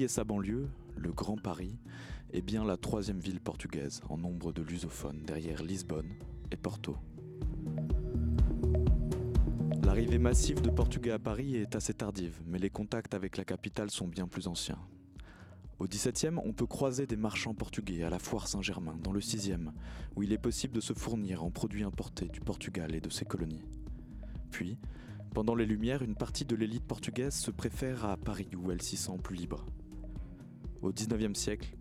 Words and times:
Et 0.00 0.06
sa 0.06 0.22
banlieue, 0.22 0.68
le 0.96 1.10
Grand 1.10 1.36
Paris, 1.36 1.76
est 2.32 2.40
bien 2.40 2.64
la 2.64 2.76
troisième 2.76 3.18
ville 3.18 3.40
portugaise 3.40 4.00
en 4.08 4.16
nombre 4.16 4.52
de 4.52 4.62
lusophones 4.62 5.24
derrière 5.24 5.60
Lisbonne 5.64 6.12
et 6.52 6.56
Porto. 6.56 6.96
L'arrivée 9.82 10.18
massive 10.18 10.60
de 10.60 10.70
Portugais 10.70 11.10
à 11.10 11.18
Paris 11.18 11.56
est 11.56 11.74
assez 11.74 11.94
tardive, 11.94 12.40
mais 12.46 12.60
les 12.60 12.70
contacts 12.70 13.12
avec 13.12 13.36
la 13.36 13.44
capitale 13.44 13.90
sont 13.90 14.06
bien 14.06 14.28
plus 14.28 14.46
anciens. 14.46 14.78
Au 15.80 15.88
XVIIe, 15.88 16.38
on 16.44 16.52
peut 16.52 16.66
croiser 16.66 17.08
des 17.08 17.16
marchands 17.16 17.54
portugais 17.54 18.04
à 18.04 18.10
la 18.10 18.20
foire 18.20 18.46
Saint-Germain, 18.46 18.96
dans 19.02 19.12
le 19.12 19.18
VIe, 19.18 19.56
où 20.14 20.22
il 20.22 20.32
est 20.32 20.38
possible 20.38 20.74
de 20.74 20.80
se 20.80 20.92
fournir 20.92 21.42
en 21.42 21.50
produits 21.50 21.82
importés 21.82 22.28
du 22.28 22.40
Portugal 22.40 22.94
et 22.94 23.00
de 23.00 23.10
ses 23.10 23.24
colonies. 23.24 23.64
Puis, 24.52 24.78
pendant 25.34 25.56
les 25.56 25.66
Lumières, 25.66 26.02
une 26.02 26.14
partie 26.14 26.44
de 26.44 26.54
l'élite 26.54 26.86
portugaise 26.86 27.34
se 27.34 27.50
préfère 27.50 28.04
à 28.04 28.16
Paris, 28.16 28.48
où 28.56 28.70
elle 28.70 28.80
s'y 28.80 28.96
sent 28.96 29.18
plus 29.22 29.34
libre. 29.34 29.66
Au 30.80 30.92
XIXe 30.92 31.36
siècle, 31.36 31.76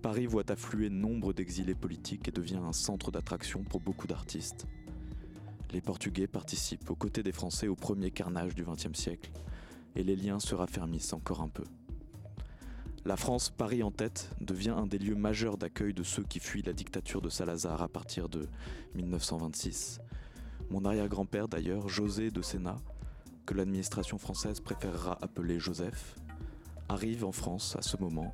Paris 0.00 0.26
voit 0.26 0.50
affluer 0.50 0.88
nombre 0.88 1.32
d'exilés 1.32 1.74
politiques 1.74 2.28
et 2.28 2.32
devient 2.32 2.60
un 2.64 2.72
centre 2.72 3.10
d'attraction 3.10 3.62
pour 3.62 3.80
beaucoup 3.80 4.06
d'artistes. 4.06 4.66
Les 5.72 5.82
Portugais 5.82 6.26
participent 6.26 6.88
aux 6.88 6.96
côtés 6.96 7.22
des 7.22 7.32
Français 7.32 7.68
au 7.68 7.74
premier 7.74 8.10
carnage 8.10 8.54
du 8.54 8.64
XXe 8.64 8.98
siècle, 8.98 9.30
et 9.96 10.02
les 10.02 10.16
liens 10.16 10.40
se 10.40 10.54
raffermissent 10.54 11.12
encore 11.12 11.42
un 11.42 11.48
peu. 11.48 11.64
La 13.04 13.16
France, 13.16 13.50
Paris 13.50 13.82
en 13.82 13.90
tête, 13.90 14.30
devient 14.40 14.74
un 14.76 14.86
des 14.86 14.98
lieux 14.98 15.14
majeurs 15.14 15.58
d'accueil 15.58 15.92
de 15.92 16.02
ceux 16.02 16.22
qui 16.22 16.40
fuient 16.40 16.62
la 16.62 16.72
dictature 16.72 17.20
de 17.20 17.28
Salazar 17.28 17.82
à 17.82 17.88
partir 17.88 18.28
de 18.28 18.48
1926. 18.94 20.00
Mon 20.70 20.84
arrière-grand-père 20.84 21.48
d'ailleurs, 21.48 21.88
José 21.88 22.30
de 22.30 22.40
Sénat, 22.40 22.78
que 23.46 23.54
l'administration 23.54 24.18
française 24.18 24.60
préférera 24.60 25.18
appeler 25.20 25.58
Joseph, 25.58 26.16
arrive 26.88 27.24
en 27.24 27.32
France 27.32 27.76
à 27.76 27.82
ce 27.82 27.96
moment 27.96 28.32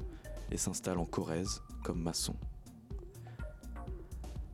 et 0.50 0.56
s'installe 0.56 0.98
en 0.98 1.05
Corrèze 1.05 1.62
comme 1.83 2.00
maçon. 2.02 2.36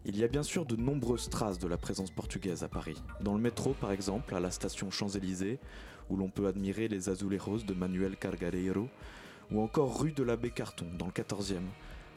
Il 0.06 0.16
y 0.16 0.24
a 0.24 0.28
bien 0.28 0.42
sûr 0.42 0.64
de 0.64 0.76
nombreuses 0.76 1.28
traces 1.28 1.58
de 1.58 1.68
la 1.68 1.76
présence 1.76 2.10
portugaise 2.10 2.64
à 2.64 2.68
Paris. 2.68 2.96
Dans 3.20 3.34
le 3.34 3.40
métro 3.40 3.74
par 3.74 3.92
exemple, 3.92 4.34
à 4.34 4.40
la 4.40 4.50
station 4.50 4.90
Champs-Élysées, 4.90 5.60
où 6.08 6.16
l'on 6.16 6.30
peut 6.30 6.46
admirer 6.46 6.88
les 6.88 7.08
azulejos 7.10 7.58
de 7.58 7.74
Manuel 7.74 8.16
Cargareiro, 8.16 8.88
ou 9.50 9.60
encore 9.60 10.00
rue 10.00 10.12
de 10.12 10.22
l'abbé 10.22 10.50
Carton, 10.50 10.86
dans 10.98 11.06
le 11.06 11.12
14e, 11.12 11.60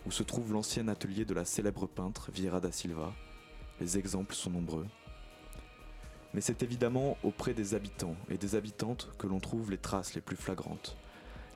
où 0.05 0.11
se 0.11 0.23
trouve 0.23 0.53
l'ancien 0.53 0.87
atelier 0.87 1.25
de 1.25 1.33
la 1.33 1.45
célèbre 1.45 1.87
peintre 1.87 2.31
Vieira 2.31 2.59
da 2.59 2.71
Silva. 2.71 3.13
Les 3.79 3.97
exemples 3.97 4.35
sont 4.35 4.49
nombreux. 4.49 4.85
Mais 6.33 6.41
c'est 6.41 6.63
évidemment 6.63 7.17
auprès 7.23 7.53
des 7.53 7.75
habitants 7.75 8.15
et 8.29 8.37
des 8.37 8.55
habitantes 8.55 9.11
que 9.19 9.27
l'on 9.27 9.39
trouve 9.39 9.69
les 9.69 9.77
traces 9.77 10.15
les 10.15 10.21
plus 10.21 10.35
flagrantes. 10.35 10.97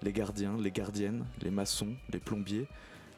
Les 0.04 0.14
gardiens, 0.14 0.58
les 0.58 0.72
gardiennes, 0.72 1.26
les 1.42 1.52
maçons, 1.52 1.96
les 2.12 2.20
plombiers, 2.20 2.68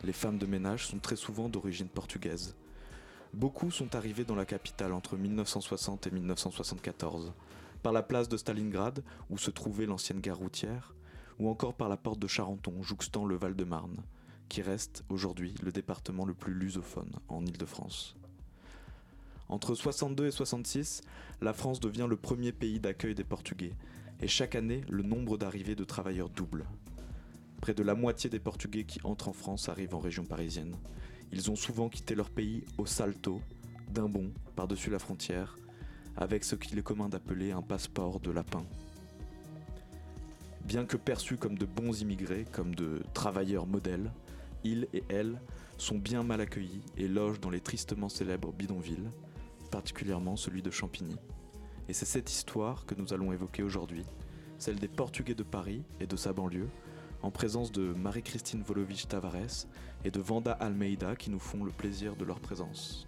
les 0.04 0.14
femmes 0.14 0.38
de 0.38 0.46
ménage 0.46 0.88
sont 0.88 1.00
très 1.00 1.18
souvent 1.18 1.50
d'origine 1.50 1.90
portugaise. 1.90 2.56
Beaucoup 3.34 3.70
sont 3.70 3.96
arrivés 3.96 4.24
dans 4.24 4.36
la 4.36 4.46
capitale 4.46 4.94
entre 4.94 5.18
1960 5.18 6.08
et 6.08 6.12
1974, 6.12 7.34
par 7.84 7.94
la 7.94 8.02
place 8.02 8.30
de 8.30 8.38
Stalingrad, 8.38 9.04
où 9.30 9.38
se 9.38 9.52
trouvait 9.52 9.86
l'ancienne 9.86 10.22
gare 10.22 10.38
routière, 10.38 10.96
ou 11.38 11.50
encore 11.50 11.74
par 11.74 11.90
la 11.90 11.98
porte 11.98 12.20
de 12.20 12.28
Charenton, 12.28 12.82
jouxtant 12.82 13.26
le 13.26 13.36
Val-de-Marne, 13.36 14.04
qui 14.48 14.62
reste 14.62 15.04
aujourd'hui 15.10 15.56
le 15.62 15.72
département 15.72 16.26
le 16.26 16.34
plus 16.34 16.54
lusophone 16.54 17.12
en 17.28 17.46
Île-de-France. 17.46 18.16
Entre 19.48 19.76
62 19.76 20.28
et 20.28 20.32
66, 20.32 21.02
la 21.42 21.54
France 21.54 21.80
devient 21.80 22.08
le 22.10 22.18
premier 22.18 22.52
pays 22.52 22.80
d'accueil 22.80 23.16
des 23.16 23.24
Portugais, 23.24 23.74
et 24.22 24.28
chaque 24.28 24.56
année, 24.56 24.82
le 24.90 25.04
nombre 25.04 25.38
d'arrivées 25.38 25.76
de 25.76 25.84
travailleurs 25.84 26.30
double. 26.30 26.66
Près 27.62 27.74
de 27.74 27.84
la 27.84 27.96
moitié 27.96 28.30
des 28.30 28.40
Portugais 28.40 28.84
qui 28.84 29.00
entrent 29.04 29.30
en 29.30 29.34
France 29.34 29.70
arrivent 29.70 29.96
en 29.96 30.00
région 30.00 30.26
parisienne. 30.26 30.76
Ils 31.32 31.52
ont 31.52 31.56
souvent 31.56 31.90
quitté 31.90 32.16
leur 32.16 32.30
pays 32.30 32.64
au 32.78 32.86
salto, 32.86 33.42
d'un 33.90 34.10
bond, 34.10 34.32
par-dessus 34.56 34.90
la 34.90 35.00
frontière, 35.00 35.58
avec 36.18 36.44
ce 36.44 36.56
qu'il 36.56 36.78
est 36.78 36.84
commun 36.84 37.10
d'appeler 37.10 37.52
un 37.52 37.62
passeport 37.62 38.20
de 38.20 38.32
lapin. 38.32 38.66
Bien 40.66 40.86
que 40.86 40.98
perçus 40.98 41.38
comme 41.38 41.58
de 41.58 41.66
bons 41.66 42.02
immigrés, 42.02 42.46
comme 42.52 42.76
de 42.76 43.02
travailleurs 43.14 43.66
modèles, 43.66 44.12
ils 44.64 44.88
et 44.94 45.04
elles 45.10 45.40
sont 45.78 45.98
bien 45.98 46.24
mal 46.24 46.42
accueillis 46.42 46.82
et 46.98 47.08
logent 47.08 47.40
dans 47.40 47.50
les 47.50 47.62
tristement 47.62 48.10
célèbres 48.10 48.52
bidonvilles, 48.52 49.10
particulièrement 49.72 50.36
celui 50.36 50.62
de 50.62 50.72
Champigny. 50.72 51.16
Et 51.90 51.94
c'est 51.94 52.06
cette 52.06 52.32
histoire 52.32 52.86
que 52.86 52.96
nous 52.96 53.14
allons 53.14 53.34
évoquer 53.34 53.64
aujourd'hui, 53.64 54.06
celle 54.60 54.80
des 54.80 54.88
Portugais 54.88 55.34
de 55.34 55.44
Paris 55.44 55.84
et 56.00 56.06
de 56.06 56.16
sa 56.16 56.32
banlieue, 56.32 56.70
en 57.24 57.32
présence 57.32 57.72
de 57.72 57.94
Marie-Christine 57.94 58.62
Volovich 58.62 59.08
Tavares 59.08 59.66
et 60.06 60.12
de 60.12 60.22
Vanda 60.22 60.52
Almeida 60.52 61.16
qui 61.16 61.32
nous 61.32 61.40
font 61.40 61.64
le 61.64 61.72
plaisir 61.72 62.16
de 62.16 62.24
leur 62.24 62.40
présence. 62.40 63.08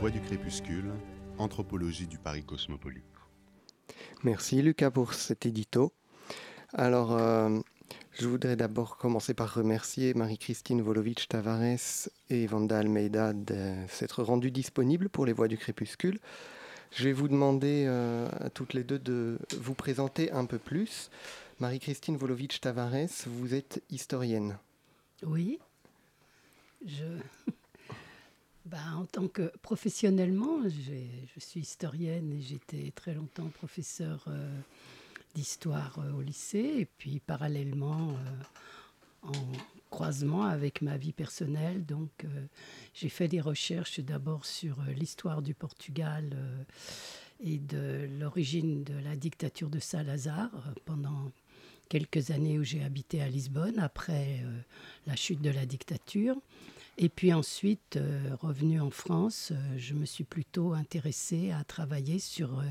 Voix 0.00 0.10
du 0.10 0.22
crépuscule, 0.22 0.90
anthropologie 1.36 2.06
du 2.06 2.16
Paris 2.16 2.42
cosmopolite. 2.42 3.04
Merci 4.24 4.62
Lucas 4.62 4.90
pour 4.90 5.12
cet 5.12 5.44
édito. 5.44 5.92
Alors, 6.72 7.12
euh, 7.12 7.60
je 8.18 8.26
voudrais 8.26 8.56
d'abord 8.56 8.96
commencer 8.96 9.34
par 9.34 9.54
remercier 9.54 10.14
Marie-Christine 10.14 10.82
Volovitch 10.82 11.28
Tavares 11.28 12.08
et 12.28 12.46
Vanda 12.46 12.78
Almeida 12.78 13.32
de 13.32 13.74
s'être 13.88 14.22
rendues 14.22 14.50
disponibles 14.50 15.08
pour 15.08 15.26
les 15.26 15.32
Voix 15.32 15.48
du 15.48 15.56
crépuscule. 15.56 16.18
Je 16.92 17.04
vais 17.04 17.12
vous 17.12 17.28
demander 17.28 17.84
euh, 17.86 18.28
à 18.40 18.50
toutes 18.50 18.74
les 18.74 18.82
deux 18.82 18.98
de 18.98 19.38
vous 19.58 19.74
présenter 19.74 20.32
un 20.32 20.44
peu 20.44 20.58
plus. 20.58 21.10
Marie-Christine 21.60 22.16
Volovitch 22.16 22.60
Tavares, 22.60 23.06
vous 23.26 23.54
êtes 23.54 23.82
historienne. 23.90 24.58
Oui, 25.22 25.58
je 26.84 27.04
bah, 28.64 28.78
en 28.96 29.04
tant 29.04 29.28
que 29.28 29.52
professionnellement, 29.62 30.58
je 30.64 31.40
suis 31.40 31.60
historienne 31.60 32.32
et 32.32 32.40
j'étais 32.40 32.90
très 32.94 33.14
longtemps 33.14 33.48
professeur 33.48 34.24
euh, 34.26 34.60
d'histoire 35.34 35.98
euh, 35.98 36.12
au 36.12 36.22
lycée 36.22 36.74
et 36.78 36.86
puis 36.86 37.20
parallèlement 37.20 38.10
euh, 38.10 39.28
en 39.28 39.52
croisement 39.90 40.44
avec 40.44 40.82
ma 40.82 40.96
vie 40.96 41.12
personnelle. 41.12 41.84
Donc 41.84 42.26
j'ai 42.94 43.08
fait 43.08 43.28
des 43.28 43.40
recherches 43.40 44.00
d'abord 44.00 44.46
sur 44.46 44.80
l'histoire 44.96 45.42
du 45.42 45.52
Portugal 45.52 46.30
et 47.40 47.58
de 47.58 48.08
l'origine 48.18 48.82
de 48.84 48.94
la 48.94 49.16
dictature 49.16 49.68
de 49.68 49.78
Salazar 49.78 50.50
pendant 50.86 51.30
quelques 51.90 52.30
années 52.30 52.58
où 52.58 52.62
j'ai 52.62 52.82
habité 52.82 53.20
à 53.20 53.28
Lisbonne 53.28 53.78
après 53.78 54.42
la 55.06 55.16
chute 55.16 55.42
de 55.42 55.50
la 55.50 55.66
dictature. 55.66 56.36
Et 56.98 57.08
puis 57.08 57.32
ensuite, 57.32 57.96
euh, 57.96 58.36
revenu 58.40 58.80
en 58.80 58.90
France, 58.90 59.52
euh, 59.52 59.78
je 59.78 59.94
me 59.94 60.04
suis 60.04 60.24
plutôt 60.24 60.74
intéressée 60.74 61.50
à 61.50 61.64
travailler 61.64 62.18
sur 62.18 62.58
euh, 62.58 62.64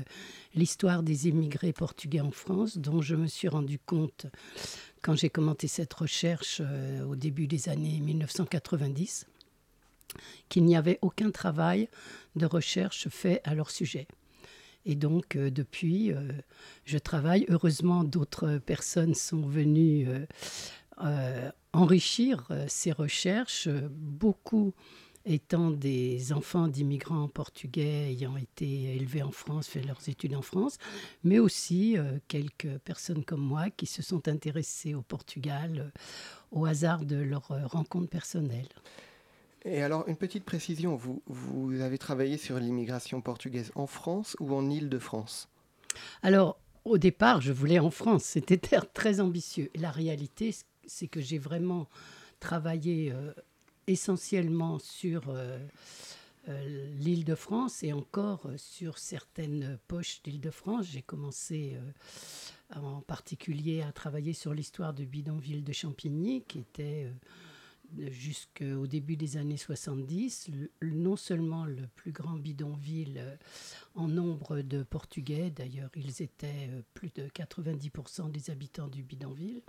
l'histoire 0.54 1.02
des 1.02 1.28
immigrés 1.28 1.72
portugais 1.72 2.20
en 2.20 2.30
France, 2.30 2.78
dont 2.78 3.02
je 3.02 3.16
me 3.16 3.26
suis 3.26 3.48
rendu 3.48 3.78
compte 3.78 4.26
quand 5.02 5.16
j'ai 5.16 5.30
commenté 5.30 5.66
cette 5.66 5.92
recherche 5.94 6.60
au 7.08 7.16
début 7.16 7.46
des 7.46 7.68
années 7.70 8.00
1990 8.00 9.26
qu'il 10.48 10.64
n'y 10.64 10.76
avait 10.76 10.98
aucun 11.00 11.30
travail 11.30 11.88
de 12.36 12.44
recherche 12.44 13.08
fait 13.08 13.40
à 13.44 13.54
leur 13.54 13.70
sujet. 13.70 14.06
Et 14.84 14.94
donc, 14.94 15.38
depuis, 15.38 16.12
je 16.84 16.98
travaille. 16.98 17.46
Heureusement, 17.48 18.04
d'autres 18.04 18.58
personnes 18.58 19.14
sont 19.14 19.42
venues 19.42 20.06
euh, 21.02 21.50
enrichir 21.72 22.46
euh, 22.50 22.64
ces 22.68 22.92
recherches, 22.92 23.68
beaucoup 23.68 24.72
étant 25.26 25.70
des 25.70 26.32
enfants 26.32 26.66
d'immigrants 26.66 27.28
portugais 27.28 28.10
ayant 28.10 28.36
été 28.36 28.96
élevés 28.96 29.22
en 29.22 29.30
France, 29.30 29.68
fait 29.68 29.82
leurs 29.82 30.08
études 30.08 30.34
en 30.34 30.42
France, 30.42 30.78
mais 31.24 31.38
aussi 31.38 31.98
euh, 31.98 32.18
quelques 32.26 32.78
personnes 32.78 33.24
comme 33.24 33.42
moi 33.42 33.70
qui 33.70 33.86
se 33.86 34.02
sont 34.02 34.28
intéressées 34.28 34.94
au 34.94 35.02
Portugal 35.02 35.92
au 36.50 36.64
hasard 36.64 37.04
de 37.04 37.16
leur 37.16 37.48
rencontre 37.70 38.08
personnelle. 38.08 38.68
Et 39.64 39.82
alors, 39.82 40.08
une 40.08 40.16
petite 40.16 40.44
précision, 40.44 40.96
vous, 40.96 41.22
vous 41.26 41.80
avez 41.80 41.98
travaillé 41.98 42.38
sur 42.38 42.58
l'immigration 42.58 43.20
portugaise 43.20 43.72
en 43.74 43.86
France 43.86 44.34
ou 44.40 44.54
en 44.54 44.70
Île-de-France? 44.70 45.48
Alors, 46.22 46.58
au 46.84 46.96
départ, 46.96 47.42
je 47.42 47.52
voulais 47.52 47.78
en 47.78 47.90
France, 47.90 48.24
c'était 48.24 48.56
très 48.94 49.20
ambitieux. 49.20 49.70
La 49.74 49.90
réalité, 49.90 50.54
c'est 50.90 51.08
que 51.08 51.20
j'ai 51.20 51.38
vraiment 51.38 51.88
travaillé 52.40 53.12
euh, 53.12 53.32
essentiellement 53.86 54.78
sur 54.78 55.28
euh, 55.28 55.58
euh, 56.48 56.90
l'île 56.98 57.24
de 57.24 57.34
France 57.34 57.82
et 57.82 57.92
encore 57.92 58.50
sur 58.56 58.98
certaines 58.98 59.78
poches 59.86 60.20
d'île 60.22 60.40
de 60.40 60.50
France. 60.50 60.86
J'ai 60.90 61.02
commencé 61.02 61.78
en 62.74 63.00
particulier 63.02 63.82
à 63.82 63.92
travailler 63.92 64.32
sur 64.32 64.52
l'histoire 64.52 64.94
de 64.94 65.04
bidonville 65.04 65.64
de 65.64 65.72
Champigny, 65.72 66.42
qui 66.42 66.60
était 66.60 67.12
jusqu'au 67.98 68.86
début 68.86 69.16
des 69.16 69.36
années 69.36 69.56
70, 69.56 70.50
non 70.82 71.16
seulement 71.16 71.64
le 71.64 71.86
plus 71.96 72.12
grand 72.12 72.34
bidonville 72.34 73.18
euh, 73.18 73.36
en 73.94 74.08
nombre 74.08 74.60
de 74.60 74.82
Portugais, 74.82 75.50
d'ailleurs 75.50 75.90
ils 75.96 76.22
étaient 76.22 76.68
euh, 76.70 76.82
plus 76.94 77.12
de 77.14 77.24
90% 77.28 78.30
des 78.30 78.50
habitants 78.50 78.88
du 78.88 79.02
bidonville, 79.02 79.62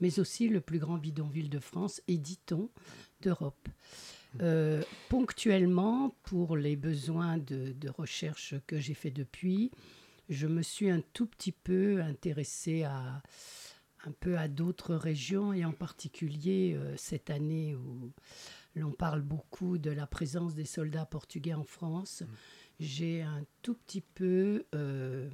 mais 0.00 0.18
aussi 0.18 0.48
le 0.48 0.60
plus 0.60 0.78
grand 0.78 0.98
bidonville 0.98 1.50
de 1.50 1.58
France 1.58 2.02
et 2.08 2.18
dit-on 2.18 2.70
d'Europe. 3.20 3.68
Euh, 4.40 4.82
ponctuellement, 5.08 6.14
pour 6.22 6.56
les 6.56 6.76
besoins 6.76 7.38
de, 7.38 7.72
de 7.72 7.88
recherche 7.88 8.54
que 8.66 8.78
j'ai 8.78 8.94
fait 8.94 9.10
depuis, 9.10 9.70
je 10.28 10.46
me 10.46 10.62
suis 10.62 10.88
un 10.88 11.02
tout 11.12 11.26
petit 11.26 11.52
peu 11.52 12.00
intéressée 12.00 12.84
à, 12.84 13.22
un 14.06 14.12
peu 14.12 14.38
à 14.38 14.48
d'autres 14.48 14.94
régions 14.94 15.52
et 15.52 15.64
en 15.64 15.72
particulier 15.72 16.74
euh, 16.74 16.94
cette 16.96 17.30
année 17.30 17.74
où 17.74 18.12
l'on 18.74 18.92
parle 18.92 19.20
beaucoup 19.20 19.78
de 19.78 19.90
la 19.90 20.06
présence 20.06 20.54
des 20.54 20.64
soldats 20.64 21.06
portugais 21.06 21.54
en 21.54 21.64
France, 21.64 22.22
mm. 22.22 22.26
j'ai 22.80 23.22
un 23.22 23.44
tout 23.62 23.74
petit 23.74 24.00
peu 24.00 24.64
euh, 24.74 25.28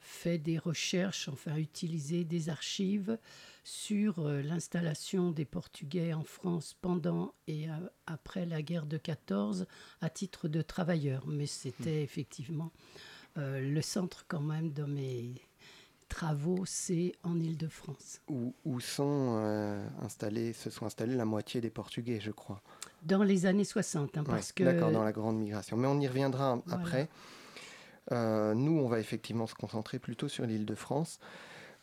fait 0.00 0.38
des 0.38 0.58
recherches, 0.58 1.28
enfin 1.28 1.56
utilisé 1.56 2.24
des 2.24 2.48
archives 2.48 3.18
sur 3.62 4.20
euh, 4.20 4.42
l'installation 4.42 5.30
des 5.30 5.44
Portugais 5.44 6.12
en 6.12 6.24
France 6.24 6.76
pendant 6.80 7.34
et 7.46 7.66
après 8.06 8.44
la 8.44 8.60
guerre 8.62 8.86
de 8.86 8.98
14 8.98 9.66
à 10.00 10.10
titre 10.10 10.48
de 10.48 10.62
travailleurs. 10.62 11.26
Mais 11.26 11.46
c'était 11.46 12.00
mm. 12.00 12.04
effectivement 12.04 12.72
le 13.36 13.80
centre 13.80 14.26
quand 14.28 14.40
même 14.40 14.72
de 14.72 14.84
mes 14.84 15.34
travaux, 16.08 16.64
c'est 16.66 17.12
en 17.22 17.38
Ile-de-France. 17.38 18.20
Où, 18.28 18.54
où, 18.64 18.80
sont 18.80 19.38
euh, 19.38 19.86
installés, 20.02 20.52
se 20.52 20.70
sont 20.70 20.86
installés 20.86 21.16
la 21.16 21.24
moitié 21.24 21.60
des 21.60 21.70
Portugais, 21.70 22.20
je 22.20 22.30
crois. 22.30 22.62
Dans 23.02 23.22
les 23.22 23.46
années 23.46 23.64
60, 23.64 24.18
hein, 24.18 24.24
parce 24.24 24.52
que... 24.52 24.64
D'accord, 24.64 24.90
dans 24.90 25.04
la 25.04 25.12
grande 25.12 25.38
migration. 25.38 25.76
Mais 25.76 25.86
on 25.86 26.00
y 26.00 26.08
reviendra 26.08 26.62
après. 26.70 27.08
Euh, 28.12 28.54
nous, 28.54 28.78
on 28.78 28.88
va 28.88 29.00
effectivement 29.00 29.46
se 29.46 29.54
concentrer 29.54 29.98
plutôt 29.98 30.28
sur 30.28 30.46
l'Île-de-France. 30.46 31.20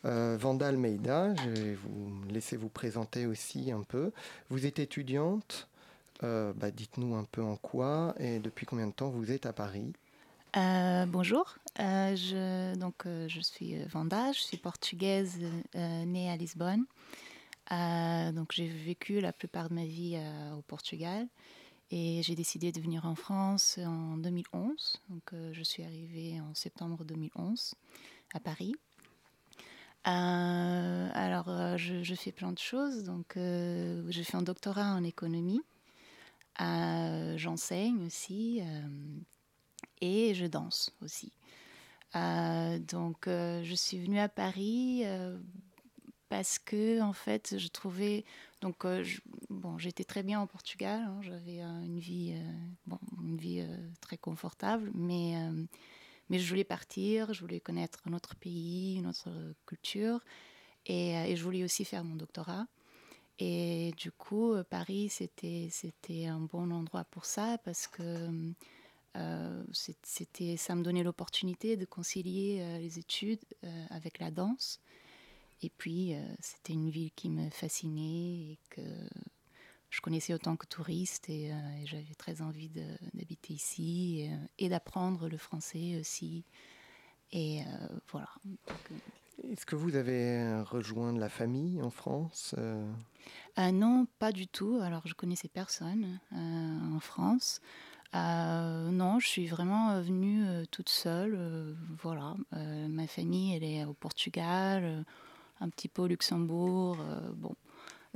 Euh, 0.06 0.38
Vanda 0.40 0.68
Almeida, 0.68 1.36
je 1.36 1.50
vais 1.50 1.76
vous 1.76 2.24
laisser 2.30 2.58
vous 2.58 2.70
présenter 2.70 3.26
aussi 3.26 3.72
un 3.72 3.84
peu. 3.84 4.12
Vous 4.50 4.66
êtes 4.66 4.80
étudiante, 4.80 5.68
euh, 6.24 6.54
bah, 6.56 6.72
dites-nous 6.72 7.16
un 7.16 7.24
peu 7.24 7.42
en 7.42 7.56
quoi 7.56 8.16
et 8.20 8.40
depuis 8.40 8.66
combien 8.66 8.88
de 8.88 8.94
temps 8.94 9.10
vous 9.10 9.32
êtes 9.32 9.46
à 9.46 9.54
Paris? 9.54 9.94
Euh, 10.58 11.06
bonjour, 11.06 11.56
euh, 11.80 12.14
je, 12.14 12.76
donc, 12.76 13.06
euh, 13.06 13.26
je 13.30 13.40
suis 13.40 13.82
Vanda, 13.86 14.34
je 14.34 14.42
suis 14.42 14.58
portugaise 14.58 15.40
née 15.74 16.30
à 16.30 16.36
Lisbonne. 16.36 16.86
donc 17.70 18.52
j'ai 18.52 18.68
vécu 18.68 19.22
la 19.22 19.32
plupart 19.32 19.70
de 19.70 19.76
ma 19.76 19.86
vie 19.86 20.22
au 20.58 20.62
Portugal 20.64 21.26
et 21.90 22.22
j'ai 22.24 22.36
décidé 22.36 22.74
de 22.74 22.82
venir 22.82 23.06
en 23.06 23.16
France 23.16 23.80
en 23.82 24.18
2011. 24.18 25.02
Donc 25.10 25.34
je 25.54 25.64
suis 25.64 25.84
arrivée 25.84 26.42
en 26.42 26.54
septembre 26.54 27.06
2011 27.06 27.76
à 28.34 28.42
Paris. 28.42 28.76
alors 30.04 31.78
je, 31.78 32.04
je, 32.04 32.16
fais 32.16 32.34
plein 32.34 32.52
de 32.52 32.60
choses. 32.60 33.04
Donc 33.04 33.36
je 33.38 34.22
fais 34.26 34.36
un 34.36 34.42
doctorat 34.42 34.96
en 34.96 35.04
économie. 35.06 35.62
J'enseigne 36.60 38.06
aussi 38.06 38.62
et 40.02 40.34
je 40.34 40.46
danse 40.46 40.92
aussi. 41.02 41.32
Euh, 42.16 42.80
donc, 42.80 43.28
euh, 43.28 43.64
je 43.64 43.74
suis 43.74 43.98
venue 44.00 44.20
à 44.20 44.28
Paris 44.28 45.02
euh, 45.06 45.38
parce 46.30 46.60
que, 46.60 47.02
en 47.02 47.14
fait, 47.14 47.58
je 47.58 47.68
trouvais. 47.70 48.26
Donc, 48.62 48.86
bon, 49.50 49.78
j'étais 49.78 50.04
très 50.04 50.24
bien 50.24 50.42
au 50.42 50.46
Portugal. 50.46 51.02
Hein, 51.02 51.20
J'avais 51.22 51.62
une 51.62 52.00
vie, 52.00 52.36
bon, 52.86 53.00
une 53.24 53.38
vie 53.38 53.66
très 54.02 54.18
confortable, 54.18 54.92
mais, 54.94 55.36
mais 56.30 56.38
je 56.38 56.48
voulais 56.48 56.64
partir. 56.64 57.34
Je 57.34 57.42
voulais 57.42 57.60
connaître 57.60 58.00
un 58.06 58.14
autre 58.14 58.36
pays, 58.36 58.98
une 58.98 59.08
autre 59.08 59.30
culture, 59.66 60.20
et, 60.86 61.12
et 61.12 61.36
je 61.36 61.44
voulais 61.44 61.64
aussi 61.64 61.86
faire 61.86 62.04
mon 62.04 62.16
doctorat. 62.16 62.68
Et 63.40 63.94
du 63.98 64.12
coup, 64.12 64.54
Paris, 64.70 65.10
c'était 65.10 65.70
c'était 65.72 66.28
un 66.28 66.42
bon 66.42 66.72
endroit 66.72 67.06
pour 67.06 67.26
ça 67.26 67.58
parce 67.66 67.88
que 67.88 68.30
euh, 69.18 69.64
c'était, 69.74 70.56
ça 70.56 70.76
me 70.76 70.84
donnait 70.84 71.04
l'opportunité 71.04 71.76
de 71.76 71.86
concilier 71.86 72.60
euh, 72.62 72.78
les 72.78 72.98
études 72.98 73.44
euh, 73.64 73.86
avec 73.90 74.20
la 74.20 74.32
danse. 74.32 74.80
Et 75.64 75.70
puis, 75.70 76.16
c'était 76.40 76.74
une 76.74 76.90
ville 76.90 77.12
qui 77.12 77.30
me 77.30 77.52
fascinait 77.52 78.54
et 78.54 78.60
que 78.72 78.82
je 79.92 80.02
connaissais 80.02 80.34
autant 80.34 80.56
que 80.56 80.66
touriste 80.66 81.30
et, 81.30 81.52
j'avais 81.86 82.16
très 82.18 82.42
envie 82.42 82.72
d'habiter 83.14 83.54
ici 83.54 84.28
et, 84.58 84.70
d'apprendre 84.70 85.30
le 85.30 85.38
français 85.38 85.98
aussi. 86.00 86.46
Et 87.32 87.62
voilà. 88.12 88.30
Est-ce 89.52 89.68
que 89.68 89.76
vous 89.76 89.96
avez 89.96 90.64
rejoint 90.64 91.14
la 91.14 91.30
famille 91.30 91.80
en 91.84 91.92
France 91.92 92.56
Non, 93.60 94.08
pas 94.18 94.32
du 94.32 94.48
tout. 94.48 94.80
Alors, 94.82 95.06
je 95.06 95.14
connaissais 95.14 95.48
personne 95.48 96.20
en 96.32 97.00
France. 97.00 97.62
Euh, 98.14 98.92
non, 98.92 99.20
je 99.20 99.28
suis 99.28 99.48
vraiment 99.48 99.92
euh, 99.92 100.02
venue 100.02 100.46
euh, 100.46 100.66
toute 100.70 100.90
seule. 100.90 101.38
voilà, 102.02 102.36
ma 102.90 103.08
famille, 103.08 103.56
elle 103.56 103.64
est 103.64 103.86
au 103.86 103.94
Portugal, 103.94 105.06
un 105.60 105.70
petit 105.70 105.88
peu 105.88 106.02
au 106.04 106.08
Luxembourg, 106.08 106.98
bon, 107.36 107.56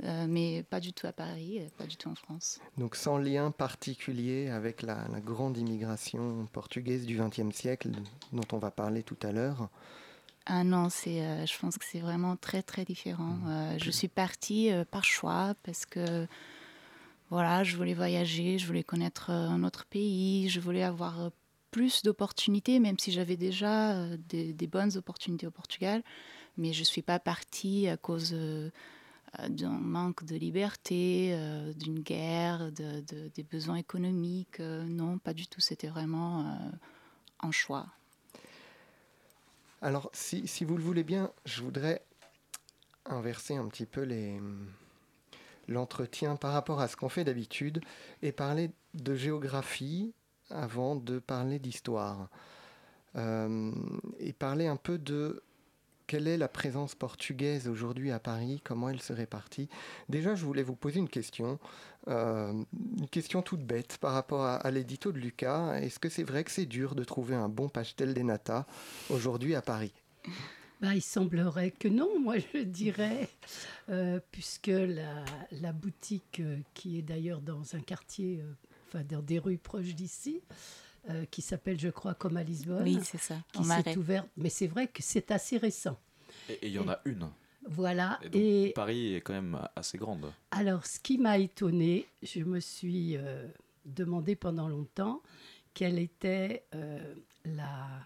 mais 0.02 0.64
pas 0.64 0.80
du 0.80 0.92
tout 0.92 1.06
à 1.06 1.12
Paris, 1.12 1.60
pas 1.78 1.86
du 1.86 1.96
tout 1.96 2.08
en 2.08 2.14
France. 2.14 2.60
Donc 2.76 2.96
sans 2.96 3.18
lien 3.18 3.50
particulier 3.50 4.48
avec 4.48 4.82
la, 4.82 5.06
grande 5.24 5.56
immigration 5.56 6.46
portugaise 6.52 7.06
du 7.06 7.18
XXe 7.18 7.54
siècle 7.54 7.90
dont 8.32 8.46
on 8.52 8.58
va 8.58 8.70
parler 8.70 9.02
tout 9.02 9.18
à 9.22 9.32
l'heure. 9.32 9.68
Ah 10.46 10.62
non, 10.62 10.88
c'est, 10.90 11.46
je 11.46 11.58
pense 11.58 11.78
que 11.78 11.84
c'est 11.84 12.00
vraiment 12.00 12.36
très 12.36 12.62
très 12.62 12.84
différent. 12.84 13.36
Mmh. 13.44 13.78
je 13.78 13.90
suis 13.90 14.08
partie 14.08 14.70
par 14.90 15.04
choix 15.04 15.54
parce 15.62 15.86
que 15.86 16.26
voilà, 17.28 17.64
je 17.64 17.76
voulais 17.76 17.94
voyager, 17.94 18.58
je 18.58 18.66
voulais 18.66 18.84
connaître 18.84 19.30
euh, 19.30 19.48
un 19.48 19.64
autre 19.64 19.84
pays, 19.86 20.48
je 20.48 20.60
voulais 20.60 20.84
avoir 20.84 21.20
euh, 21.20 21.30
plus 21.72 22.02
d'opportunités, 22.02 22.78
même 22.78 22.98
si 22.98 23.10
j'avais 23.10 23.36
déjà 23.36 23.96
euh, 23.96 24.16
des, 24.28 24.66
bonnes 24.66 24.96
opportunités 24.96 25.46
au 25.46 25.50
Portugal. 25.50 26.02
Mais 26.56 26.72
je 26.72 26.80
ne 26.80 26.84
suis 26.84 27.02
pas 27.02 27.18
partie 27.18 27.88
à 27.88 27.98
cause 27.98 28.34
d'un 29.50 29.68
manque 29.68 30.24
de 30.24 30.36
liberté, 30.36 31.38
d'une 31.76 32.00
guerre, 32.00 32.72
de, 32.72 33.28
des 33.28 33.42
besoins 33.42 33.76
économiques. 33.76 34.60
non, 34.60 35.18
pas 35.18 35.34
du 35.34 35.46
tout. 35.46 35.60
C'était 35.60 35.88
vraiment 35.88 36.58
un 37.40 37.50
choix. 37.50 37.88
Alors, 39.82 40.08
si, 40.14 40.48
si, 40.48 40.64
vous 40.64 40.78
le 40.78 40.82
voulez 40.82 41.04
bien, 41.04 41.30
je 41.44 41.60
voudrais 41.60 42.06
inverser 43.04 43.56
un 43.56 43.68
petit 43.68 43.84
peu 43.84 44.00
les, 44.00 44.40
l'entretien 45.68 46.36
par 46.36 46.52
rapport 46.52 46.80
à 46.80 46.88
ce 46.88 46.96
qu'on 46.96 47.08
fait 47.08 47.24
d'habitude 47.24 47.80
et 48.22 48.32
parler 48.32 48.70
de 48.94 49.14
géographie 49.14 50.12
avant 50.50 50.96
de 50.96 51.18
parler 51.18 51.58
d'histoire. 51.58 52.28
Euh, 53.16 53.72
et 54.18 54.32
parler 54.32 54.66
un 54.66 54.76
peu 54.76 54.98
de 54.98 55.42
quelle 56.06 56.28
est 56.28 56.36
la 56.36 56.48
présence 56.48 56.94
portugaise 56.94 57.66
aujourd'hui 57.66 58.12
à 58.12 58.20
Paris, 58.20 58.60
comment 58.62 58.88
elle 58.88 59.00
se 59.00 59.12
répartit. 59.12 59.68
Déjà, 60.08 60.34
je 60.34 60.44
voulais 60.44 60.62
vous 60.62 60.76
poser 60.76 61.00
une 61.00 61.08
question, 61.08 61.58
euh, 62.08 62.52
une 62.98 63.08
question 63.08 63.42
toute 63.42 63.64
bête 63.64 63.98
par 63.98 64.12
rapport 64.12 64.42
à, 64.42 64.56
à 64.56 64.70
l'édito 64.70 65.12
de 65.12 65.18
Lucas. 65.18 65.80
Est-ce 65.80 65.98
que 65.98 66.08
c'est 66.08 66.22
vrai 66.22 66.44
que 66.44 66.50
c'est 66.50 66.66
dur 66.66 66.94
de 66.94 67.04
trouver 67.04 67.34
un 67.34 67.48
bon 67.48 67.68
pastel 67.68 68.14
des 68.14 68.22
nata 68.22 68.66
aujourd'hui 69.10 69.54
à 69.54 69.62
Paris? 69.62 69.94
Bah, 70.80 70.94
il 70.94 71.02
semblerait 71.02 71.70
que 71.70 71.88
non, 71.88 72.18
moi 72.20 72.36
je 72.54 72.58
dirais, 72.58 73.28
euh, 73.88 74.20
puisque 74.30 74.66
la, 74.68 75.24
la 75.52 75.72
boutique, 75.72 76.40
euh, 76.40 76.58
qui 76.74 76.98
est 76.98 77.02
d'ailleurs 77.02 77.40
dans 77.40 77.74
un 77.74 77.80
quartier, 77.80 78.40
euh, 78.40 78.52
enfin 78.88 79.04
dans 79.04 79.22
des 79.22 79.38
rues 79.38 79.58
proches 79.58 79.94
d'ici, 79.94 80.40
qui 81.30 81.40
s'appelle, 81.40 81.78
je 81.78 81.88
crois, 81.88 82.14
comme 82.14 82.36
à 82.36 82.42
Lisbonne, 82.42 82.82
oui, 82.82 82.98
c'est 83.04 83.20
ça, 83.20 83.36
qui 83.52 83.62
s'est 83.62 83.96
ouverte. 83.96 84.26
Mais 84.36 84.48
c'est 84.48 84.66
vrai 84.66 84.88
que 84.88 85.04
c'est 85.04 85.30
assez 85.30 85.56
récent. 85.56 85.96
Et 86.48 86.66
il 86.66 86.72
y 86.72 86.80
en 86.80 86.88
a 86.88 86.98
une. 87.04 87.30
Voilà. 87.68 88.18
Et, 88.32 88.72
Paris 88.74 89.14
est 89.14 89.20
quand 89.20 89.32
même 89.32 89.56
assez 89.76 89.98
grande. 89.98 90.32
Alors, 90.50 90.84
ce 90.84 90.98
qui 90.98 91.16
m'a 91.18 91.38
étonnée, 91.38 92.06
je 92.24 92.40
me 92.40 92.58
suis 92.58 93.16
demandé 93.84 94.34
pendant 94.34 94.68
longtemps 94.68 95.22
quelle 95.74 96.00
était 96.00 96.66
la 97.44 98.04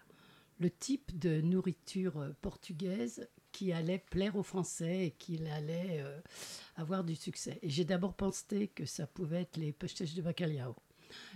le 0.61 0.71
type 0.71 1.19
de 1.19 1.40
nourriture 1.40 2.19
euh, 2.19 2.31
portugaise 2.40 3.29
qui 3.50 3.73
allait 3.73 3.99
plaire 3.99 4.37
aux 4.37 4.43
Français 4.43 5.07
et 5.07 5.11
qui 5.11 5.40
allait 5.49 6.00
euh, 6.02 6.21
avoir 6.76 7.02
du 7.02 7.17
succès. 7.17 7.59
Et 7.62 7.71
j'ai 7.71 7.85
d'abord 7.85 8.14
pensé 8.14 8.69
que 8.69 8.85
ça 8.85 9.07
pouvait 9.07 9.43
être 9.43 9.57
les 9.57 9.73
pêches 9.73 10.14
de 10.14 10.23
bacalhau. 10.23 10.76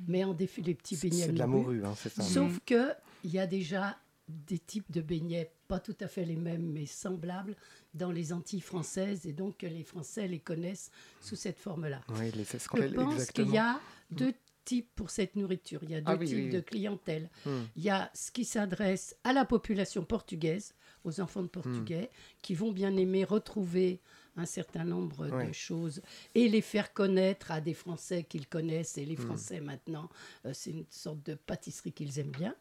Mais 0.07 0.23
en 0.23 0.35
défi, 0.35 0.63
les 0.63 0.75
petits 0.75 0.97
beignets. 0.97 1.27
C'est 1.27 1.33
de 1.33 1.39
la 1.39 1.49
morue, 1.49 1.85
hein, 1.85 1.95
c'est 1.97 2.11
ça. 2.11 2.23
Sauf 2.23 2.61
que 2.65 2.93
il 3.25 3.33
y 3.33 3.41
a 3.41 3.47
déjà 3.47 3.99
des 4.29 4.59
types 4.59 4.91
de 4.91 5.01
beignets, 5.01 5.53
pas 5.69 5.81
tout 5.81 5.97
à 6.01 6.07
fait 6.07 6.25
les 6.25 6.37
mêmes, 6.37 6.73
mais 6.73 6.87
semblables, 6.87 7.57
dans 7.93 8.11
les 8.11 8.33
Antilles 8.33 8.61
françaises, 8.61 9.27
et 9.27 9.33
donc 9.33 9.59
que 9.59 9.67
les 9.67 9.83
Français 9.83 10.29
les 10.29 10.39
connaissent 10.39 10.91
sous 11.21 11.37
cette 11.37 11.59
forme-là. 11.59 12.01
Oui, 12.11 12.31
les 12.33 12.45
Je 12.45 12.95
pense 12.95 13.31
qu'il 13.33 13.51
y 13.51 13.59
a 13.59 13.81
deux 14.11 14.35
types 14.65 14.91
pour 14.95 15.11
cette 15.11 15.37
nourriture. 15.37 15.81
Il 15.83 15.91
y 15.91 15.95
a 15.95 16.01
deux 16.01 16.13
Ah 16.13 16.17
oui, 16.17 16.27
types 16.27 16.37
oui, 16.37 16.45
oui. 16.45 16.51
de 16.51 16.61
clientèle. 16.61 17.31
Hmm. 17.47 17.63
Il 17.77 17.83
y 17.85 17.91
a 17.91 18.11
ce 18.15 18.31
qui 18.31 18.45
s'adresse 18.45 19.17
à 19.25 19.33
la 19.33 19.45
population 19.45 20.05
portugaise, 20.05 20.75
aux 21.05 21.21
enfants 21.21 21.41
Hmm. 21.43 21.45
de 21.45 21.49
portugais, 21.51 22.11
qui 22.43 22.55
vont 22.55 22.73
bien 22.73 22.97
aimer 22.97 23.25
retrouver 23.25 24.01
un 24.37 24.47
certain 24.47 24.85
nombre 24.85 25.29
Ouais. 25.29 25.47
de 25.49 25.53
choses 25.53 26.03
et 26.35 26.49
les 26.49 26.61
faire 26.61 26.93
connaître 26.93 27.53
à 27.53 27.61
des 27.61 27.75
Français 27.75 28.25
qu'ils 28.25 28.49
connaissent. 28.49 28.97
Hmm. 28.97 29.01
Et 29.01 29.05
les 29.07 29.17
Français, 29.17 29.61
maintenant, 29.61 30.09
euh, 30.47 30.51
c'est 30.53 30.71
une 30.71 30.87
sorte 30.91 31.23
de 31.25 31.35
pâtisserie 31.35 31.93
qu'ils 31.93 32.19
aiment 32.19 32.33
bien. 32.33 32.55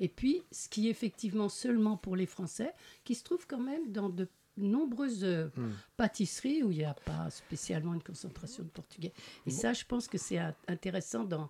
Et 0.00 0.08
puis, 0.08 0.42
ce 0.52 0.68
qui 0.68 0.86
est 0.86 0.90
effectivement 0.90 1.48
seulement 1.50 1.96
pour 1.96 2.16
les 2.16 2.24
Français, 2.26 2.72
qui 3.04 3.14
se 3.14 3.24
trouve 3.24 3.46
quand 3.46 3.60
même 3.60 3.92
dans 3.92 4.08
de 4.08 4.26
nombreuses 4.58 5.24
euh, 5.24 5.48
Hmm. 5.56 5.70
pâtisseries 5.96 6.62
où 6.62 6.70
il 6.70 6.78
n'y 6.78 6.84
a 6.84 6.94
pas 6.94 7.30
spécialement 7.30 7.94
une 7.94 8.02
concentration 8.02 8.62
de 8.64 8.68
portugais. 8.68 9.12
Et 9.46 9.50
ça, 9.50 9.72
je 9.72 9.84
pense 9.84 10.06
que 10.08 10.18
c'est 10.18 10.38
intéressant 10.68 11.24
dans 11.24 11.48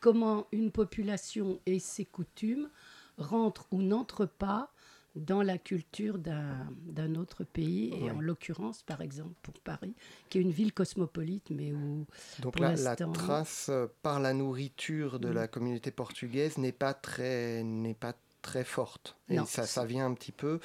comment 0.00 0.46
une 0.52 0.70
population 0.70 1.60
et 1.66 1.78
ses 1.78 2.04
coutumes 2.04 2.68
rentrent 3.16 3.66
ou 3.72 3.82
n'entrent 3.82 4.26
pas 4.26 4.72
dans 5.16 5.42
la 5.42 5.58
culture 5.58 6.18
d'un 6.18 7.14
autre 7.16 7.42
pays, 7.42 7.92
et 8.00 8.10
en 8.10 8.20
l'occurrence, 8.20 8.82
par 8.82 9.00
exemple, 9.00 9.34
pour 9.42 9.54
Paris, 9.54 9.94
qui 10.28 10.38
est 10.38 10.42
une 10.42 10.52
ville 10.52 10.72
cosmopolite, 10.72 11.50
mais 11.50 11.72
où 11.72 12.06
Donc 12.40 12.52
Pour 12.54 12.62
là, 12.62 12.76
la 12.76 12.94
trace 12.94 13.68
euh, 13.70 13.86
par 14.02 14.20
la 14.20 14.32
nourriture 14.32 15.18
de 15.18 15.28
la 15.28 15.48
communauté 15.48 15.90
portugaise 15.90 16.56
n'est 16.58 16.70
pas 16.72 16.94
très, 16.94 17.64
n'est 17.64 17.94
pas 17.94 18.14
très 18.42 18.62
forte. 18.62 19.16
Et 19.28 19.36
Non. 19.36 19.46
ça, 19.46 19.66
ça 19.66 19.84
vient 19.84 20.06
un 20.06 20.14
petit 20.14 20.30
peu. 20.30 20.60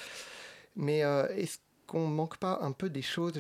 Mais 0.76 1.04
euh, 1.04 1.28
est-ce 1.36 1.60
qu'on 1.88 2.08
manque 2.08 2.38
pas 2.38 2.60
un 2.62 2.72
peu 2.72 2.90
des 2.90 3.02
choses? 3.02 3.34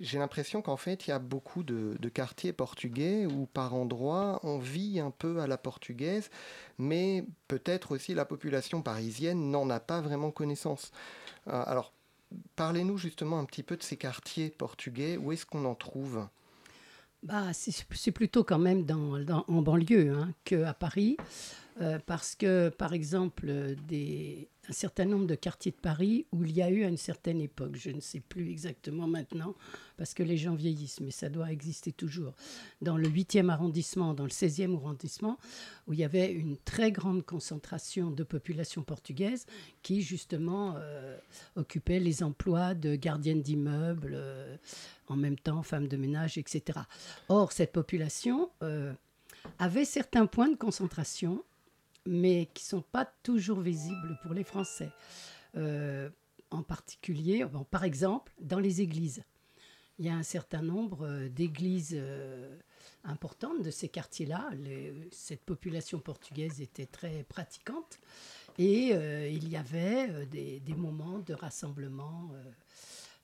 J'ai 0.00 0.18
l'impression 0.18 0.62
qu'en 0.62 0.76
fait, 0.76 1.06
il 1.06 1.10
y 1.10 1.12
a 1.12 1.18
beaucoup 1.18 1.62
de, 1.62 1.96
quartiers 2.08 2.52
portugais 2.52 3.26
où 3.26 3.46
par 3.46 3.74
endroits, 3.74 4.40
on 4.42 4.58
vit 4.58 5.00
un 5.00 5.10
peu 5.10 5.40
à 5.40 5.46
la 5.46 5.56
portugaise, 5.56 6.30
mais 6.78 7.24
peut-être 7.48 7.92
aussi 7.92 8.14
la 8.14 8.24
population 8.24 8.82
parisienne 8.82 9.50
n'en 9.50 9.68
a 9.70 9.80
pas 9.80 10.00
vraiment 10.00 10.30
connaissance. 10.30 10.92
Euh, 11.48 11.62
alors, 11.66 11.92
parlez-nous 12.56 12.98
justement 12.98 13.38
un 13.38 13.44
petit 13.44 13.62
peu 13.62 13.76
de 13.76 13.82
ces 13.82 13.96
quartiers 13.96 14.50
portugais. 14.50 15.16
Où 15.16 15.32
est-ce 15.32 15.46
qu'on 15.46 15.64
en 15.64 15.74
trouve? 15.74 16.26
Bah, 17.22 17.52
c'est 17.52 18.10
plutôt 18.10 18.42
quand 18.42 18.58
même 18.58 18.84
en 19.48 19.62
banlieue 19.62 20.12
hein, 20.12 20.32
qu'à 20.44 20.74
Paris, 20.74 21.16
euh, 21.80 21.98
parce 22.04 22.34
que, 22.34 22.68
par 22.68 22.92
exemple, 22.92 23.50
un 23.50 24.72
certain 24.72 25.04
nombre 25.04 25.26
de 25.26 25.34
quartiers 25.34 25.72
de 25.72 25.76
Paris 25.76 26.26
où 26.32 26.44
il 26.44 26.52
y 26.52 26.62
a 26.62 26.70
eu 26.70 26.84
à 26.84 26.88
une 26.88 26.96
certaine 26.96 27.40
époque, 27.40 27.76
je 27.76 27.90
ne 27.90 28.00
sais 28.00 28.20
plus 28.20 28.50
exactement 28.50 29.06
maintenant, 29.06 29.54
parce 29.96 30.14
que 30.14 30.22
les 30.22 30.36
gens 30.36 30.54
vieillissent, 30.54 31.00
mais 31.00 31.10
ça 31.10 31.28
doit 31.28 31.50
exister 31.50 31.92
toujours, 31.92 32.34
dans 32.80 32.96
le 32.96 33.08
8e 33.08 33.48
arrondissement, 33.48 34.14
dans 34.14 34.24
le 34.24 34.30
16e 34.30 34.76
arrondissement, 34.76 35.38
où 35.86 35.92
il 35.92 35.98
y 35.98 36.04
avait 36.04 36.30
une 36.32 36.56
très 36.58 36.92
grande 36.92 37.24
concentration 37.24 38.10
de 38.10 38.22
population 38.22 38.82
portugaise 38.82 39.46
qui, 39.82 40.02
justement, 40.02 40.74
euh, 40.76 41.16
occupait 41.56 42.00
les 42.00 42.22
emplois 42.22 42.74
de 42.74 42.94
gardiennes 42.96 43.42
d'immeubles. 43.42 44.12
euh, 44.14 44.56
en 45.12 45.16
même 45.16 45.38
temps 45.38 45.62
femmes 45.62 45.88
de 45.88 45.96
ménage, 45.96 46.38
etc. 46.38 46.80
Or, 47.28 47.52
cette 47.52 47.72
population 47.72 48.50
euh, 48.62 48.92
avait 49.58 49.84
certains 49.84 50.26
points 50.26 50.48
de 50.48 50.56
concentration, 50.56 51.44
mais 52.06 52.48
qui 52.54 52.64
sont 52.64 52.82
pas 52.82 53.06
toujours 53.22 53.60
visibles 53.60 54.18
pour 54.22 54.34
les 54.34 54.44
Français. 54.44 54.90
Euh, 55.56 56.08
en 56.50 56.62
particulier, 56.62 57.46
par 57.70 57.84
exemple, 57.84 58.32
dans 58.40 58.58
les 58.58 58.82
églises. 58.82 59.22
Il 59.98 60.06
y 60.06 60.08
a 60.08 60.14
un 60.14 60.22
certain 60.22 60.62
nombre 60.62 61.06
euh, 61.06 61.28
d'églises 61.28 61.94
euh, 61.94 62.58
importantes 63.04 63.62
de 63.62 63.70
ces 63.70 63.88
quartiers-là. 63.88 64.50
Cette 65.10 65.44
population 65.44 65.98
portugaise 65.98 66.60
était 66.60 66.86
très 66.86 67.24
pratiquante. 67.24 67.98
Et 68.58 68.88
il 69.30 69.48
y 69.48 69.56
avait 69.56 70.26
des, 70.26 70.74
moments 70.76 71.20
de 71.20 71.32
rassemblement 71.32 72.30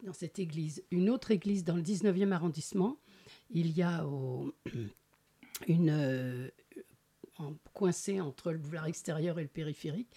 dans 0.02 0.14
cette 0.14 0.38
église. 0.38 0.82
Une 0.90 1.10
autre 1.10 1.30
église 1.30 1.64
dans 1.64 1.76
le 1.76 1.82
19e 1.82 2.32
arrondissement, 2.32 2.96
il 3.50 3.70
y 3.76 3.82
a 3.82 4.06
une, 5.68 6.50
en- 7.38 7.54
coincée 7.72 8.20
entre 8.20 8.52
le 8.52 8.58
boulevard 8.58 8.86
extérieur 8.86 9.38
et 9.38 9.42
le 9.42 9.48
périphérique, 9.48 10.08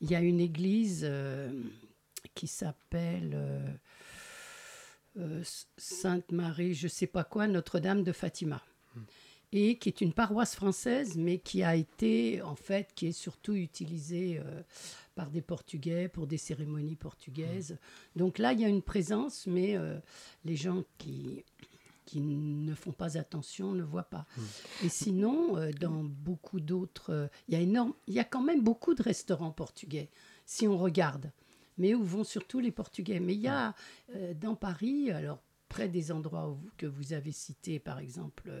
il 0.00 0.10
y 0.10 0.14
a 0.14 0.20
une 0.20 0.40
église 0.40 1.00
euh, 1.04 1.50
qui 2.34 2.46
s'appelle 2.46 3.32
euh, 3.34 3.66
euh, 5.18 5.42
Sainte-Marie, 5.76 6.74
je 6.74 6.88
sais 6.88 7.06
pas 7.06 7.24
quoi, 7.24 7.46
Notre-Dame 7.46 8.02
de 8.02 8.12
Fatima. 8.12 8.62
Et 9.56 9.78
qui 9.78 9.88
est 9.88 10.00
une 10.00 10.12
paroisse 10.12 10.56
française, 10.56 11.16
mais 11.16 11.38
qui 11.38 11.62
a 11.62 11.76
été, 11.76 12.42
en 12.42 12.56
fait, 12.56 12.90
qui 12.96 13.06
est 13.06 13.12
surtout 13.12 13.54
utilisée 13.54 14.40
euh, 14.40 14.62
par 15.14 15.30
des 15.30 15.42
Portugais 15.42 16.08
pour 16.08 16.26
des 16.26 16.38
cérémonies 16.38 16.96
portugaises. 16.96 17.78
Donc 18.16 18.38
là, 18.38 18.52
il 18.52 18.58
y 18.60 18.64
a 18.64 18.68
une 18.68 18.82
présence, 18.82 19.46
mais 19.46 19.76
euh, 19.76 19.96
les 20.44 20.56
gens 20.56 20.82
qui, 20.98 21.44
qui 22.04 22.20
ne 22.20 22.74
font 22.74 22.92
pas 22.92 23.16
attention 23.18 23.72
ne 23.72 23.82
voient 23.82 24.02
pas. 24.10 24.26
Et 24.84 24.88
sinon, 24.88 25.56
euh, 25.56 25.70
dans 25.72 26.04
beaucoup 26.04 26.60
d'autres, 26.60 27.10
euh, 27.12 27.26
il 27.48 27.54
y 27.54 27.56
a 27.56 27.60
énorme, 27.60 27.94
il 28.06 28.14
y 28.14 28.20
a 28.20 28.24
quand 28.24 28.42
même 28.42 28.62
beaucoup 28.62 28.94
de 28.94 29.02
restaurants 29.02 29.50
portugais, 29.52 30.10
si 30.46 30.66
on 30.68 30.76
regarde, 30.78 31.32
mais 31.78 31.94
où 31.94 32.02
vont 32.04 32.24
surtout 32.24 32.60
les 32.60 32.70
Portugais. 32.72 33.20
Mais 33.20 33.34
il 33.34 33.40
y 33.40 33.48
a 33.48 33.74
euh, 34.14 34.34
dans 34.34 34.54
Paris, 34.54 35.10
alors 35.10 35.40
près 35.68 35.88
des 35.88 36.12
endroits 36.12 36.50
où- 36.50 36.60
que 36.76 36.86
vous 36.86 37.14
avez 37.14 37.32
cités, 37.32 37.80
par 37.80 37.98
exemple 37.98 38.52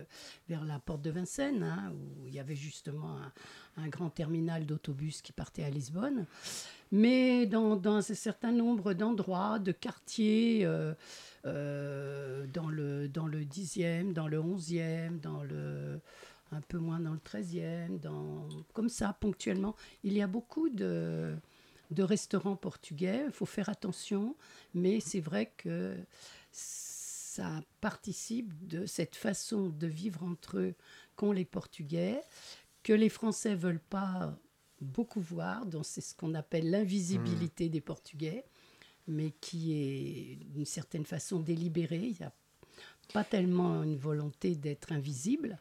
vers 0.48 0.64
la 0.64 0.80
porte 0.80 1.02
de 1.02 1.10
Vincennes, 1.10 1.62
hein, 1.62 1.92
où 1.92 2.26
il 2.26 2.34
y 2.34 2.40
avait 2.40 2.56
justement 2.56 3.18
un, 3.18 3.32
un 3.76 3.88
grand 3.88 4.10
terminal 4.10 4.66
d'autobus 4.66 5.22
qui 5.22 5.32
partait 5.32 5.62
à 5.62 5.70
Lisbonne, 5.70 6.26
mais 6.94 7.46
dans, 7.46 7.80
un 7.88 8.02
certain 8.02 8.52
nombre 8.52 8.94
d'endroits, 8.94 9.58
de 9.58 9.72
quartiers, 9.72 10.60
euh, 10.64 10.94
euh, 11.44 12.46
dans, 12.46 12.68
le, 12.68 13.08
dans 13.08 13.26
le 13.26 13.40
10e, 13.40 14.12
dans 14.12 14.28
le 14.28 14.38
11e, 14.38 15.18
dans 15.18 15.42
le, 15.42 15.98
un 16.52 16.60
peu 16.60 16.78
moins 16.78 17.00
dans 17.00 17.10
le 17.10 17.18
13e, 17.18 17.98
dans, 17.98 18.48
comme 18.74 18.88
ça, 18.88 19.16
ponctuellement. 19.18 19.74
Il 20.04 20.12
y 20.12 20.22
a 20.22 20.28
beaucoup 20.28 20.68
de, 20.68 21.34
de 21.90 22.02
restaurants 22.04 22.54
portugais, 22.54 23.24
il 23.26 23.32
faut 23.32 23.44
faire 23.44 23.68
attention, 23.68 24.36
mais 24.72 25.00
c'est 25.00 25.20
vrai 25.20 25.52
que 25.56 25.96
ça 26.52 27.60
participe 27.80 28.68
de 28.68 28.86
cette 28.86 29.16
façon 29.16 29.68
de 29.68 29.88
vivre 29.88 30.22
entre 30.22 30.58
eux 30.58 30.74
qu'ont 31.16 31.32
les 31.32 31.44
Portugais, 31.44 32.22
que 32.84 32.92
les 32.92 33.08
Français 33.08 33.56
veulent 33.56 33.80
pas 33.80 34.38
beaucoup 34.84 35.20
voir, 35.20 35.66
donc 35.66 35.84
c'est 35.84 36.00
ce 36.00 36.14
qu'on 36.14 36.34
appelle 36.34 36.70
l'invisibilité 36.70 37.68
des 37.68 37.80
Portugais, 37.80 38.44
mais 39.08 39.32
qui 39.40 39.72
est 39.72 40.36
d'une 40.52 40.64
certaine 40.64 41.04
façon 41.04 41.40
délibérée. 41.40 42.02
Il 42.02 42.16
n'y 42.18 42.26
a 42.26 42.32
pas 43.12 43.24
tellement 43.24 43.82
une 43.82 43.96
volonté 43.96 44.54
d'être 44.54 44.92
invisible. 44.92 45.58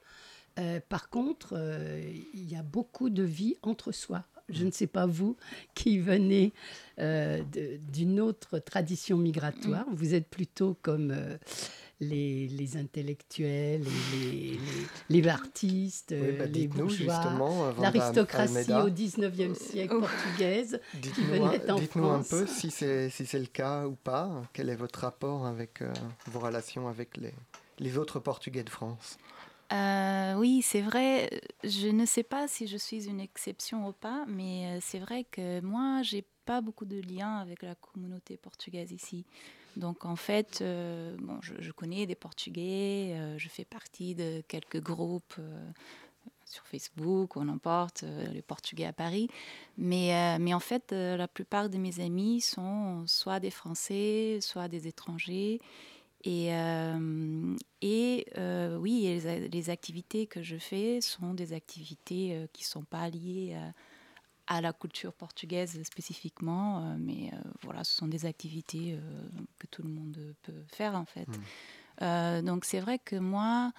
Euh, 0.59 0.79
par 0.87 1.09
contre, 1.09 1.53
euh, 1.57 2.01
il 2.33 2.49
y 2.49 2.55
a 2.55 2.63
beaucoup 2.63 3.09
de 3.09 3.23
vie 3.23 3.57
entre 3.63 3.91
soi. 3.91 4.23
Je 4.49 4.65
ne 4.65 4.71
sais 4.71 4.87
pas 4.87 5.05
vous 5.05 5.35
qui 5.73 5.99
venez 5.99 6.53
euh, 6.99 7.41
d'une 7.91 8.19
autre 8.19 8.59
tradition 8.59 9.17
migratoire. 9.17 9.85
Vous 9.91 10.13
êtes 10.13 10.29
plutôt 10.29 10.77
comme 10.81 11.15
les, 11.99 12.47
les 12.47 12.77
intellectuels, 12.77 13.83
les, 14.13 14.51
les, 14.51 14.59
les 15.21 15.27
artistes, 15.27 16.13
Oui, 16.17 16.31
bah, 16.37 16.45
les 16.45 16.67
bourgeois, 16.67 17.73
l'aristocratie 17.79 18.73
au 18.73 18.89
19e 18.89 19.53
siècle 19.55 19.99
portugaise. 19.99 20.79
Dites-nous 20.95 21.25
venaient 21.25 21.71
en 21.71 21.75
dites-nous 21.79 22.09
un 22.09 22.23
peu 22.23 22.45
si 22.47 22.71
c'est 22.71 23.09
si 23.09 23.23
le 23.37 23.45
cas 23.45 23.87
ou 23.87 23.95
pas. 23.95 24.43
Quel 24.53 24.69
est 24.69 24.75
votre 24.75 25.01
rapport 25.01 25.45
avec 25.45 25.81
euh, 25.81 25.93
vos 26.27 26.39
relations 26.39 26.87
avec 26.87 27.17
les, 27.17 27.33
les 27.79 27.97
autres 27.97 28.19
Portugais 28.19 28.63
de 28.63 28.69
France? 28.69 29.17
Euh, 29.71 30.35
oui, 30.35 30.61
c'est 30.61 30.81
vrai. 30.81 31.29
Je 31.63 31.87
ne 31.87 32.05
sais 32.05 32.23
pas 32.23 32.47
si 32.47 32.67
je 32.67 32.77
suis 32.77 33.07
une 33.07 33.19
exception 33.19 33.87
ou 33.87 33.93
pas, 33.93 34.25
mais 34.27 34.67
euh, 34.67 34.79
c'est 34.81 34.99
vrai 34.99 35.25
que 35.31 35.61
moi, 35.61 36.01
j'ai 36.03 36.25
pas 36.45 36.61
beaucoup 36.61 36.85
de 36.85 37.01
liens 37.01 37.37
avec 37.37 37.63
la 37.63 37.75
communauté 37.75 38.37
portugaise 38.37 38.91
ici. 38.91 39.25
Donc 39.77 40.05
en 40.05 40.15
fait, 40.15 40.59
euh, 40.61 41.15
bon, 41.19 41.39
je, 41.41 41.71
connais 41.71 42.05
des 42.05 42.15
Portugais, 42.15 43.13
euh, 43.15 43.37
je 43.37 43.49
fais 43.49 43.65
partie 43.65 44.15
de 44.15 44.43
quelques 44.47 44.81
groupes 44.81 45.35
euh, 45.39 45.71
sur 46.45 46.65
Facebook, 46.67 47.35
on 47.35 47.49
emporte 47.49 48.03
les 48.31 48.43
Portugais 48.43 48.85
à 48.85 48.93
Paris. 48.93 49.27
Mais, 49.77 50.37
mais 50.37 50.53
en 50.53 50.59
fait, 50.59 50.91
la 50.91 51.27
plupart 51.27 51.67
de 51.67 51.79
mes 51.79 51.99
amis 51.99 52.41
sont 52.41 53.05
soit 53.07 53.39
des 53.39 53.49
Français, 53.49 54.37
soit 54.39 54.67
des 54.67 54.87
étrangers. 54.87 55.59
Et, 56.23 56.49
et 57.81 58.25
oui, 58.77 59.01
les, 59.01 59.47
les 59.49 59.69
activités 59.71 60.27
que 60.27 60.43
je 60.43 60.57
fais 60.57 61.01
sont 61.01 61.33
des 61.33 61.53
activités 61.53 62.45
qui 62.53 62.61
ne 62.61 62.67
sont 62.67 62.83
pas 62.83 63.09
liées 63.09 63.57
à 64.47 64.61
la 64.61 64.73
culture 64.73 65.13
portugaise 65.13 65.81
spécifiquement, 65.83 66.95
mais 66.99 67.31
voilà, 67.61 67.83
ce 67.83 67.95
sont 67.95 68.07
des 68.07 68.25
activités 68.25 68.99
que 69.59 69.67
tout 69.67 69.83
le 69.83 69.89
monde 69.89 70.35
peut 70.41 70.63
faire 70.67 70.95
en 70.95 71.05
fait. 71.05 71.27
Hmm. 72.01 72.45
donc 72.45 72.65
c'est 72.65 72.79
vrai 72.79 72.99
que 72.99 73.15
moi, 73.15 73.71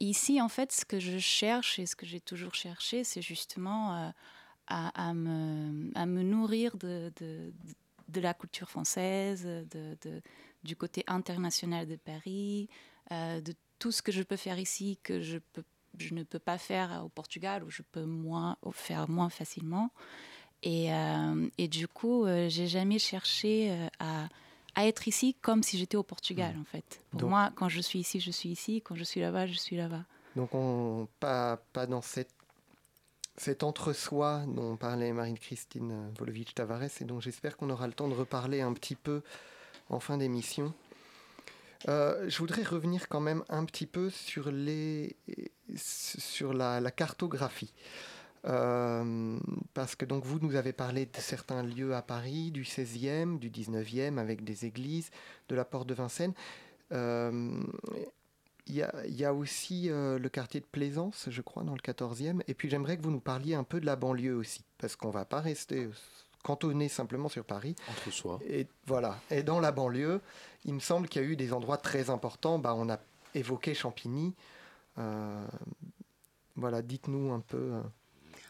ici, 0.00 0.40
en 0.40 0.48
fait, 0.48 0.72
ce 0.72 0.84
que 0.84 0.98
je 0.98 1.18
cherche 1.18 1.78
et 1.78 1.86
ce 1.86 1.94
que 1.94 2.06
j'ai 2.06 2.20
toujours 2.20 2.54
cherché, 2.54 3.04
c'est 3.04 3.22
justement 3.22 4.12
à, 4.66 5.14
me, 5.14 5.90
à, 5.94 6.06
me, 6.06 6.22
nourrir 6.22 6.76
de, 6.76 7.12
de, 7.20 7.52
de, 8.08 8.20
la 8.20 8.32
culture 8.32 8.70
française, 8.70 9.44
de, 9.44 10.22
du 10.62 10.76
côté 10.76 11.04
international 11.06 11.86
de 11.86 11.96
Paris, 11.96 12.68
de 13.10 13.52
tout 13.80 13.90
ce 13.90 14.02
que 14.02 14.12
je 14.12 14.22
peux 14.22 14.36
faire 14.36 14.58
ici 14.58 14.98
que 15.02 15.20
je 15.20 15.38
peux 15.52 15.64
je 16.00 16.14
ne 16.14 16.22
peux 16.22 16.38
pas 16.38 16.58
faire 16.58 17.02
au 17.04 17.08
Portugal 17.08 17.62
ou 17.64 17.70
je 17.70 17.82
peux 17.82 18.04
moins 18.04 18.56
faire 18.72 19.08
moins 19.08 19.28
facilement. 19.28 19.90
Et, 20.62 20.92
euh, 20.92 21.48
et 21.58 21.68
du 21.68 21.88
coup, 21.88 22.24
euh, 22.24 22.48
j'ai 22.48 22.66
jamais 22.66 22.98
cherché 22.98 23.70
euh, 23.70 23.88
à, 23.98 24.28
à, 24.74 24.86
être 24.86 25.08
ici 25.08 25.34
comme 25.40 25.62
si 25.62 25.78
j'étais 25.78 25.96
au 25.96 26.02
Portugal, 26.02 26.54
mmh. 26.54 26.60
en 26.60 26.64
fait. 26.64 27.00
Pour 27.18 27.28
moi, 27.30 27.50
quand 27.54 27.68
je 27.68 27.80
suis 27.80 27.98
ici, 27.98 28.20
je 28.20 28.30
suis 28.30 28.50
ici. 28.50 28.82
Quand 28.82 28.94
je 28.94 29.04
suis 29.04 29.20
là-bas, 29.20 29.46
je 29.46 29.54
suis 29.54 29.76
là-bas. 29.76 30.04
Donc, 30.36 30.54
on, 30.54 31.08
pas, 31.18 31.58
pas 31.72 31.86
dans 31.86 32.02
cette, 32.02 32.34
cet 33.36 33.62
entre-soi 33.62 34.44
dont 34.48 34.76
parlait 34.76 35.12
Marine-Christine 35.12 36.12
Volovic-Tavares 36.18 37.00
et 37.00 37.04
dont 37.04 37.20
j'espère 37.20 37.56
qu'on 37.56 37.70
aura 37.70 37.86
le 37.86 37.94
temps 37.94 38.08
de 38.08 38.14
reparler 38.14 38.60
un 38.60 38.74
petit 38.74 38.96
peu 38.96 39.22
en 39.88 39.98
fin 39.98 40.18
d'émission. 40.18 40.74
Euh, 41.88 42.28
je 42.28 42.38
voudrais 42.38 42.62
revenir 42.62 43.08
quand 43.08 43.20
même 43.20 43.42
un 43.48 43.64
petit 43.64 43.86
peu 43.86 44.10
sur, 44.10 44.52
la, 44.52 45.08
cartographie. 46.90 47.72
Euh, 48.46 49.38
parce 49.74 49.96
que 49.96 50.06
donc 50.06 50.24
vous 50.24 50.38
nous 50.40 50.56
avez 50.56 50.72
parlé 50.72 51.04
de 51.06 51.16
certains 51.18 51.62
lieux 51.62 51.94
à 51.94 52.02
Paris, 52.02 52.50
du 52.50 52.64
16e, 52.64 53.38
du 53.38 53.50
19e, 53.50 54.18
avec 54.18 54.44
des 54.44 54.66
églises, 54.66 55.10
de 55.48 55.54
la 55.54 55.64
porte 55.64 55.88
de 55.88 55.94
Vincennes. 55.94 56.34
Euh, 56.92 57.62
il 58.66 58.74
y, 58.76 59.24
a 59.24 59.34
aussi 59.34 59.88
le 59.90 60.28
quartier 60.28 60.60
de 60.60 60.66
Plaisance, 60.66 61.26
je 61.28 61.42
crois, 61.42 61.64
dans 61.64 61.74
le 61.74 61.80
14e. 61.80 62.40
Et 62.46 62.54
puis 62.54 62.70
j'aimerais 62.70 62.96
que 62.96 63.02
vous 63.02 63.10
nous 63.10 63.18
parliez 63.18 63.54
un 63.54 63.64
peu 63.64 63.80
de 63.80 63.86
la 63.86 63.96
banlieue 63.96 64.36
aussi, 64.36 64.62
parce 64.78 64.94
qu'on 64.94 65.08
ne 65.08 65.12
va 65.12 65.24
pas 65.24 65.40
rester 65.40 65.88
cantonné 66.42 66.88
simplement 66.88 67.28
sur 67.28 67.44
Paris. 67.44 67.74
Entre 67.90 68.10
soi. 68.10 68.40
Et 68.48 68.66
voilà. 68.86 69.18
Et 69.30 69.42
dans 69.42 69.60
la 69.60 69.72
banlieue, 69.72 70.20
il 70.64 70.74
me 70.74 70.80
semble 70.80 71.08
qu'il 71.08 71.22
y 71.22 71.24
a 71.24 71.28
eu 71.28 71.36
des 71.36 71.52
endroits 71.52 71.76
très 71.76 72.10
importants. 72.10 72.58
Bah, 72.58 72.74
on 72.76 72.88
a 72.88 72.98
évoqué 73.34 73.74
Champigny. 73.74 74.34
Euh, 74.98 75.46
voilà, 76.56 76.82
dites-nous 76.82 77.32
un 77.32 77.40
peu. 77.40 77.74
Euh, 77.74 77.80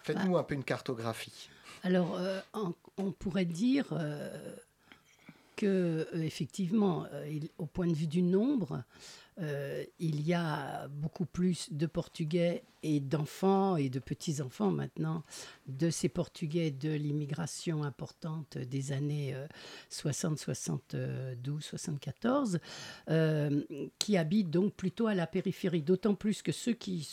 faites-nous 0.03 0.37
un 0.37 0.43
peu 0.43 0.55
une 0.55 0.65
cartographie. 0.65 1.49
Alors, 1.83 2.17
euh, 2.19 2.41
on, 2.97 3.13
pourrait 3.13 3.45
dire 3.45 3.87
que, 5.57 6.07
effectivement, 6.15 7.07
au 7.59 7.67
point 7.67 7.87
de 7.87 7.95
vue 7.95 8.07
du 8.07 8.23
nombre, 8.23 8.83
euh, 9.41 9.85
il 9.99 10.27
y 10.27 10.35
a 10.35 10.89
beaucoup 10.89 11.27
plus 11.27 11.73
de 11.73 11.87
Portugais 11.87 12.65
et 12.83 13.01
d'enfants 13.01 13.77
et 13.77 13.89
de 13.89 13.99
petits-enfants 13.99 14.71
maintenant 14.71 15.23
de 15.67 15.91
ces 15.91 16.09
Portugais 16.09 16.71
de 16.71 16.91
l'immigration 16.91 17.83
importante 17.83 18.59
des 18.59 18.93
années 18.93 19.35
60, 19.91 20.39
72, 20.39 21.63
74, 21.63 22.59
qui 23.99 24.17
habitent 24.17 24.51
donc 24.51 24.75
plutôt 24.75 25.07
à 25.07 25.15
la 25.15 25.27
périphérie. 25.27 25.83
D'autant 25.83 26.15
plus 26.15 26.41
que 26.43 26.53
ceux 26.53 26.73
qui 26.73 27.07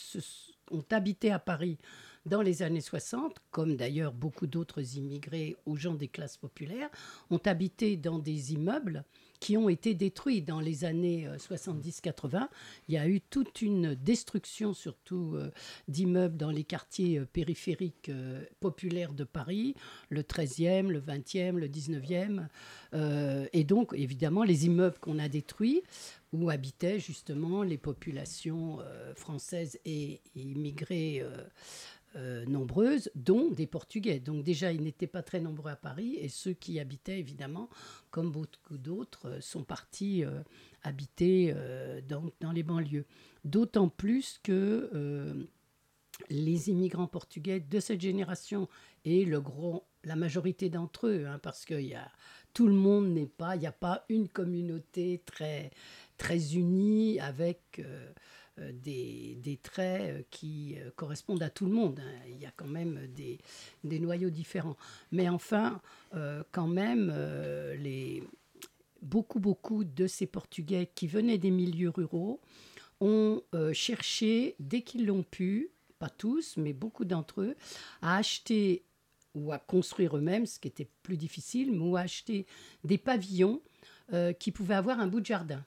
ont 0.70 0.84
habité 0.90 1.30
à 1.30 1.38
Paris 1.38 1.78
dans 2.26 2.42
les 2.42 2.62
années 2.62 2.80
60, 2.80 3.36
comme 3.50 3.76
d'ailleurs 3.76 4.12
beaucoup 4.12 4.46
d'autres 4.46 4.96
immigrés 4.96 5.56
ou 5.66 5.76
gens 5.76 5.94
des 5.94 6.08
classes 6.08 6.36
populaires, 6.36 6.90
ont 7.30 7.40
habité 7.44 7.96
dans 7.96 8.18
des 8.18 8.52
immeubles 8.52 9.04
qui 9.40 9.56
ont 9.56 9.68
été 9.68 9.94
détruits 9.94 10.42
dans 10.42 10.60
les 10.60 10.84
années 10.84 11.28
70-80. 11.36 12.34
Euh, 12.34 12.46
Il 12.88 12.94
y 12.94 12.98
a 12.98 13.08
eu 13.08 13.20
toute 13.20 13.62
une 13.62 13.94
destruction, 13.94 14.74
surtout 14.74 15.32
euh, 15.34 15.50
d'immeubles 15.86 16.36
dans 16.36 16.50
les 16.50 16.64
quartiers 16.64 17.18
euh, 17.18 17.26
périphériques 17.26 18.10
populaires 18.60 19.12
de 19.12 19.24
Paris, 19.24 19.74
le 20.08 20.22
13e, 20.22 20.88
le 20.88 21.00
20e, 21.00 21.52
le 21.52 21.68
19e. 21.68 22.46
et 23.52 23.64
donc, 23.64 23.92
évidemment, 23.94 24.42
les 24.42 24.66
immeubles 24.66 24.98
qu'on 24.98 25.18
a 25.18 25.28
détruits, 25.28 25.82
où 26.32 26.50
habitaient 26.50 27.00
justement 27.00 27.62
les 27.62 27.78
populations 27.78 28.78
françaises 29.14 29.78
et 29.84 30.20
immigrées 30.34 31.24
euh, 32.18 32.44
nombreuses, 32.46 33.12
dont 33.14 33.48
des 33.48 33.68
Portugais. 33.68 34.18
Donc 34.18 34.42
déjà, 34.42 34.72
ils 34.72 34.82
n'étaient 34.82 35.06
pas 35.06 35.22
très 35.22 35.40
nombreux 35.40 35.70
à 35.70 35.76
Paris, 35.76 36.16
et 36.18 36.28
ceux 36.28 36.52
qui 36.52 36.72
y 36.72 36.80
habitaient, 36.80 37.20
évidemment, 37.20 37.68
comme 38.10 38.32
beaucoup 38.32 38.76
d'autres, 38.76 39.28
euh, 39.28 39.40
sont 39.40 39.62
partis 39.62 40.24
euh, 40.24 40.40
habiter 40.82 41.54
dans, 42.08 42.24
dans, 42.40 42.50
les 42.50 42.64
banlieues. 42.64 43.04
D'autant 43.44 43.88
plus 43.88 44.40
que 44.42 45.46
les 46.30 46.70
immigrants 46.70 47.06
portugais 47.06 47.60
de 47.60 47.80
cette 47.80 48.00
génération, 48.00 48.68
et 49.04 49.24
le 49.24 49.40
gros, 49.40 49.84
la 50.04 50.16
majorité 50.16 50.70
d'entre 50.70 51.08
eux, 51.08 51.26
hein, 51.26 51.38
parce 51.42 51.64
que 51.64 51.74
y 51.74 51.94
a, 51.94 52.10
tout 52.54 52.66
le 52.66 52.74
monde 52.74 53.08
n'est 53.08 53.26
pas, 53.26 53.56
il 53.56 53.60
n'y 53.60 53.66
a 53.66 53.72
pas 53.72 54.04
une 54.08 54.28
communauté 54.28 55.22
très, 55.24 55.70
très 56.16 56.56
unie 56.56 57.20
avec... 57.20 57.80
Euh, 58.60 58.72
des, 58.72 59.58
traits 59.62 60.10
euh, 60.10 60.22
qui 60.30 60.76
euh, 60.78 60.90
correspondent 60.96 61.42
à 61.42 61.50
tout 61.50 61.66
le 61.66 61.72
monde. 61.72 62.00
Hein. 62.00 62.26
Il 62.28 62.38
y 62.38 62.46
a 62.46 62.52
quand 62.56 62.66
même 62.66 63.08
des, 63.08 63.98
noyaux 63.98 64.30
différents. 64.30 64.76
Mais 65.12 65.28
enfin, 65.28 65.80
quand 66.52 66.66
même, 66.66 67.12
beaucoup, 69.02 69.40
beaucoup 69.40 69.84
de 69.84 70.06
ces 70.06 70.26
Portugais 70.26 70.90
qui 70.94 71.06
venaient 71.06 71.38
des 71.38 71.50
milieux 71.50 71.90
ruraux 71.90 72.40
ont 73.00 73.42
cherché, 73.72 74.54
dès 74.58 74.82
qu'ils 74.82 75.06
l'ont 75.06 75.22
pu, 75.22 75.70
pas 75.98 76.10
tous, 76.10 76.56
mais 76.56 76.72
beaucoup 76.72 77.04
d'entre 77.04 77.42
eux, 77.42 77.56
à 78.02 78.16
acheter 78.16 78.84
ou 79.34 79.52
à 79.52 79.58
construire 79.58 80.16
eux-mêmes, 80.16 80.46
ce 80.46 80.58
qui 80.58 80.68
était 80.68 80.88
plus 81.02 81.16
difficile, 81.16 81.72
mais 81.72 81.84
ou 81.84 81.96
à 81.96 82.00
acheter 82.00 82.46
des 82.84 82.98
pavillons 82.98 83.60
qui 84.38 84.52
pouvaient 84.52 84.74
avoir 84.74 85.00
un 85.00 85.06
bout 85.06 85.20
de 85.20 85.26
jardin. 85.26 85.64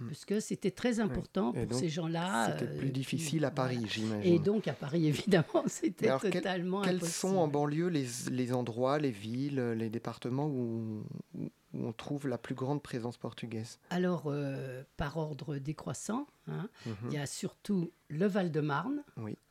Hmm. 0.00 0.08
parce 0.08 0.24
que 0.24 0.40
c'était 0.40 0.70
très 0.70 1.00
important 1.00 1.52
pour 1.52 1.78
ces 1.78 1.88
gens-là. 1.88 2.52
C'était 2.52 2.72
plus 2.76 2.88
euh, 2.88 2.92
difficile 2.92 3.44
à 3.44 3.50
Paris, 3.50 3.84
j'imagine. 3.88 4.32
Et 4.32 4.38
donc 4.38 4.66
à 4.66 4.72
Paris, 4.72 5.06
évidemment, 5.08 5.64
c'était 5.66 6.08
totalement 6.18 6.82
quels, 6.82 6.98
quels 6.98 7.08
sont 7.08 7.36
en 7.36 7.48
banlieue 7.48 7.88
les, 7.88 8.06
les, 8.30 8.52
endroits, 8.52 8.98
les 8.98 9.10
villes, 9.10 9.60
les 9.60 9.90
départements 9.90 10.46
où, 10.46 11.04
où, 11.34 11.50
on 11.74 11.92
trouve 11.92 12.28
la 12.28 12.38
plus 12.38 12.54
grande 12.54 12.82
présence 12.82 13.16
portugaise? 13.16 13.78
Alors, 13.90 14.24
euh, 14.26 14.84
par 14.96 15.16
ordre 15.16 15.56
décroissant, 15.56 16.28
hein, 16.46 16.68
mhm. 16.86 16.94
il 17.08 17.12
y 17.14 17.18
a 17.18 17.26
surtout 17.26 17.90
le 18.08 18.26
Val-de-Marne, 18.26 19.02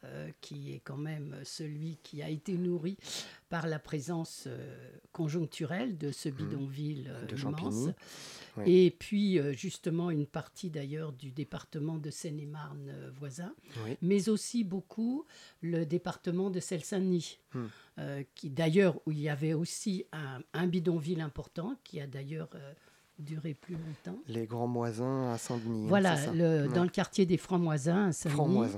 euh, 0.05 0.29
qui 0.39 0.73
est 0.73 0.79
quand 0.79 0.97
même 0.97 1.35
celui 1.43 1.97
qui 2.01 2.21
a 2.21 2.29
été 2.29 2.53
nourri 2.53 2.97
par 3.49 3.67
la 3.67 3.77
présence 3.77 4.47
conjoncturelle 5.11 5.97
de 5.97 6.11
ce 6.11 6.29
mhm. 6.29 6.35
bidonville 6.35 7.11
de 7.27 7.37
immense. 7.37 7.89
Et 8.65 8.95
puis, 8.97 9.39
euh, 9.39 9.53
justement, 9.53 10.11
une 10.11 10.25
partie 10.25 10.69
d'ailleurs 10.69 11.11
du 11.11 11.31
département 11.31 11.97
de 11.97 12.09
Seine-et-Marne 12.09 12.89
euh, 12.89 13.09
voisin, 13.17 13.53
mais 14.01 14.29
aussi 14.29 14.63
beaucoup 14.63 15.25
le 15.61 15.85
département 15.85 16.49
de 16.49 16.59
Seine-Saint-Denis, 16.59 17.39
hmm. 17.53 17.65
euh, 17.99 18.23
qui 18.35 18.49
d'ailleurs, 18.49 18.99
où 19.05 19.11
il 19.11 19.19
y 19.19 19.29
avait 19.29 19.53
aussi 19.53 20.05
un, 20.53 20.67
bidonville 20.67 21.21
important, 21.21 21.75
qui 21.83 21.99
a 21.99 22.07
d'ailleurs 22.07 22.49
duré 23.19 23.53
plus 23.53 23.75
longtemps. 23.75 24.19
Les 24.27 24.47
Grands 24.47 24.67
Moisins 24.67 25.31
à 25.31 25.37
Saint-Denis. 25.37 25.85
Hein, 25.85 25.89
voilà, 25.89 26.15
dans 26.67 26.83
le 26.83 26.89
quartier 26.89 27.25
des 27.25 27.37
Francs-Moisins 27.37 28.07
à 28.07 28.11
Saint-Denis. 28.11 28.73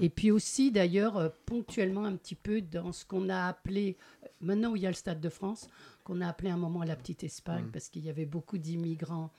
Et 0.00 0.08
puis 0.08 0.30
aussi, 0.30 0.70
d'ailleurs, 0.70 1.32
ponctuellement 1.46 2.04
un 2.04 2.16
petit 2.16 2.34
peu 2.34 2.60
dans 2.60 2.92
ce 2.92 3.04
qu'on 3.04 3.28
a 3.28 3.46
appelé, 3.46 3.96
maintenant 4.40 4.72
où 4.72 4.76
il 4.76 4.82
y 4.82 4.86
a 4.86 4.90
le 4.90 4.94
Stade 4.94 5.20
de 5.20 5.28
France, 5.28 5.68
qu'on 6.04 6.20
a 6.20 6.28
appelé 6.28 6.50
un 6.50 6.56
moment 6.56 6.82
la 6.84 6.96
petite 6.96 7.24
Espagne, 7.24 7.64
mm. 7.66 7.70
parce 7.70 7.88
qu'il 7.88 8.04
y 8.04 8.10
avait 8.10 8.26
beaucoup 8.26 8.58
d'immigrants 8.58 9.30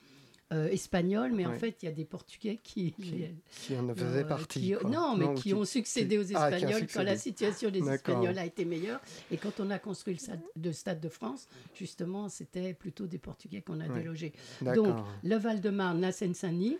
euh, 0.50 0.68
espagnols, 0.68 1.32
mais 1.32 1.44
en 1.44 1.52
fait, 1.52 1.82
il 1.82 1.86
y 1.86 1.88
a 1.90 1.92
des 1.92 2.06
Portugais 2.06 2.58
qui... 2.62 2.92
Qui, 2.92 3.76
en 3.76 3.94
faisaient 3.94 4.20
euh, 4.20 4.24
partie. 4.24 4.74
non, 4.86 5.14
mais 5.14 5.34
qui, 5.34 5.52
ont 5.52 5.66
succédé 5.66 6.16
aux 6.16 6.34
ah, 6.34 6.50
Espagnols 6.50 6.86
quand 6.86 7.02
la 7.02 7.18
situation 7.18 7.70
des 7.70 7.86
Espagnols 7.86 8.38
a 8.38 8.46
été 8.46 8.64
meilleure. 8.64 9.00
Et 9.30 9.36
quand 9.36 9.60
on 9.60 9.68
a 9.70 9.78
construit 9.78 10.14
le 10.14 10.20
stade, 10.20 10.40
de, 10.56 10.72
stade 10.72 11.00
de 11.00 11.10
France, 11.10 11.48
justement, 11.74 12.30
c'était 12.30 12.72
plutôt 12.72 13.06
des 13.06 13.18
Portugais 13.18 13.60
qu'on 13.60 13.80
a 13.80 13.88
délogés. 13.88 14.32
Donc, 14.62 14.96
le 15.22 15.36
Val-de-Marne, 15.36 16.00
la 16.00 16.12
Seine-Saint-Denis, 16.12 16.78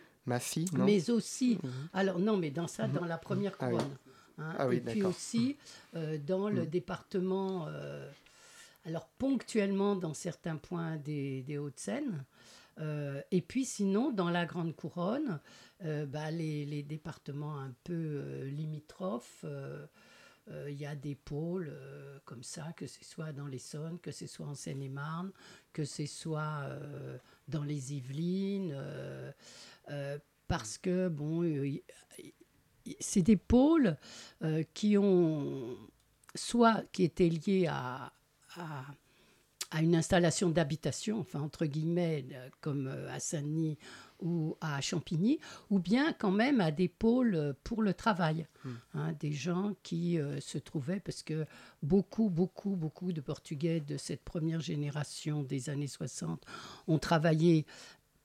mais 0.72 1.10
aussi... 1.10 1.58
Mhm. 1.62 1.70
Alors, 1.92 2.18
non, 2.18 2.36
mais 2.36 2.50
dans 2.50 2.68
ça, 2.68 2.86
mhm. 2.86 2.94
dans 2.94 3.04
la 3.04 3.18
première 3.18 3.52
ah 3.60 3.66
couronne. 3.68 3.96
Hein, 4.38 4.54
ah 4.58 4.72
et 4.72 4.80
puis 4.80 5.02
aussi 5.02 5.56
euh, 5.96 6.16
dans 6.18 6.48
le 6.48 6.62
mhm. 6.62 6.68
département 6.68 7.68
alors 8.88 9.06
ponctuellement 9.18 9.96
dans 9.96 10.14
certains 10.14 10.56
points 10.56 10.96
des, 10.96 11.58
Hauts-de-Seine. 11.58 12.24
Euh, 12.80 13.20
et 13.30 13.42
puis 13.42 13.64
sinon, 13.64 14.12
dans 14.12 14.30
la 14.30 14.46
Grande 14.46 14.74
Couronne, 14.74 15.40
euh, 15.84 16.06
bah, 16.06 16.30
les, 16.30 16.82
départements 16.82 17.58
un 17.58 17.74
peu 17.84 17.92
euh, 17.94 18.50
limitrophes, 18.50 19.44
il 20.66 20.80
y 20.80 20.86
a 20.86 20.96
des 20.96 21.14
pôles 21.14 21.70
comme 22.24 22.42
ça, 22.42 22.72
que 22.74 22.86
ce 22.86 23.04
soit 23.04 23.32
dans 23.32 23.46
l'Essonne, 23.46 23.98
que 23.98 24.10
ce 24.10 24.26
soit 24.26 24.46
en 24.46 24.54
Seine-et-Marne, 24.54 25.30
que 25.74 25.84
ce 25.84 26.06
soit 26.06 26.66
dans 27.48 27.64
les 27.64 27.92
Yvelines, 27.92 28.74
parce 30.46 30.78
que, 30.78 31.08
bon, 31.08 31.42
c'est 33.00 33.22
des 33.22 33.36
pôles 33.36 33.96
qui 34.74 34.96
ont 34.96 35.76
soit 36.34 36.82
qui 36.92 37.04
étaient 37.04 37.28
liés 37.28 37.66
à, 37.68 38.12
à, 38.56 39.82
une 39.82 39.94
installation 39.94 40.48
d'habitation, 40.48 41.20
enfin 41.20 41.40
entre 41.40 41.66
guillemets, 41.66 42.24
comme 42.60 42.88
à 43.10 43.20
Saint-Denis 43.20 43.76
ou 44.20 44.56
à 44.60 44.80
Champigny, 44.80 45.38
ou 45.70 45.78
bien 45.78 46.12
quand 46.12 46.30
même 46.30 46.60
à 46.60 46.70
des 46.70 46.88
pôles 46.88 47.54
pour 47.64 47.82
le 47.82 47.94
travail. 47.94 48.46
Hmm. 48.64 48.70
Hein, 48.94 49.12
des 49.20 49.32
gens 49.32 49.74
qui 49.82 50.18
euh, 50.18 50.40
se 50.40 50.58
trouvaient, 50.58 51.00
parce 51.00 51.22
que 51.22 51.46
beaucoup, 51.82 52.28
beaucoup, 52.28 52.74
beaucoup 52.74 53.12
de 53.12 53.20
Portugais 53.20 53.80
de 53.80 53.96
cette 53.96 54.24
première 54.24 54.60
génération 54.60 55.42
des 55.42 55.70
années 55.70 55.86
60 55.86 56.44
ont 56.88 56.98
travaillé 56.98 57.66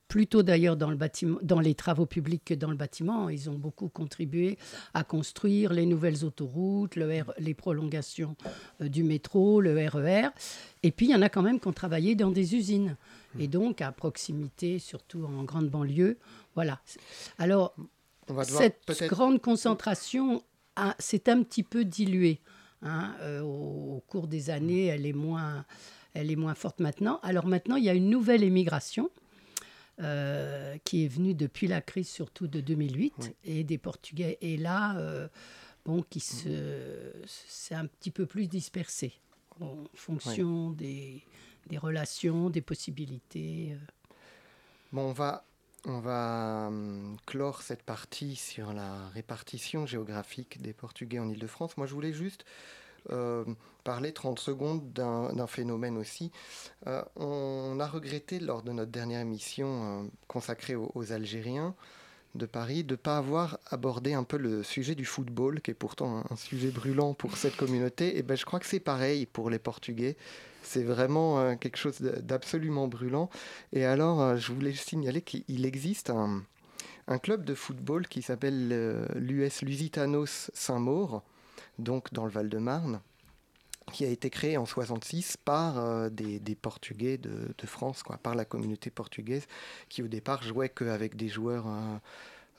plutôt 0.07 0.43
d'ailleurs 0.43 0.77
dans, 0.77 0.89
le 0.89 0.95
bâtiment, 0.95 1.39
dans 1.41 1.59
les 1.59 1.75
travaux 1.75 2.05
publics 2.05 2.43
que 2.45 2.53
dans 2.53 2.69
le 2.69 2.75
bâtiment. 2.75 3.29
Ils 3.29 3.49
ont 3.49 3.57
beaucoup 3.57 3.89
contribué 3.89 4.57
à 4.93 5.03
construire 5.03 5.73
les 5.73 5.85
nouvelles 5.85 6.23
autoroutes, 6.23 6.95
les 6.95 7.53
prolongations 7.53 8.35
euh, 8.81 8.89
du 8.89 9.03
métro, 9.03 9.61
le 9.61 9.73
RER. 9.87 10.27
E 10.27 10.29
Et 10.83 10.91
puis, 10.91 11.07
il 11.07 11.11
y 11.11 11.15
en 11.15 11.21
a 11.21 11.29
quand 11.29 11.41
même 11.41 11.59
qui 11.59 11.67
ont 11.67 11.73
travaillé 11.73 12.15
dans 12.15 12.31
des 12.31 12.55
usines. 12.55 12.95
Et 13.39 13.47
donc, 13.47 13.81
à 13.81 13.91
proximité, 13.91 14.77
surtout 14.77 15.25
en 15.25 15.43
grande 15.43 15.69
banlieue. 15.69 16.17
Voilà. 16.53 16.79
Alors, 17.39 17.75
cette 18.43 19.03
grande 19.07 19.41
concentration 19.41 20.43
s'est 20.99 21.29
un 21.29 21.43
petit 21.43 21.63
peu 21.63 21.85
diluée. 21.85 22.39
Hein, 22.83 23.15
euh, 23.21 23.41
au, 23.41 24.03
cours 24.07 24.27
des 24.27 24.49
années, 24.49 24.87
elle 24.87 25.05
est, 25.05 25.13
moins, 25.13 25.65
elle 26.13 26.29
est 26.29 26.35
moins 26.35 26.53
forte 26.53 26.79
maintenant. 26.79 27.19
Alors 27.23 27.47
maintenant, 27.47 27.77
il 27.77 27.85
y 27.85 27.89
a 27.89 27.93
une 27.93 28.09
nouvelle 28.09 28.43
émigration 28.43 29.09
euh, 30.01 30.75
qui 30.83 31.05
est 31.05 31.07
venu 31.07 31.35
depuis 31.35 31.67
la 31.67 31.79
crise 31.79 32.09
surtout 32.09 32.47
de 32.47 32.61
2008 32.61 33.35
et 33.43 33.63
des 33.63 33.77
Portugais. 33.77 34.39
Et 34.41 34.57
là, 34.57 34.97
euh, 34.97 35.27
bon, 35.85 36.01
qui 36.09 36.19
se, 36.19 37.11
c'est 37.27 37.75
un 37.75 37.85
petit 37.85 38.09
peu 38.09 38.25
plus 38.25 38.47
dispersé 38.47 39.13
en 39.61 39.83
fonction 39.93 40.71
des, 40.71 41.23
des, 41.67 41.77
relations, 41.77 42.49
des 42.49 42.61
possibilités. 42.61 43.73
Euh. 43.73 44.15
Bon, 44.93 45.09
on 45.09 45.13
va, 45.13 45.45
on 45.85 45.99
va 45.99 46.69
hum, 46.69 47.17
clore 47.27 47.61
cette 47.61 47.83
partie 47.83 48.35
sur 48.35 48.73
la 48.73 49.09
répartition 49.09 49.85
géographique 49.85 50.59
des 50.59 50.73
Portugais 50.73 51.19
en 51.19 51.29
Ile-de-France. 51.29 51.77
Moi, 51.77 51.85
je 51.85 51.93
voulais 51.93 52.13
juste 52.13 52.45
parler 53.83 54.13
30 54.13 54.39
secondes 54.39 54.93
d'un 54.93 55.47
phénomène 55.47 55.97
aussi. 55.97 56.31
Euh, 56.87 57.03
on 57.15 57.79
a 57.79 57.87
regretté 57.87 58.39
lors 58.39 58.63
de 58.63 58.71
notre 58.71 58.91
dernière 58.91 59.21
émission 59.21 60.03
euh, 60.03 60.07
consacrée 60.27 60.75
aux, 60.75 61.11
Algériens 61.11 61.75
de 62.35 62.45
Paris 62.45 62.83
de 62.83 62.93
ne 62.93 62.95
pas 62.95 63.17
avoir 63.17 63.59
abordé 63.69 64.13
un 64.13 64.23
peu 64.23 64.37
le 64.37 64.63
sujet 64.63 64.95
du 64.95 65.05
football, 65.05 65.61
qui 65.61 65.71
est 65.71 65.75
pourtant 65.75 66.23
un, 66.29 66.35
sujet 66.35 66.69
brûlant 66.69 67.13
pour 67.13 67.37
cette 67.37 67.55
communauté. 67.55 68.17
Et 68.17 68.23
ben, 68.23 68.35
je 68.35 68.45
crois 68.45 68.59
que 68.59 68.65
c'est 68.65 68.79
pareil 68.79 69.25
pour 69.25 69.49
les 69.49 69.59
Portugais. 69.59 70.17
C'est 70.63 70.83
vraiment 70.83 71.57
quelque 71.57 71.75
chose 71.75 71.99
d'absolument 71.99 72.87
brûlant. 72.87 73.29
Et 73.73 73.83
alors, 73.83 74.37
je 74.37 74.53
voulais 74.53 74.71
signaler 74.71 75.21
qu'il 75.21 75.65
existe 75.65 76.09
un, 76.09 76.41
un, 77.07 77.19
club 77.19 77.43
de 77.43 77.53
football 77.53 78.07
qui 78.07 78.21
s'appelle 78.21 79.05
l'US 79.13 79.61
Lusitanos 79.61 80.49
Saint-Maur, 80.53 81.21
donc 81.79 82.13
dans 82.13 82.25
le 82.25 82.31
Val-de-Marne, 82.31 83.01
qui 83.91 84.05
a 84.05 84.07
été 84.07 84.29
créé 84.29 84.57
en 84.57 84.65
66 84.65 85.37
par 85.37 85.77
euh, 85.77 86.09
des, 86.09 86.55
Portugais 86.55 87.17
de, 87.17 87.53
France, 87.65 88.03
quoi, 88.03 88.17
par 88.17 88.35
la 88.35 88.45
communauté 88.45 88.89
portugaise, 88.89 89.47
qui 89.89 90.03
au 90.03 90.07
départ 90.07 90.43
jouait 90.43 90.69
qu'avec 90.69 91.15
des 91.15 91.27
joueurs 91.27 91.67
euh, 91.67 91.97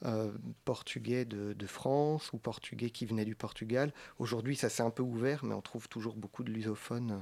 euh, 0.05 0.33
portugais 0.64 1.24
de, 1.24 1.66
France 1.66 2.33
ou 2.33 2.38
portugais 2.38 2.90
qui 2.90 3.07
venaient 3.07 3.24
du 3.24 3.35
Portugal. 3.35 3.92
Aujourd'hui, 4.18 4.57
ça 4.57 4.68
s'est 4.68 4.83
un 4.83 4.90
peu 4.90 5.03
ouvert, 5.03 5.44
mais 5.44 5.55
on 5.55 5.62
trouve 5.62 5.88
toujours 5.88 6.16
beaucoup 6.16 6.44
de 6.44 6.50
lusophones 6.50 7.20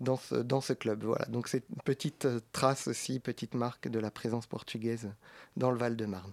dans 0.00 0.16
ce, 0.16 0.36
dans 0.36 0.60
ce 0.60 0.72
club. 0.72 1.04
Voilà, 1.04 1.26
donc 1.26 1.48
c'est 1.48 1.64
une 1.68 1.82
petite 1.84 2.28
trace 2.52 2.86
aussi, 2.86 3.18
petite 3.18 3.54
marque 3.54 3.88
de 3.88 3.98
la 3.98 4.10
présence 4.10 4.46
portugaise 4.46 5.10
dans 5.56 5.70
le 5.70 5.78
Val-de-Marne. 5.78 6.32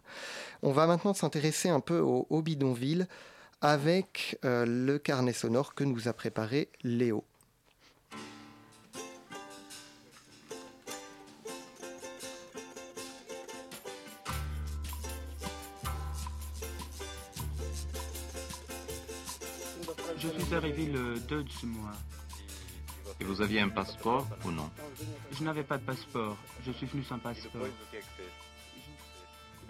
On 0.62 0.72
va 0.72 0.86
maintenant 0.86 1.14
s'intéresser 1.14 1.70
un 1.70 1.80
peu 1.80 2.00
au, 2.00 2.28
au 2.30 2.42
bidonville 2.42 3.08
avec 3.62 4.38
euh, 4.46 4.66
le 4.66 4.98
carnet 5.00 5.34
sonore 5.34 5.74
que 5.74 5.84
nous 5.84 6.08
a 6.08 6.14
préparé 6.14 6.70
Léo. 6.84 7.26
Je 20.18 20.28
suis 20.28 20.56
arrivé 20.56 20.86
le 20.86 21.20
2 21.20 21.44
de 21.44 21.50
ce 21.50 21.66
mois. 21.66 21.94
Et 23.22 23.24
vous 23.24 23.42
aviez 23.42 23.62
un 23.62 23.70
passeport 23.70 24.28
ou 24.46 24.52
non? 24.52 24.70
Je 25.32 25.44
n'avais 25.44 25.64
pas 25.64 25.78
de 25.78 25.84
passeport. 25.84 26.38
Je 26.66 26.72
suis 26.72 26.88
venu 26.88 27.04
sans 27.04 27.20
passeport 27.20 27.68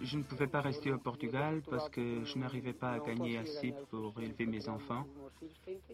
je 0.04 0.18
ne 0.18 0.24
pouvais 0.24 0.48
pas 0.48 0.62
rester 0.62 0.92
au 0.92 0.98
Portugal 0.98 1.62
parce 1.70 1.90
que 1.90 2.24
je 2.24 2.38
n'arrivais 2.38 2.74
pas 2.74 2.92
à 2.92 3.00
gagner 3.00 3.38
assez 3.38 3.74
pour 3.90 4.14
élever 4.22 4.46
mes 4.46 4.68
enfants. 4.70 5.06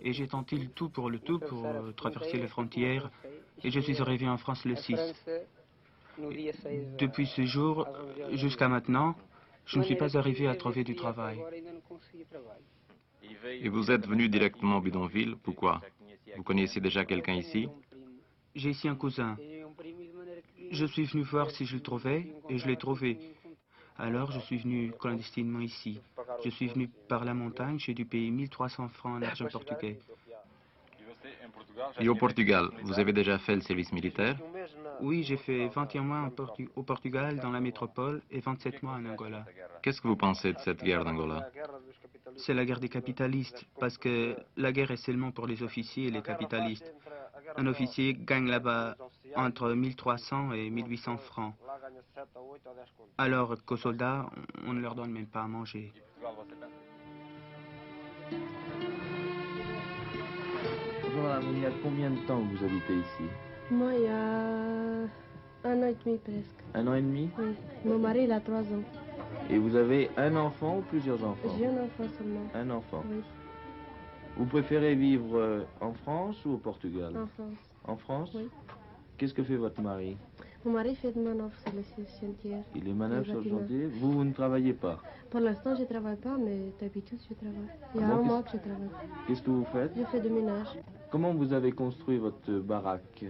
Et 0.01 0.13
j'ai 0.13 0.27
tenté 0.27 0.57
le 0.57 0.67
tout 0.67 0.89
pour 0.89 1.09
le 1.09 1.19
tout 1.19 1.39
pour 1.39 1.65
traverser 1.95 2.37
les 2.37 2.47
frontières. 2.47 3.09
Et 3.63 3.71
je 3.71 3.79
suis 3.79 4.01
arrivé 4.01 4.27
en 4.27 4.37
France 4.37 4.65
le 4.65 4.75
6. 4.75 4.99
depuis 6.97 7.27
ce 7.27 7.45
jour 7.45 7.87
jusqu'à 8.33 8.67
maintenant, 8.67 9.15
je 9.65 9.79
ne 9.79 9.83
suis 9.83 9.95
pas 9.95 10.17
arrivé 10.17 10.47
à 10.47 10.55
trouver 10.55 10.83
du 10.83 10.95
travail. 10.95 11.41
Et 13.61 13.69
vous 13.69 13.91
êtes 13.91 14.07
venu 14.07 14.29
directement 14.29 14.77
au 14.77 14.81
bidonville? 14.81 15.35
Pourquoi? 15.41 15.81
Vous 16.35 16.43
connaissez 16.43 16.79
déjà 16.79 17.05
quelqu'un 17.05 17.33
ici? 17.33 17.67
J'ai 18.53 18.69
ici 18.69 18.87
un 18.87 18.95
cousin. 18.95 19.37
Je 20.71 20.85
suis 20.85 21.05
venu 21.05 21.23
voir 21.23 21.51
si 21.51 21.65
je 21.65 21.75
le 21.75 21.81
trouvais 21.81 22.33
et 22.49 22.57
je 22.57 22.67
l'ai 22.67 22.77
trouvé. 22.77 23.34
Alors 23.97 24.31
je 24.31 24.39
suis 24.39 24.57
venu 24.57 24.91
clandestinement 24.99 25.59
ici. 25.61 26.01
Je 26.43 26.49
suis 26.49 26.67
venu 26.67 26.89
par 27.07 27.23
la 27.23 27.33
montagne, 27.33 27.79
j'ai 27.79 27.93
dû 27.93 28.05
payer 28.05 28.29
1300 28.29 28.89
francs 28.89 29.17
en 29.17 29.21
argent 29.21 29.47
portugais. 29.47 29.99
Et 31.99 32.09
au 32.09 32.15
Portugal, 32.15 32.69
vous 32.83 32.99
avez 32.99 33.13
déjà 33.13 33.37
fait 33.37 33.55
le 33.55 33.61
service 33.61 33.91
militaire? 33.91 34.37
Oui, 35.01 35.23
j'ai 35.23 35.37
fait 35.37 35.67
21 35.67 36.03
mois 36.03 36.31
au 36.75 36.83
Portugal, 36.83 37.39
dans 37.39 37.51
la 37.51 37.59
métropole, 37.59 38.21
et 38.31 38.39
27 38.39 38.83
mois 38.83 38.93
en 38.93 39.05
Angola. 39.05 39.45
Qu'est-ce 39.81 40.01
que 40.01 40.07
vous 40.07 40.15
pensez 40.15 40.53
de 40.53 40.59
cette 40.59 40.83
guerre 40.83 41.03
d'Angola? 41.03 41.49
C'est 42.37 42.53
la 42.53 42.65
guerre 42.65 42.79
des 42.79 42.89
capitalistes, 42.89 43.65
parce 43.79 43.97
que 43.97 44.35
la 44.57 44.71
guerre 44.71 44.91
est 44.91 44.97
seulement 44.97 45.31
pour 45.31 45.47
les 45.47 45.63
officiers 45.63 46.07
et 46.07 46.11
les 46.11 46.21
capitalistes. 46.21 46.93
Un 47.57 47.67
officier 47.67 48.13
gagne 48.13 48.47
là-bas 48.47 48.97
entre 49.35 49.71
1300 49.73 50.51
et 50.53 50.69
1800 50.69 51.17
francs. 51.17 51.53
Alors 53.17 53.55
qu'aux 53.65 53.77
soldats, 53.77 54.29
on 54.65 54.73
ne 54.73 54.81
leur 54.81 54.95
donne 54.95 55.11
même 55.11 55.27
pas 55.27 55.43
à 55.43 55.47
manger. 55.47 55.93
Bonjour 61.03 61.23
madame, 61.23 61.43
il 61.53 61.61
y 61.61 61.65
a 61.65 61.71
combien 61.81 62.09
de 62.09 62.19
temps 62.27 62.41
que 62.41 62.57
vous 62.57 62.65
habitez 62.65 62.95
ici? 62.95 63.23
Moi, 63.71 63.93
il 63.95 64.03
y 64.03 64.07
a 64.07 65.69
un 65.69 65.81
an 65.81 65.87
et 65.87 65.95
demi 66.03 66.17
presque. 66.17 66.63
Un 66.73 66.87
an 66.87 66.95
et 66.95 67.01
demi? 67.01 67.29
Oui. 67.37 67.55
Mon 67.85 67.99
mari, 67.99 68.23
il 68.23 68.31
a 68.31 68.39
trois 68.39 68.61
ans. 68.61 68.83
Et 69.49 69.57
vous 69.57 69.75
avez 69.75 70.09
un 70.17 70.35
enfant 70.35 70.79
ou 70.79 70.81
plusieurs 70.81 71.23
enfants 71.23 71.55
J'ai 71.57 71.67
un 71.67 71.83
enfant 71.83 72.03
seulement. 72.17 72.45
Un 72.53 72.69
enfant 72.71 73.03
Oui. 73.09 73.21
Vous 74.37 74.45
préférez 74.45 74.95
vivre 74.95 75.37
euh, 75.37 75.63
en 75.79 75.93
France 75.93 76.43
ou 76.45 76.53
au 76.53 76.57
Portugal 76.57 77.15
En 77.15 77.27
France. 77.27 77.57
En 77.85 77.95
France 77.95 78.31
Oui. 78.35 78.49
Qu'est-ce 79.17 79.33
que 79.33 79.43
fait 79.43 79.55
votre 79.55 79.81
mari 79.81 80.17
mon 80.65 80.71
mari 80.71 80.95
fait 80.95 81.11
de 81.11 81.21
manœuvres 81.21 81.53
sur 81.59 81.71
le 81.75 81.83
chantier. 82.19 82.55
Il 82.73 82.87
est 82.87 82.93
manœuvre 82.93 83.23
sur 83.23 83.35
le 83.39 83.43
chantier 83.43 83.85
Vous, 83.85 84.11
vous 84.13 84.23
ne 84.23 84.33
travaillez 84.33 84.73
pas 84.73 84.99
Pour 85.29 85.39
l'instant, 85.39 85.75
je 85.75 85.81
ne 85.81 85.85
travaille 85.85 86.15
pas, 86.15 86.37
mais 86.39 86.73
d'habitude, 86.81 87.19
je 87.29 87.35
travaille. 87.35 87.69
Il 87.93 88.01
y 88.01 88.03
a 88.03 88.07
un 88.07 88.21
mois 88.23 88.41
que 88.41 88.49
je 88.53 88.57
travaille. 88.57 88.89
Qu'est-ce 89.27 89.43
que 89.43 89.51
vous 89.51 89.65
faites 89.65 89.91
Je 89.95 90.03
fais 90.05 90.19
du 90.19 90.31
ménage. 90.31 90.69
Comment 91.11 91.35
vous 91.35 91.53
avez 91.53 91.71
construit 91.71 92.17
votre 92.17 92.51
baraque 92.51 93.25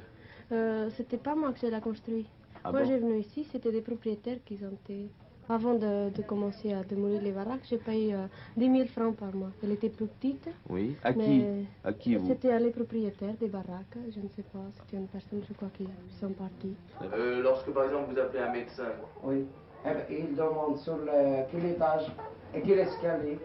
euh, 0.54 0.89
C'était 0.95 1.17
pas 1.17 1.36
moi 1.36 1.51
qui 1.51 1.69
l'ai 1.69 1.82
construit. 1.82 2.25
Ah 2.63 2.69
Quand 2.71 2.86
j'ai 2.86 2.99
venu 2.99 3.19
ici, 3.19 3.43
c'était 3.43 3.73
des 3.73 3.82
propriétaires 3.82 4.39
qui 4.45 4.58
ont 4.63 4.71
été 4.71 5.10
avant 5.50 5.74
de, 5.76 6.10
commencer 6.28 6.74
à 6.74 6.84
démolir 6.84 7.22
les 7.22 7.32
baraques, 7.32 7.66
j'ai 7.70 7.78
payé 7.78 8.16
10 8.58 8.72
000 8.72 8.88
francs 8.88 9.16
par 9.16 9.34
mois. 9.34 9.52
Elle 9.64 9.72
était 9.72 9.90
plus 9.90 10.08
petite. 10.08 10.50
Oui. 10.70 10.96
À 11.04 11.14
qui 11.14 11.46
À 11.84 11.94
qui 11.94 12.16
vous 12.16 12.28
C'était 12.28 12.52
à 12.52 12.60
les 12.60 12.72
propriétaires 12.72 13.36
des 13.40 13.48
baraques. 13.48 13.98
Je 14.10 14.20
ne 14.20 14.28
sais 14.36 14.44
pas. 14.44 14.60
C'était 14.80 14.98
une 14.98 15.08
personne, 15.08 15.42
je 15.48 15.54
crois, 15.54 15.70
qui 15.78 15.88
sont 16.20 16.30
partis. 16.30 16.76
Euh, 17.02 17.42
lorsque, 17.44 17.70
par 17.72 17.86
exemple, 17.86 18.14
vous 18.14 18.20
appelez 18.20 18.44
un 18.44 18.52
médecin. 18.52 18.90
Oui. 19.24 19.46
Eh 19.86 19.90
ben, 19.90 20.04
il 20.10 20.36
demande 20.36 20.78
sur 20.80 20.98
le, 20.98 21.44
quel 21.52 21.66
étage 21.66 22.12
et 22.56 22.62
quel 22.62 22.80
escalier. 22.80 23.38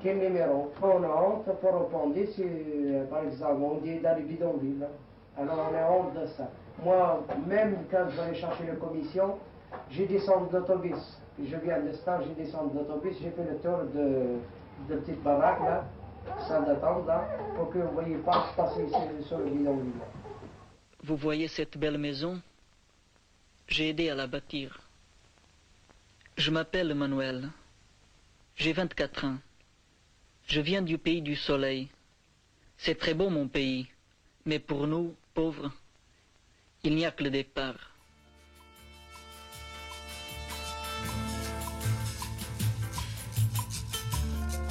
quel 0.00 0.18
numéro 0.18 0.70
On 0.80 1.02
honte 1.02 1.44
pour 1.60 1.80
répondre, 1.80 2.14
si, 2.34 2.44
par 3.10 3.24
exemple, 3.24 3.62
on 3.62 3.78
dit 3.78 3.98
dans 3.98 4.16
les 4.16 4.22
bidonvilles. 4.22 4.86
Alors 5.36 5.70
on 5.70 5.74
est 5.74 5.84
honte 5.84 6.14
de 6.20 6.26
ça. 6.26 6.50
Moi, 6.84 7.24
même 7.46 7.76
quand 7.90 8.06
je 8.10 8.20
vais 8.20 8.34
chercher 8.34 8.66
la 8.66 8.74
commission, 8.74 9.38
j'ai 9.90 10.06
descendu 10.06 10.50
d'autobus. 10.52 11.20
Je 11.40 11.56
viens 11.56 11.80
de 11.80 11.92
stage, 11.92 12.24
j'ai 12.26 12.44
descendu 12.44 12.74
d'autobus, 12.76 13.16
j'ai 13.22 13.30
fait 13.30 13.44
le 13.44 13.58
tour 13.58 13.78
de, 13.94 14.38
de 14.88 15.00
petites 15.00 15.22
baraques 15.22 15.60
là, 15.60 15.84
sans 16.48 16.62
d'attente 16.62 17.06
pour 17.54 17.70
que 17.70 17.78
vous 17.78 17.88
ne 17.88 17.92
voyez 17.92 18.16
pas 18.18 18.52
passer 18.56 18.84
ici 18.84 19.28
sur 19.28 19.38
le 19.38 19.44
bidonville. 19.50 19.92
Vous 21.04 21.16
voyez 21.16 21.48
cette 21.48 21.78
belle 21.78 21.98
maison? 21.98 22.40
J'ai 23.68 23.90
aidé 23.90 24.10
à 24.10 24.14
la 24.14 24.26
bâtir. 24.26 24.80
Je 26.36 26.50
m'appelle 26.50 26.92
Manuel. 26.94 27.50
J'ai 28.56 28.72
24 28.72 29.24
ans. 29.24 29.36
Je 30.46 30.60
viens 30.60 30.82
du 30.82 30.98
pays 30.98 31.22
du 31.22 31.36
soleil. 31.36 31.88
C'est 32.78 32.98
très 32.98 33.14
beau 33.14 33.28
mon 33.28 33.46
pays, 33.46 33.88
mais 34.44 34.58
pour 34.58 34.86
nous, 34.86 35.14
pauvres, 35.34 35.70
il 36.82 36.94
n'y 36.94 37.04
a 37.04 37.10
que 37.10 37.24
le 37.24 37.30
départ. 37.30 37.97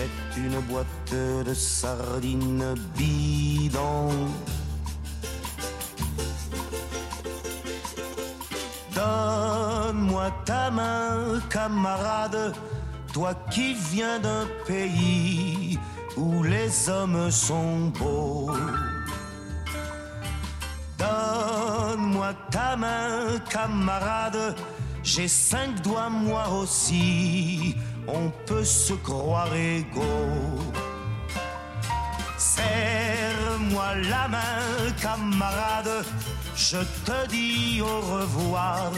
c'est 0.00 0.40
une 0.40 0.60
boîte 0.60 1.14
de 1.46 1.54
sardines 1.54 2.74
bidon. 2.96 4.08
Donne-moi 8.94 10.30
ta 10.44 10.70
main, 10.70 11.40
camarade, 11.50 12.54
toi 13.12 13.34
qui 13.50 13.74
viens 13.74 14.18
d'un 14.20 14.46
pays 14.66 15.78
où 16.16 16.42
les 16.42 16.88
hommes 16.88 17.30
sont 17.30 17.92
beaux. 17.98 18.50
Donne-moi 20.98 22.32
ta 22.50 22.76
main, 22.76 23.38
camarade, 23.50 24.54
j'ai 25.02 25.28
cinq 25.28 25.82
doigts 25.82 26.10
moi 26.10 26.48
aussi, 26.50 27.76
on 28.14 28.30
peut 28.46 28.64
se 28.64 28.94
croire 28.94 29.54
égaux. 29.54 30.72
Serre-moi 32.38 33.94
la 34.08 34.28
main, 34.28 34.92
camarade, 35.00 36.04
je 36.56 36.78
te 37.04 37.28
dis 37.28 37.80
au 37.82 38.00
revoir, 38.00 38.92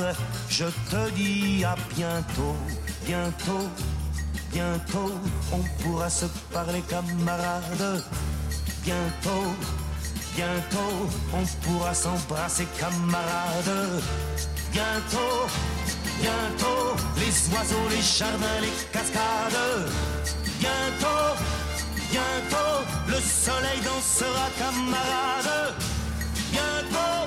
je 0.49 0.67
te 0.91 1.11
dis 1.11 1.65
à 1.65 1.75
bientôt, 1.97 2.57
bientôt, 3.05 3.69
bientôt, 4.53 5.13
on 5.53 5.83
pourra 5.83 6.09
se 6.09 6.27
parler, 6.53 6.83
camarade. 6.83 8.03
Bientôt, 8.85 9.55
bientôt, 10.35 11.09
on 11.33 11.45
pourra 11.63 11.95
s'embrasser, 11.95 12.67
camarade. 12.79 14.03
Bientôt, 14.73 15.47
bientôt, 16.21 16.92
les 17.25 17.55
oiseaux, 17.55 17.89
les 17.91 18.03
jardins, 18.03 18.61
les 18.61 18.75
cascades. 18.93 19.91
Bientôt, 20.59 21.29
bientôt, 22.11 22.75
le 23.09 23.21
soleil 23.21 23.81
dansera, 23.85 24.49
camarade. 24.59 25.75
Bientôt, 26.51 27.19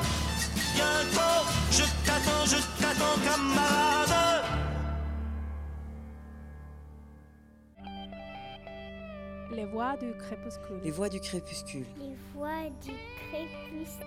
bientôt, 0.76 1.38
je 1.72 1.86
t'attends, 2.06 2.46
je 2.46 2.60
t'attends, 2.80 3.18
camarade. 3.24 4.44
Les 9.52 9.66
voix 9.66 9.96
du 9.98 10.12
crépuscule. 10.18 10.80
Les 10.84 10.92
voix 10.92 11.10
du 11.10 11.20
crépuscule. 11.20 11.86
Les 12.00 12.16
voix 12.34 12.70
du 12.84 12.94
crépuscule. 13.30 14.06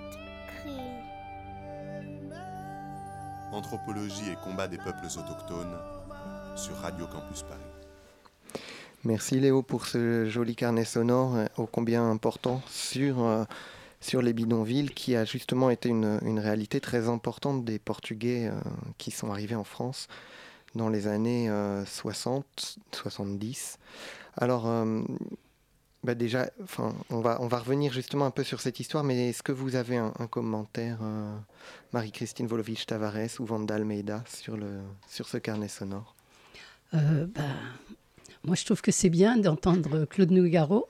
Anthropologie 3.52 4.30
et 4.30 4.36
combat 4.44 4.68
des 4.68 4.78
peuples 4.78 5.06
autochtones 5.06 5.76
sur 6.56 6.76
Radio 6.76 7.06
Campus 7.06 7.42
Paris. 7.42 8.60
Merci 9.04 9.40
Léo 9.40 9.62
pour 9.62 9.86
ce 9.86 10.28
joli 10.28 10.54
carnet 10.54 10.84
sonore 10.84 11.36
euh, 11.36 11.46
ô 11.56 11.66
combien 11.66 12.10
important 12.10 12.60
sur, 12.68 13.22
euh, 13.22 13.44
sur 14.00 14.22
les 14.22 14.32
bidonvilles 14.32 14.90
qui 14.90 15.16
a 15.16 15.24
justement 15.24 15.70
été 15.70 15.88
une, 15.88 16.18
une 16.22 16.40
réalité 16.40 16.80
très 16.80 17.08
importante 17.08 17.64
des 17.64 17.78
Portugais 17.78 18.48
euh, 18.48 18.60
qui 18.98 19.10
sont 19.10 19.30
arrivés 19.30 19.54
en 19.54 19.64
France 19.64 20.08
dans 20.74 20.88
les 20.88 21.06
années 21.06 21.50
60, 21.86 22.78
70. 22.92 23.78
Alors 24.36 24.66
euh, 24.66 25.02
bah 26.04 26.14
déjà, 26.14 26.50
enfin, 26.62 26.94
on 27.10 27.20
va, 27.20 27.38
on 27.40 27.48
va 27.48 27.58
revenir 27.58 27.92
justement 27.92 28.24
un 28.26 28.30
peu 28.30 28.44
sur 28.44 28.60
cette 28.60 28.78
histoire, 28.78 29.02
mais 29.02 29.30
est-ce 29.30 29.42
que 29.42 29.50
vous 29.50 29.74
avez 29.74 29.96
un, 29.96 30.12
commentaire, 30.30 30.98
euh, 31.02 31.36
Marie-Christine 31.92 32.46
Volovich-Tavares 32.46 33.40
ou 33.40 33.44
Vanda 33.44 33.74
Almeida, 33.74 34.22
sur, 34.28 34.56
le, 34.56 34.78
sur 35.08 35.28
ce 35.28 35.38
carnet 35.38 35.66
sonore? 35.66 36.14
Euh, 36.94 37.26
bah, 37.26 37.42
moi, 38.44 38.54
je 38.54 38.64
trouve 38.64 38.80
que 38.80 38.92
c'est 38.92 39.10
bien 39.10 39.36
d'entendre 39.36 40.04
Claude 40.04 40.30
Nougaro. 40.30 40.86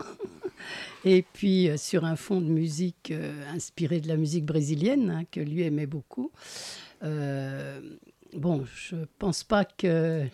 Et 1.07 1.25
puis, 1.33 1.71
euh, 1.71 1.79
sur 1.79 2.05
un 2.05 2.17
fond 2.17 2.43
de 2.43 2.49
musique 2.49 3.13
inspiré 3.55 4.01
de 4.01 4.09
la 4.09 4.17
musique 4.17 4.45
brésilienne, 4.45 5.11
hein, 5.11 5.25
que 5.33 5.41
lui 5.41 5.63
aimait 5.63 5.87
beaucoup. 5.87 6.31
Bon, 7.01 8.67
je 8.75 8.97
pense 9.19 9.43
pas 9.43 9.65
que 9.65 10.27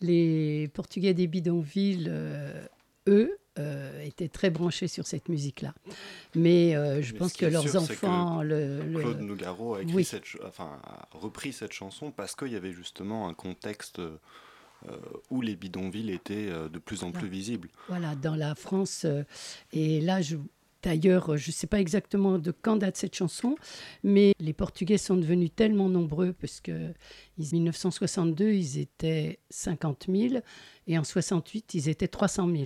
les 0.00 0.68
Portugais 0.74 1.14
des 1.14 1.28
bidonvilles, 1.28 2.10
eux, 3.10 3.36
euh, 3.58 4.00
étaient 4.02 4.28
très 4.28 4.48
branchés 4.48 4.88
sur 4.88 5.06
cette 5.06 5.28
musique-là. 5.28 5.74
Mais 6.34 6.74
euh, 6.76 7.02
je 7.02 7.12
Mais 7.12 7.18
pense 7.18 7.32
que 7.34 7.44
leurs 7.46 7.68
sûr, 7.68 7.80
c'est 7.82 7.96
que 7.96 8.06
enfants... 8.06 8.42
le- 8.42 8.82
le- 8.82 9.00
Claude 9.00 9.20
Nougaro 9.20 9.74
a, 9.74 9.82
écrit 9.82 9.94
Oui. 9.96 10.04
cette, 10.04 10.24
ch- 10.24 10.42
enfin, 10.46 10.78
a 10.84 11.08
repris 11.12 11.52
cette 11.52 11.72
chanson 11.72 12.10
parce 12.12 12.34
qu'il 12.34 12.52
y 12.52 12.56
avait 12.56 12.72
justement 12.72 13.28
un 13.28 13.34
contexte 13.34 13.98
euh, 13.98 14.96
où 15.30 15.42
les 15.42 15.56
bidonvilles 15.56 16.10
étaient 16.12 16.48
euh, 16.48 16.68
de 16.70 16.78
plus 16.78 17.02
en 17.02 17.12
plus 17.12 17.28
visibles. 17.28 17.68
Voilà, 17.88 18.14
dans 18.14 18.36
la 18.36 18.54
France. 18.54 19.02
euh, 19.04 19.24
et 19.72 20.00
là, 20.00 20.22
je- 20.22 20.36
d'ailleurs, 20.82 21.36
je 21.36 21.48
ne 21.50 21.52
sais 21.52 21.66
pas 21.66 21.80
exactement 21.80 22.38
de 22.38 22.50
quand 22.50 22.76
date 22.76 22.96
cette 22.96 23.14
chanson, 23.14 23.56
mais 24.02 24.32
les 24.38 24.52
Portugais 24.52 24.98
sont 24.98 25.16
devenus 25.16 25.50
tellement 25.54 25.88
nombreux, 25.88 26.32
parce 26.32 26.60
que 26.60 26.90
en 26.90 27.42
1962, 27.52 28.52
ils 28.52 28.78
étaient 28.78 29.38
50 29.50 30.06
000, 30.08 30.42
et 30.86 30.98
en 30.98 31.04
68, 31.04 31.74
ils 31.74 31.88
étaient 31.88 32.08
300 32.08 32.50
000. 32.50 32.64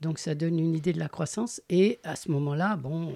Donc 0.00 0.18
ça 0.18 0.34
donne 0.34 0.58
une 0.58 0.74
idée 0.74 0.92
de 0.92 0.98
la 0.98 1.08
croissance. 1.08 1.60
Et 1.68 1.98
à 2.04 2.14
ce 2.14 2.30
moment-là, 2.30 2.76
bon, 2.76 3.08
euh, 3.08 3.12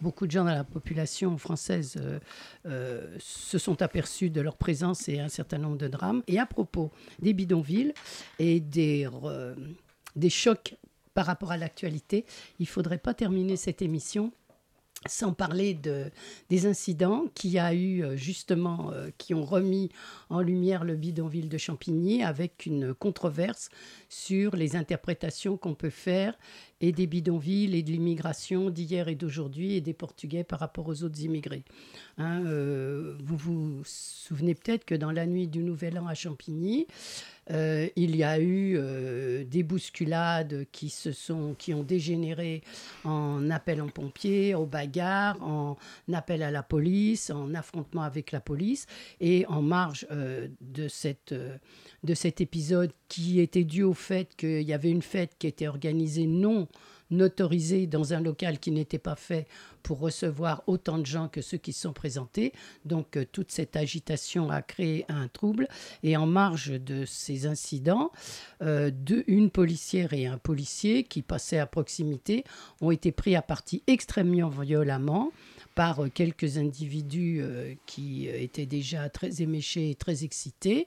beaucoup 0.00 0.26
de 0.26 0.30
gens 0.30 0.44
dans 0.44 0.54
la 0.54 0.64
population 0.64 1.36
française 1.36 1.96
euh, 2.00 2.20
euh, 2.66 3.16
se 3.18 3.58
sont 3.58 3.82
aperçus 3.82 4.30
de 4.30 4.40
leur 4.40 4.56
présence 4.56 5.08
et 5.08 5.18
un 5.18 5.28
certain 5.28 5.58
nombre 5.58 5.78
de 5.78 5.88
drames. 5.88 6.22
Et 6.28 6.38
à 6.38 6.46
propos 6.46 6.90
des 7.18 7.32
bidonvilles 7.32 7.92
et 8.38 8.60
des, 8.60 9.08
euh, 9.24 9.54
des 10.14 10.30
chocs 10.30 10.76
par 11.16 11.24
rapport 11.24 11.50
à 11.50 11.56
l'actualité, 11.56 12.26
il 12.58 12.64
ne 12.64 12.68
faudrait 12.68 12.98
pas 12.98 13.14
terminer 13.14 13.56
cette 13.56 13.80
émission 13.80 14.32
sans 15.06 15.32
parler 15.32 15.72
de, 15.72 16.10
des 16.50 16.66
incidents 16.66 17.24
qu'il 17.34 17.50
y 17.50 17.58
a 17.58 17.72
eu 17.72 18.02
euh, 18.02 18.16
justement, 18.16 18.90
euh, 18.92 19.08
qui 19.16 19.32
ont 19.32 19.44
remis 19.44 19.90
en 20.28 20.42
lumière 20.42 20.84
le 20.84 20.94
bidonville 20.94 21.48
de 21.48 21.56
Champigny 21.56 22.22
avec 22.22 22.66
une 22.66 22.92
controverse 22.92 23.70
sur 24.10 24.56
les 24.56 24.76
interprétations 24.76 25.56
qu'on 25.56 25.74
peut 25.74 25.90
faire 25.90 26.36
et 26.82 26.92
des 26.92 27.06
bidonvilles 27.06 27.74
et 27.74 27.82
de 27.82 27.90
l'immigration 27.90 28.68
d'hier 28.68 29.08
et 29.08 29.14
d'aujourd'hui 29.14 29.74
et 29.74 29.80
des 29.80 29.94
Portugais 29.94 30.44
par 30.44 30.58
rapport 30.58 30.86
aux 30.88 31.02
autres 31.02 31.22
immigrés. 31.22 31.64
Hein, 32.18 32.44
euh, 32.44 33.16
vous 33.24 33.36
vous 33.36 33.82
souvenez 33.84 34.54
peut-être 34.54 34.84
que 34.84 34.94
dans 34.94 35.12
la 35.12 35.24
nuit 35.24 35.48
du 35.48 35.62
Nouvel 35.62 35.98
An 35.98 36.06
à 36.06 36.14
Champigny, 36.14 36.86
euh, 37.50 37.88
il 37.94 38.16
y 38.16 38.24
a 38.24 38.40
eu 38.40 38.76
euh, 38.76 39.44
des 39.44 39.62
bousculades 39.62 40.66
qui, 40.72 40.88
se 40.88 41.12
sont, 41.12 41.54
qui 41.56 41.72
ont 41.74 41.82
dégénéré 41.82 42.62
en 43.04 43.50
appel 43.50 43.80
en 43.80 43.88
pompiers, 43.88 44.54
aux 44.54 44.66
bagarres, 44.66 45.40
en 45.42 45.76
appel 46.12 46.42
à 46.42 46.50
la 46.50 46.62
police, 46.62 47.30
en 47.30 47.54
affrontement 47.54 48.02
avec 48.02 48.32
la 48.32 48.40
police. 48.40 48.86
Et 49.20 49.46
en 49.46 49.62
marge 49.62 50.06
euh, 50.10 50.48
de, 50.60 50.88
cette, 50.88 51.34
de 52.04 52.14
cet 52.14 52.40
épisode 52.40 52.92
qui 53.08 53.40
était 53.40 53.64
dû 53.64 53.82
au 53.82 53.94
fait 53.94 54.34
qu'il 54.36 54.62
y 54.62 54.72
avait 54.72 54.90
une 54.90 55.02
fête 55.02 55.36
qui 55.38 55.46
était 55.46 55.68
organisée 55.68 56.26
non 56.26 56.66
autorisé 57.12 57.86
dans 57.86 58.12
un 58.12 58.20
local 58.20 58.58
qui 58.58 58.70
n'était 58.70 58.98
pas 58.98 59.16
fait 59.16 59.46
pour 59.82 60.00
recevoir 60.00 60.64
autant 60.66 60.98
de 60.98 61.06
gens 61.06 61.28
que 61.28 61.40
ceux 61.40 61.58
qui 61.58 61.72
sont 61.72 61.92
présentés. 61.92 62.52
Donc 62.84 63.16
euh, 63.16 63.24
toute 63.30 63.52
cette 63.52 63.76
agitation 63.76 64.50
a 64.50 64.60
créé 64.60 65.04
un 65.08 65.28
trouble. 65.28 65.68
Et 66.02 66.16
en 66.16 66.26
marge 66.26 66.70
de 66.70 67.04
ces 67.04 67.46
incidents, 67.46 68.10
euh, 68.62 68.90
deux, 68.92 69.22
une 69.28 69.50
policière 69.50 70.12
et 70.12 70.26
un 70.26 70.38
policier 70.38 71.04
qui 71.04 71.22
passaient 71.22 71.58
à 71.58 71.66
proximité 71.66 72.44
ont 72.80 72.90
été 72.90 73.12
pris 73.12 73.36
à 73.36 73.42
partie 73.42 73.84
extrêmement 73.86 74.48
violemment 74.48 75.30
par 75.76 76.04
euh, 76.04 76.08
quelques 76.08 76.58
individus 76.58 77.42
qui 77.86 78.26
étaient 78.26 78.66
déjà 78.66 79.08
très 79.08 79.42
éméchés 79.42 79.90
et 79.90 79.94
très 79.94 80.24
excités 80.24 80.86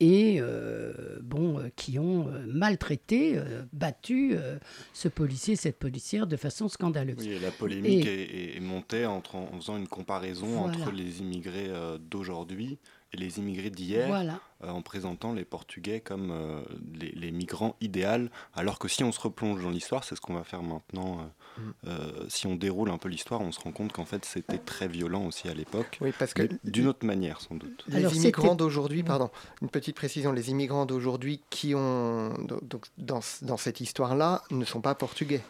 et 0.00 0.38
euh, 0.40 1.18
bon, 1.22 1.58
euh, 1.58 1.68
qui 1.74 1.98
ont 1.98 2.28
euh, 2.28 2.44
maltraité, 2.70 3.34
euh, 3.36 3.62
battu 3.72 4.32
euh, 4.34 4.58
ce 4.92 5.08
policier, 5.08 5.56
cette 5.56 5.78
policière 5.78 6.26
de 6.26 6.36
façon 6.36 6.68
scandaleuse. 6.68 7.16
Oui, 7.18 7.28
et 7.28 7.38
la 7.38 7.50
polémique 7.50 8.06
Et- 8.06 8.54
est, 8.54 8.56
est- 8.56 8.60
montée 8.60 9.06
entre, 9.06 9.36
en 9.36 9.52
faisant 9.60 9.76
une 9.76 9.88
comparaison 9.88 10.46
Voilà. 10.46 10.76
entre 10.78 10.90
les 10.92 11.20
immigrés 11.20 11.68
euh, 11.68 11.98
d'aujourd'hui 11.98 12.78
les 13.16 13.38
immigrés 13.38 13.70
d'hier, 13.70 14.06
Voilà. 14.08 14.40
euh, 14.64 14.68
en 14.70 14.82
présentant 14.82 15.32
les 15.32 15.44
Portugais 15.44 16.00
comme 16.00 16.30
euh, 16.30 16.62
les, 16.94 17.10
les 17.12 17.30
migrants 17.32 17.76
idéaux, 17.80 18.28
alors 18.54 18.78
que 18.78 18.88
si 18.88 19.02
on 19.04 19.12
se 19.12 19.20
replonge 19.20 19.62
dans 19.62 19.70
l'histoire, 19.70 20.04
c'est 20.04 20.14
ce 20.14 20.20
qu'on 20.20 20.34
va 20.34 20.44
faire 20.44 20.62
maintenant, 20.62 21.18
euh, 21.20 21.22
Mm. 21.58 21.72
euh, 21.86 22.26
si 22.28 22.46
on 22.46 22.54
déroule 22.54 22.90
un 22.90 22.98
peu 22.98 23.08
l'histoire, 23.08 23.40
on 23.40 23.50
se 23.50 23.58
rend 23.60 23.72
compte 23.72 23.90
qu'en 23.90 24.04
fait 24.04 24.26
c'était 24.26 24.58
très 24.58 24.88
violent 24.88 25.24
aussi 25.24 25.48
à 25.48 25.54
l'époque, 25.54 25.96
Oui, 26.02 26.12
parce 26.18 26.34
que 26.34 26.42
d'une 26.64 26.86
autre 26.86 27.06
manière 27.06 27.40
sans 27.40 27.54
doute. 27.54 27.82
Les 27.88 28.14
immigrants 28.14 28.54
d'aujourd'hui, 28.54 29.02
pardon, 29.02 29.30
une 29.62 29.70
petite 29.70 29.96
précision, 29.96 30.32
les 30.32 30.50
immigrants 30.50 30.84
d'aujourd'hui 30.84 31.40
qui 31.48 31.74
ont, 31.74 32.34
donc, 32.62 32.84
dans, 32.98 33.20
dans 33.40 33.56
cette 33.56 33.80
histoire-là, 33.80 34.42
ne 34.50 34.66
sont 34.66 34.82
pas 34.82 34.94
portugais. 34.94 35.40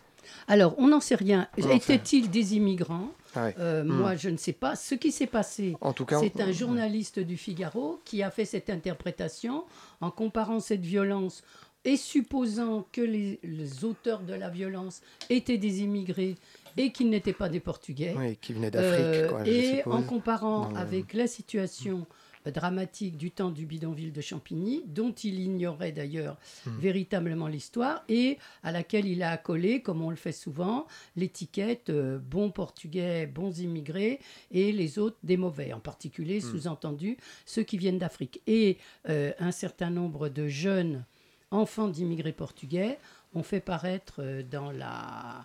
Alors, 0.49 0.75
on 0.79 0.89
n'en 0.89 1.01
sait 1.01 1.15
rien. 1.15 1.49
Étaient-ils 1.57 2.31
des 2.31 2.55
immigrants 2.57 3.09
Ah. 3.35 3.49
Euh, 3.59 3.85
Hmm. 3.85 3.89
Moi, 3.89 4.17
je 4.17 4.31
ne 4.31 4.37
sais 4.39 4.53
pas. 4.55 4.77
Ce 4.77 4.95
qui 4.95 5.13
s'est 5.13 5.27
passé, 5.27 5.77
En 5.83 5.93
tout 5.93 6.05
cas, 6.07 6.19
c'est 6.21 6.33
on- 6.41 6.45
un 6.49 6.53
journaliste 6.53 7.19
du 7.21 7.37
Figaro 7.37 8.01
qui 8.05 8.23
a 8.23 8.31
fait 8.31 8.45
cette 8.47 8.71
interprétation 8.71 9.65
en 10.01 10.11
comparant 10.11 10.59
cette 10.61 10.81
violence 10.87 11.43
et 11.85 11.97
supposant 11.97 12.87
que 12.93 13.01
les, 13.03 13.39
les 13.45 13.85
auteurs 13.85 14.21
de 14.21 14.33
la 14.35 14.49
violence 14.49 15.03
étaient 15.31 15.59
des 15.59 15.83
immigrés 15.83 16.35
et 16.79 16.91
qu'ils 16.93 17.11
n'étaient 17.11 17.33
pas 17.33 17.49
des 17.49 17.61
Portugais. 17.61 18.15
Oui, 18.19 18.37
qui 18.39 18.53
venaient 18.55 18.71
d'Afrique, 18.71 19.31
je 19.47 19.51
et 19.51 19.77
suppose. 19.79 19.95
en 19.95 20.03
comparant 20.03 20.75
avec 20.75 21.13
la 21.15 21.27
situation 21.27 21.99
euh, 22.01 22.05
dramatique 22.51 23.17
du 23.17 23.31
temps 23.31 23.51
du 23.51 23.67
bidonville 23.67 24.13
de 24.13 24.21
Champigny, 24.21 24.83
dont 24.87 25.13
il 25.13 25.41
ignorait 25.41 25.93
d'ailleurs 25.93 26.37
Hmm. 26.67 26.79
véritablement 26.79 27.47
l'histoire, 27.49 28.03
et 28.09 28.39
à 28.63 28.73
laquelle 28.73 29.07
il 29.07 29.23
a 29.23 29.31
accolé, 29.31 29.83
comme 29.83 30.03
on 30.03 30.11
le 30.11 30.17
fait 30.17 30.33
souvent, 30.33 30.87
l'étiquette 31.17 31.91
euh, 31.91 32.19
bons 32.19 32.51
portugais, 32.51 33.27
bons 33.27 33.59
immigrés, 33.61 34.21
et 34.51 34.73
les 34.73 34.99
autres 34.99 35.19
des 35.23 35.37
mauvais, 35.37 35.73
en 35.73 35.81
particulier, 35.81 36.39
Hmm. 36.39 36.51
sous-entendu, 36.51 37.17
ceux 37.45 37.63
qui 37.63 37.79
viennent 37.79 37.99
d'Afrique. 37.99 38.41
Et 38.47 38.79
euh, 39.09 39.33
un 39.39 39.53
certain 39.53 39.91
nombre 39.91 40.29
de 40.29 40.49
jeunes 40.49 41.05
enfants 41.51 41.89
d'immigrés 41.89 42.33
portugais 42.33 42.99
ont 43.35 43.43
fait 43.43 43.61
paraître 43.61 44.17
euh, 44.21 44.43
dans 44.43 44.71
la 44.71 45.45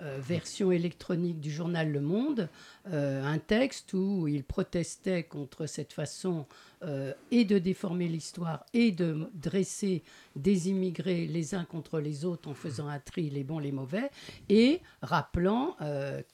euh, 0.00 0.18
version 0.20 0.70
électronique 0.70 1.40
du 1.40 1.50
journal 1.50 1.90
Le 1.90 2.00
Monde 2.00 2.48
euh, 2.88 3.24
un 3.24 3.38
texte 3.38 3.94
où 3.94 4.28
ils 4.28 4.44
protestaient 4.44 5.24
contre 5.24 5.66
cette 5.66 5.92
façon 5.92 6.46
euh, 6.84 7.12
et 7.32 7.44
de 7.44 7.58
déformer 7.58 8.06
l'histoire 8.06 8.64
et 8.72 8.92
de 8.92 9.28
dresser 9.34 10.04
des 10.36 10.68
immigrés 10.68 11.26
les 11.26 11.56
uns 11.56 11.64
contre 11.64 11.98
les 11.98 12.24
autres 12.24 12.48
en 12.48 12.54
faisant 12.54 12.86
un 12.86 13.00
tri 13.00 13.28
les 13.28 13.42
bons 13.42 13.58
les 13.58 13.72
mauvais 13.72 14.10
et 14.48 14.80
rappelant 15.02 15.76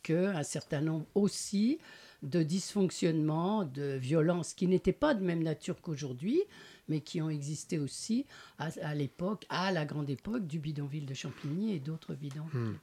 qu'un 0.02 0.42
certain 0.42 0.82
nombre 0.82 1.06
aussi 1.14 1.78
de 2.22 2.42
dysfonctionnements, 2.42 3.64
de 3.64 3.96
violences 3.96 4.52
qui 4.54 4.66
n'étaient 4.66 4.92
pas 4.92 5.14
de 5.14 5.22
même 5.22 5.42
nature 5.42 5.80
qu'aujourd'hui, 5.80 6.42
mais 6.88 7.00
qui 7.00 7.20
ont 7.22 7.30
existé 7.30 7.78
aussi 7.78 8.26
à, 8.58 8.68
à 8.82 8.94
l'époque, 8.94 9.46
à 9.48 9.72
la 9.72 9.84
grande 9.84 10.10
époque 10.10 10.46
du 10.46 10.58
bidonville 10.58 11.06
de 11.06 11.14
Champigny 11.14 11.74
et 11.74 11.80
d'autres 11.80 12.14
bidonvilles. 12.14 12.60
Hmm. 12.60 12.78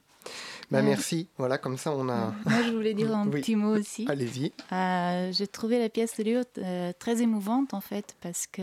Bah. 0.70 0.82
Merci. 0.82 1.28
Voilà, 1.36 1.58
comme 1.58 1.76
ça, 1.76 1.92
on 1.92 2.08
a. 2.08 2.34
Moi, 2.46 2.62
je 2.64 2.70
voulais 2.72 2.94
dire 2.94 3.14
un 3.14 3.26
Oui. 3.28 3.40
petit 3.40 3.56
mot 3.56 3.76
aussi. 3.76 4.06
Allez-y. 4.08 4.52
Euh, 4.72 5.30
J'ai 5.32 5.46
trouvé 5.46 5.78
la 5.78 5.88
pièce 5.88 6.16
de 6.16 6.22
Léo 6.22 6.40
euh, 6.58 6.92
très 6.98 7.20
émouvante, 7.22 7.74
en 7.74 7.80
fait, 7.80 8.16
parce 8.20 8.46
que 8.46 8.62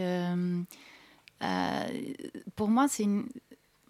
euh, 1.43 1.85
pour 2.55 2.67
moi, 2.67 2.87
c'est 2.87 3.03
une... 3.03 3.27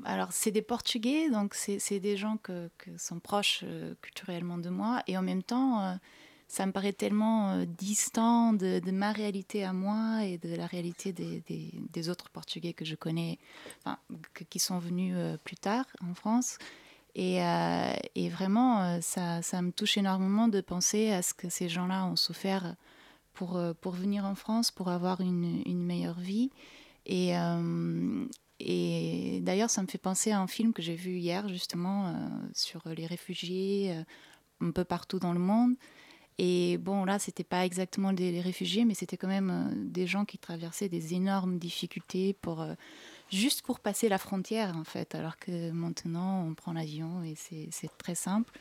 Alors, 0.05 0.29
c'est 0.31 0.51
des 0.51 0.61
Portugais, 0.61 1.29
donc 1.29 1.53
c'est 1.55 1.99
des 1.99 2.15
gens 2.15 2.37
que 2.37 2.69
sont 2.97 3.19
proches 3.19 3.61
euh, 3.63 3.95
culturellement 4.01 4.57
de 4.57 4.69
moi, 4.69 5.03
et 5.07 5.17
en 5.17 5.21
même 5.21 5.43
temps, 5.43 5.97
ça 6.47 6.65
me 6.65 6.71
paraît 6.71 6.93
tellement 6.93 7.51
euh, 7.51 7.65
distant 7.65 8.53
de, 8.53 8.79
de 8.79 8.91
ma 8.91 9.11
réalité 9.11 9.63
à 9.65 9.73
moi 9.73 10.23
et 10.23 10.37
de 10.37 10.55
la 10.55 10.67
réalité 10.67 11.11
des, 11.11 11.41
des- 11.47 11.73
des 11.91 12.09
autres 12.09 12.29
Portugais 12.29 12.71
que 12.73 12.85
je 12.85 12.95
connais, 12.95 13.37
enfin, 13.83 13.97
que- 14.33 14.45
qui 14.45 14.57
sont 14.59 14.79
venus 14.79 15.13
euh, 15.17 15.35
plus 15.43 15.57
tard 15.57 15.85
en 16.01 16.13
France. 16.13 16.57
Et, 17.15 17.43
euh, 17.43 17.93
et 18.15 18.29
vraiment, 18.29 18.81
euh, 18.81 18.99
ça, 19.01 19.41
ça 19.41 19.61
me 19.61 19.71
touche 19.71 19.97
énormément 19.97 20.47
de 20.47 20.61
penser 20.61 21.11
à 21.11 21.21
ce 21.21 21.33
que 21.33 21.49
ces 21.49 21.67
gens-là 21.67 22.05
ont 22.05 22.15
souffert 22.15 22.75
pour, 23.33 23.57
euh, 23.57 23.73
pour 23.73 23.93
venir 23.93 24.25
en 24.25 24.35
France, 24.35 24.71
pour 24.71 24.89
avoir 24.89 25.21
une, 25.21 25.61
une 25.65 25.83
meilleure 25.83 26.19
vie. 26.19 26.51
Et, 27.05 27.33
et 28.59 29.39
d'ailleurs, 29.41 29.71
ça 29.71 29.81
me 29.81 29.87
fait 29.87 29.97
penser 29.97 30.31
à 30.31 30.39
un 30.39 30.45
film 30.45 30.73
que 30.73 30.81
j'ai 30.83 30.93
vu 30.93 31.17
hier, 31.17 31.47
justement, 31.49 32.13
sur 32.53 32.83
les 32.95 33.07
réfugiés 33.07 34.03
un 34.61 34.69
peu 34.69 34.83
partout 34.83 35.17
dans 35.17 35.33
le 35.33 35.39
monde. 35.39 35.73
Et 36.37 36.77
bon, 36.77 37.05
là, 37.05 37.17
c'était 37.17 37.43
pas 37.43 37.65
exactement 37.65 38.13
des 38.13 38.31
des 38.31 38.41
réfugiés, 38.41 38.85
mais 38.85 38.93
c'était 38.93 39.17
quand 39.17 39.27
même 39.27 39.73
des 39.75 40.05
gens 40.05 40.23
qui 40.23 40.37
traversaient 40.37 40.89
des 40.89 41.15
énormes 41.15 41.57
difficultés 41.57 42.33
pour 42.33 42.63
juste 43.31 43.61
pour 43.61 43.79
passer 43.79 44.09
la 44.09 44.17
frontière, 44.17 44.75
en 44.75 44.83
fait. 44.83 45.15
Alors 45.15 45.37
que 45.37 45.71
maintenant, 45.71 46.45
on 46.45 46.53
prend 46.53 46.73
l'avion 46.73 47.23
et 47.23 47.35
c'est 47.35 47.97
très 47.97 48.15
simple. 48.15 48.51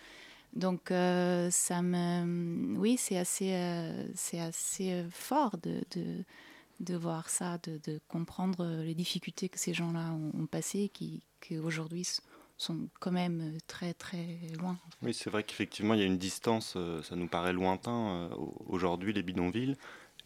Donc, 0.54 0.90
euh, 0.90 1.50
ça 1.50 1.82
me, 1.82 2.76
oui, 2.78 2.96
c'est 2.96 3.18
assez, 3.18 3.52
euh, 3.52 4.06
c'est 4.14 4.40
assez 4.40 4.92
euh, 4.92 5.08
fort 5.10 5.56
de, 5.58 6.96
voir 6.96 7.28
ça, 7.28 7.58
de, 7.58 8.00
comprendre 8.08 8.82
les 8.82 8.94
difficultés 8.94 9.48
que 9.48 9.58
ces 9.58 9.74
gens-là 9.74 10.12
ont, 10.12 10.46
passées, 10.46 10.90
qui, 10.92 11.22
aujourd'hui 11.62 12.08
sont 12.56 12.88
quand 12.98 13.12
même 13.12 13.58
très, 13.66 13.94
très 13.94 14.38
loin. 14.58 14.76
Oui, 15.02 15.14
c'est 15.14 15.30
vrai 15.30 15.44
qu'effectivement, 15.44 15.94
il 15.94 16.00
y 16.00 16.02
a 16.02 16.06
une 16.06 16.18
distance, 16.18 16.76
ça 17.02 17.14
nous 17.14 17.28
paraît 17.28 17.52
lointain 17.52 18.30
au- 18.36 18.64
aujourd'hui, 18.66 19.12
les 19.12 19.22
bidonvilles. 19.22 19.76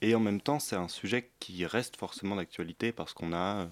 Et 0.00 0.14
en 0.14 0.20
même 0.20 0.40
temps, 0.40 0.58
c'est 0.58 0.76
un 0.76 0.88
sujet 0.88 1.30
qui 1.40 1.66
reste 1.66 1.96
forcément 1.96 2.36
d'actualité 2.36 2.90
parce 2.90 3.12
qu'on 3.12 3.32
a 3.32 3.68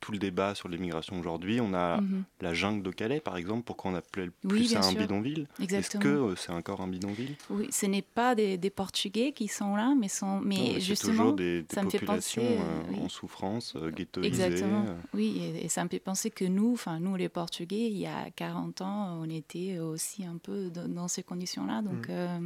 tout 0.00 0.12
le 0.12 0.18
débat 0.18 0.54
sur 0.54 0.68
l'immigration 0.68 1.18
aujourd'hui. 1.20 1.60
On 1.60 1.74
a 1.74 2.00
Mhm. 2.00 2.24
la 2.40 2.54
jungle 2.54 2.82
de 2.82 2.90
Calais, 2.90 3.20
par 3.20 3.36
exemple. 3.36 3.62
Pourquoi 3.64 3.90
on 3.90 3.94
appelait 3.94 4.30
Oui, 4.44 4.48
plus 4.48 4.68
bien 4.70 4.80
ça 4.82 4.88
un 4.88 4.90
sûr. 4.92 5.00
bidonville? 5.00 5.46
Est-ce 5.60 5.98
que 5.98 6.08
euh, 6.08 6.36
c'est 6.36 6.52
encore 6.52 6.80
un 6.80 6.88
bidonville? 6.88 7.34
Oui, 7.50 7.68
ce 7.70 7.86
n'est 7.86 8.00
pas 8.02 8.34
des, 8.34 8.56
des 8.56 8.70
Portugais 8.70 9.32
qui 9.32 9.48
sont 9.48 9.76
là, 9.76 9.94
mais, 9.98 10.08
sont, 10.08 10.36
Non, 10.36 10.40
mais 10.44 10.74
c'est 10.74 10.80
justement, 10.80 11.12
toujours 11.12 11.32
des, 11.34 11.62
des 11.62 11.74
ça 11.74 11.82
me 11.82 11.90
fait 11.90 11.98
populations 11.98 12.42
penser... 12.42 12.58
euh, 12.60 12.62
euh, 12.62 12.82
oui. 12.92 12.98
en 13.00 13.08
souffrance, 13.08 13.74
euh, 13.76 13.90
ghettoisées. 13.90 14.28
Exactement, 14.28 14.84
euh. 14.88 14.96
oui, 15.14 15.38
et, 15.42 15.64
et 15.66 15.68
ça 15.68 15.84
me 15.84 15.88
fait 15.90 15.98
penser 16.00 16.30
que 16.30 16.44
nous, 16.46 16.72
enfin 16.72 16.98
nous 17.00 17.16
les 17.16 17.28
Portugais, 17.28 17.88
il 17.90 17.98
y 17.98 18.06
a 18.06 18.30
40 18.34 18.80
ans, 18.80 19.18
on 19.20 19.28
était 19.28 19.78
aussi 19.78 20.24
un 20.24 20.38
peu 20.38 20.70
dans, 20.70 20.88
dans 20.88 21.08
ces 21.08 21.22
conditions-là. 21.22 21.82
Donc, 21.82 22.08
Mm. 22.08 22.10
euh, 22.10 22.38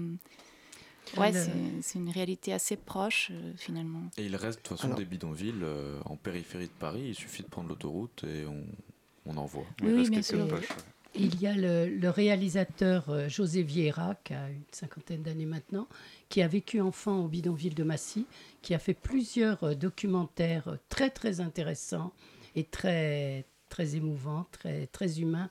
ouais, 1.17 1.33
Le- 1.33 1.41
c'est 1.83 1.99
une 1.99 2.11
réalité 2.11 2.53
assez 2.53 2.77
proche 2.77 3.31
euh, 3.33 3.53
finalement. 3.57 4.03
Et 4.17 4.25
il 4.27 4.37
reste 4.37 4.59
de 4.59 4.63
toute 4.63 4.77
façon 4.77 4.87
Alors- 4.89 4.99
des 4.99 5.05
bidonvilles 5.05 5.63
euh, 5.63 5.99
en 6.05 6.17
périphérie 6.17 6.67
de 6.67 6.73
Paris. 6.79 7.03
Il 7.09 7.15
suffit 7.15 7.43
de 7.43 7.49
prendre 7.49 7.69
l'autoroute 7.69 8.25
et 8.25 8.45
on, 8.47 8.65
on 9.27 9.37
en 9.37 9.45
voit. 9.47 9.67
Oui, 9.83 9.93
oui, 9.93 10.11
bien 10.11 10.23
sûr. 10.23 10.47
Il 11.17 11.41
y 11.41 11.47
a 11.47 11.55
le, 11.55 11.89
le 11.89 12.11
réalisateur 12.11 13.09
euh, 13.09 13.29
José 13.29 13.63
Vieira, 13.63 14.17
qui 14.25 14.35
a 14.35 14.51
une 14.51 14.63
cinquantaine 14.73 15.23
d'années 15.23 15.47
maintenant, 15.47 15.87
qui 16.29 16.43
a 16.43 16.49
vécu 16.49 16.81
enfant 16.81 17.25
au 17.25 17.29
bidonville 17.29 17.75
de 17.77 17.85
Massy, 17.85 18.27
qui 18.63 18.75
a 18.75 18.81
fait 18.81 18.95
plusieurs 18.95 19.63
euh, 19.63 19.75
documentaires 19.77 20.67
euh, 20.67 20.77
très 20.89 21.11
très 21.11 21.41
intéressants 21.41 22.13
et 22.57 22.65
très 22.65 23.45
très 23.69 23.95
émouvants, 23.95 24.47
très 24.51 24.87
très 24.89 25.21
humains 25.21 25.49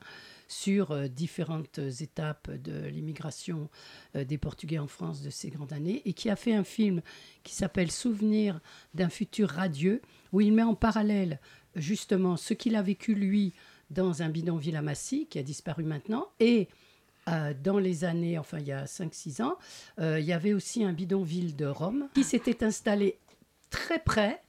sur 0.54 0.92
euh, 0.92 1.08
différentes 1.08 1.80
étapes 2.00 2.50
de 2.50 2.86
l'immigration 2.86 3.68
euh, 4.14 4.24
des 4.24 4.38
Portugais 4.38 4.78
en 4.78 4.86
France 4.86 5.20
de 5.20 5.30
ces 5.30 5.50
grandes 5.50 5.72
années, 5.72 6.02
et 6.04 6.12
qui 6.12 6.30
a 6.30 6.36
fait 6.36 6.54
un 6.54 6.64
film 6.64 7.02
qui 7.42 7.54
s'appelle 7.54 7.90
Souvenir 7.90 8.60
d'un 8.94 9.08
futur 9.08 9.48
radieux, 9.50 10.00
où 10.32 10.40
il 10.40 10.52
met 10.52 10.62
en 10.62 10.74
parallèle 10.74 11.40
justement 11.74 12.36
ce 12.36 12.54
qu'il 12.54 12.76
a 12.76 12.82
vécu 12.82 13.14
lui 13.14 13.52
dans 13.90 14.22
un 14.22 14.28
bidonville 14.28 14.76
à 14.76 14.82
Massy, 14.82 15.26
qui 15.26 15.38
a 15.38 15.42
disparu 15.42 15.82
maintenant, 15.82 16.28
et 16.38 16.68
euh, 17.28 17.52
dans 17.62 17.78
les 17.78 18.04
années, 18.04 18.38
enfin 18.38 18.58
il 18.60 18.66
y 18.66 18.72
a 18.72 18.84
5-6 18.84 19.42
ans, 19.42 19.56
il 19.98 20.24
y 20.24 20.32
avait 20.32 20.52
aussi 20.52 20.84
un 20.84 20.92
bidonville 20.92 21.56
de 21.56 21.66
Rome 21.66 22.08
qui 22.14 22.22
s'était 22.22 22.62
installé 22.64 23.18
très 23.70 23.98
près 23.98 24.40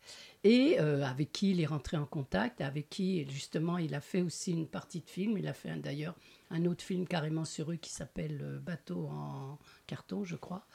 et 0.45 0.77
avec 0.77 1.31
qui 1.31 1.51
il 1.51 1.59
est 1.59 1.65
rentré 1.65 1.97
en 1.97 2.05
contact, 2.05 2.61
avec 2.61 2.89
qui 2.89 3.27
justement 3.29 3.77
il 3.77 3.93
a 3.95 3.99
fait 3.99 4.21
aussi 4.21 4.51
une 4.51 4.67
partie 4.67 5.01
de 5.01 5.09
film. 5.09 5.37
Il 5.37 5.47
a 5.47 5.53
fait 5.53 5.75
d'ailleurs 5.81 6.15
un 6.51 6.65
autre 6.65 6.83
film 6.83 7.07
carrément 7.07 7.45
sur 7.45 7.71
eux 7.71 7.75
qui 7.75 7.89
s'appelle 7.89 8.61
Bateau 8.63 9.09
en 9.11 9.57
carton, 9.87 10.23
je 10.23 10.35
crois. 10.35 10.65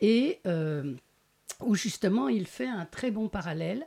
Et 0.00 0.40
où 1.60 1.74
justement 1.74 2.28
il 2.28 2.46
fait 2.46 2.68
un 2.68 2.84
très 2.84 3.10
bon 3.10 3.28
parallèle 3.28 3.86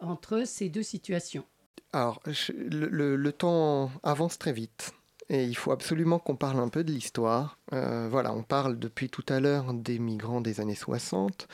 entre 0.00 0.44
ces 0.46 0.68
deux 0.68 0.82
situations. 0.82 1.44
Alors, 1.92 2.22
le, 2.56 3.30
temps 3.30 3.90
avance 4.02 4.38
très 4.38 4.52
vite. 4.52 4.92
Et 5.28 5.44
il 5.44 5.54
faut 5.54 5.70
absolument 5.70 6.18
qu'on 6.18 6.36
parle 6.36 6.58
un 6.58 6.68
peu 6.68 6.82
de 6.82 6.90
l'histoire. 6.90 7.58
Euh, 7.72 8.08
voilà, 8.08 8.32
on 8.32 8.42
parle 8.42 8.78
depuis 8.78 9.08
tout 9.08 9.24
à 9.28 9.38
l'heure 9.38 9.72
des 9.74 9.98
migrants 9.98 10.40
des 10.40 10.60
années 10.60 10.74
60, 10.74 11.46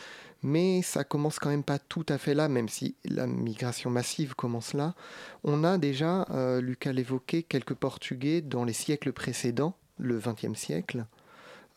mais 0.47 0.81
ça 0.81 1.03
commence 1.03 1.41
quand 1.41 1.51
même 1.51 1.65
pas 1.65 1.81
tout 1.81 2.07
à 2.09 2.19
fait 2.19 2.33
là, 2.33 2.49
même 2.49 2.69
si 2.69 2.95
la 3.05 3.27
migration 3.27 3.91
massive 3.91 4.37
commence 4.37 4.75
là. 4.75 4.95
On 5.43 5.65
a 5.65 5.77
déjà, 5.77 6.25
euh, 6.31 6.61
Lucas 6.61 6.93
l'évoquait, 6.93 7.43
quelques 7.43 7.75
Portugais 7.75 8.43
dans 8.43 8.65
les 8.65 8.73
siècles 8.73 9.13
précédents, 9.13 9.77
le 9.99 10.21
XXe 10.21 10.57
siècle. 10.57 11.05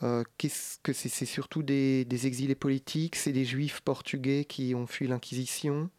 Euh, 0.04 0.24
qu'est-ce 0.38 0.78
que 0.84 0.94
c'est? 0.94 1.10
C'est 1.10 1.26
surtout 1.26 1.64
des, 1.64 2.06
des, 2.06 2.28
exilés 2.28 2.54
politiques, 2.54 3.16
c'est 3.16 3.32
des 3.32 3.44
juifs 3.44 3.82
portugais 3.82 4.46
qui 4.46 4.76
ont 4.76 4.86
fui 4.86 5.08
l'Inquisition 5.08 5.90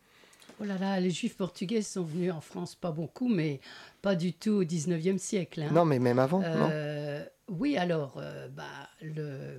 Oh 0.61 0.65
là 0.65 0.79
là, 0.79 1.01
les 1.01 1.11
juifs 1.11 1.37
portugais 1.37 1.83
sont 1.83 2.05
venus 2.05 2.33
en 2.33 2.41
France, 2.41 2.77
pas 2.77 2.93
beaucoup, 2.93 3.29
mais 3.29 3.61
pas 4.01 4.15
du 4.15 4.33
tout 4.33 4.53
au 4.53 4.65
19e 4.65 5.19
siècle. 5.19 5.63
Hein. 5.63 5.73
Non, 5.73 5.85
mais 5.85 5.99
même 5.99 6.21
avant, 6.21 6.41
euh, 6.45 7.25
Oui, 7.49 7.77
alors, 7.77 8.23
bah, 8.55 8.89
le... 9.03 9.59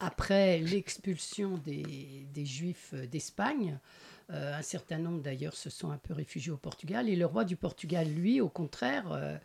après 0.00 0.58
l'expulsion 0.58 1.58
des, 1.58 2.26
juifs 2.44 2.94
d'Espagne, 2.94 3.78
euh, 4.30 4.56
un 4.56 4.62
certain 4.62 4.98
nombre 4.98 5.20
d'ailleurs 5.22 5.54
se 5.54 5.70
sont 5.70 5.90
un 5.90 5.98
peu 5.98 6.14
réfugiés 6.14 6.50
au 6.50 6.56
Portugal. 6.56 7.08
Et 7.08 7.16
le 7.16 7.26
roi 7.26 7.44
du 7.44 7.56
Portugal, 7.56 8.08
lui, 8.08 8.40
au 8.40 8.48
contraire, 8.48 9.12
euh, 9.12 9.36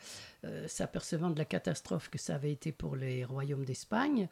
euh, 0.45 0.67
s'apercevant 0.67 1.29
de 1.29 1.37
la 1.37 1.45
catastrophe 1.45 2.09
que 2.09 2.17
ça 2.17 2.35
avait 2.35 2.51
été 2.51 2.71
pour 2.71 2.95
les 2.95 3.25
royaumes 3.25 3.65
d'Espagne, 3.65 4.27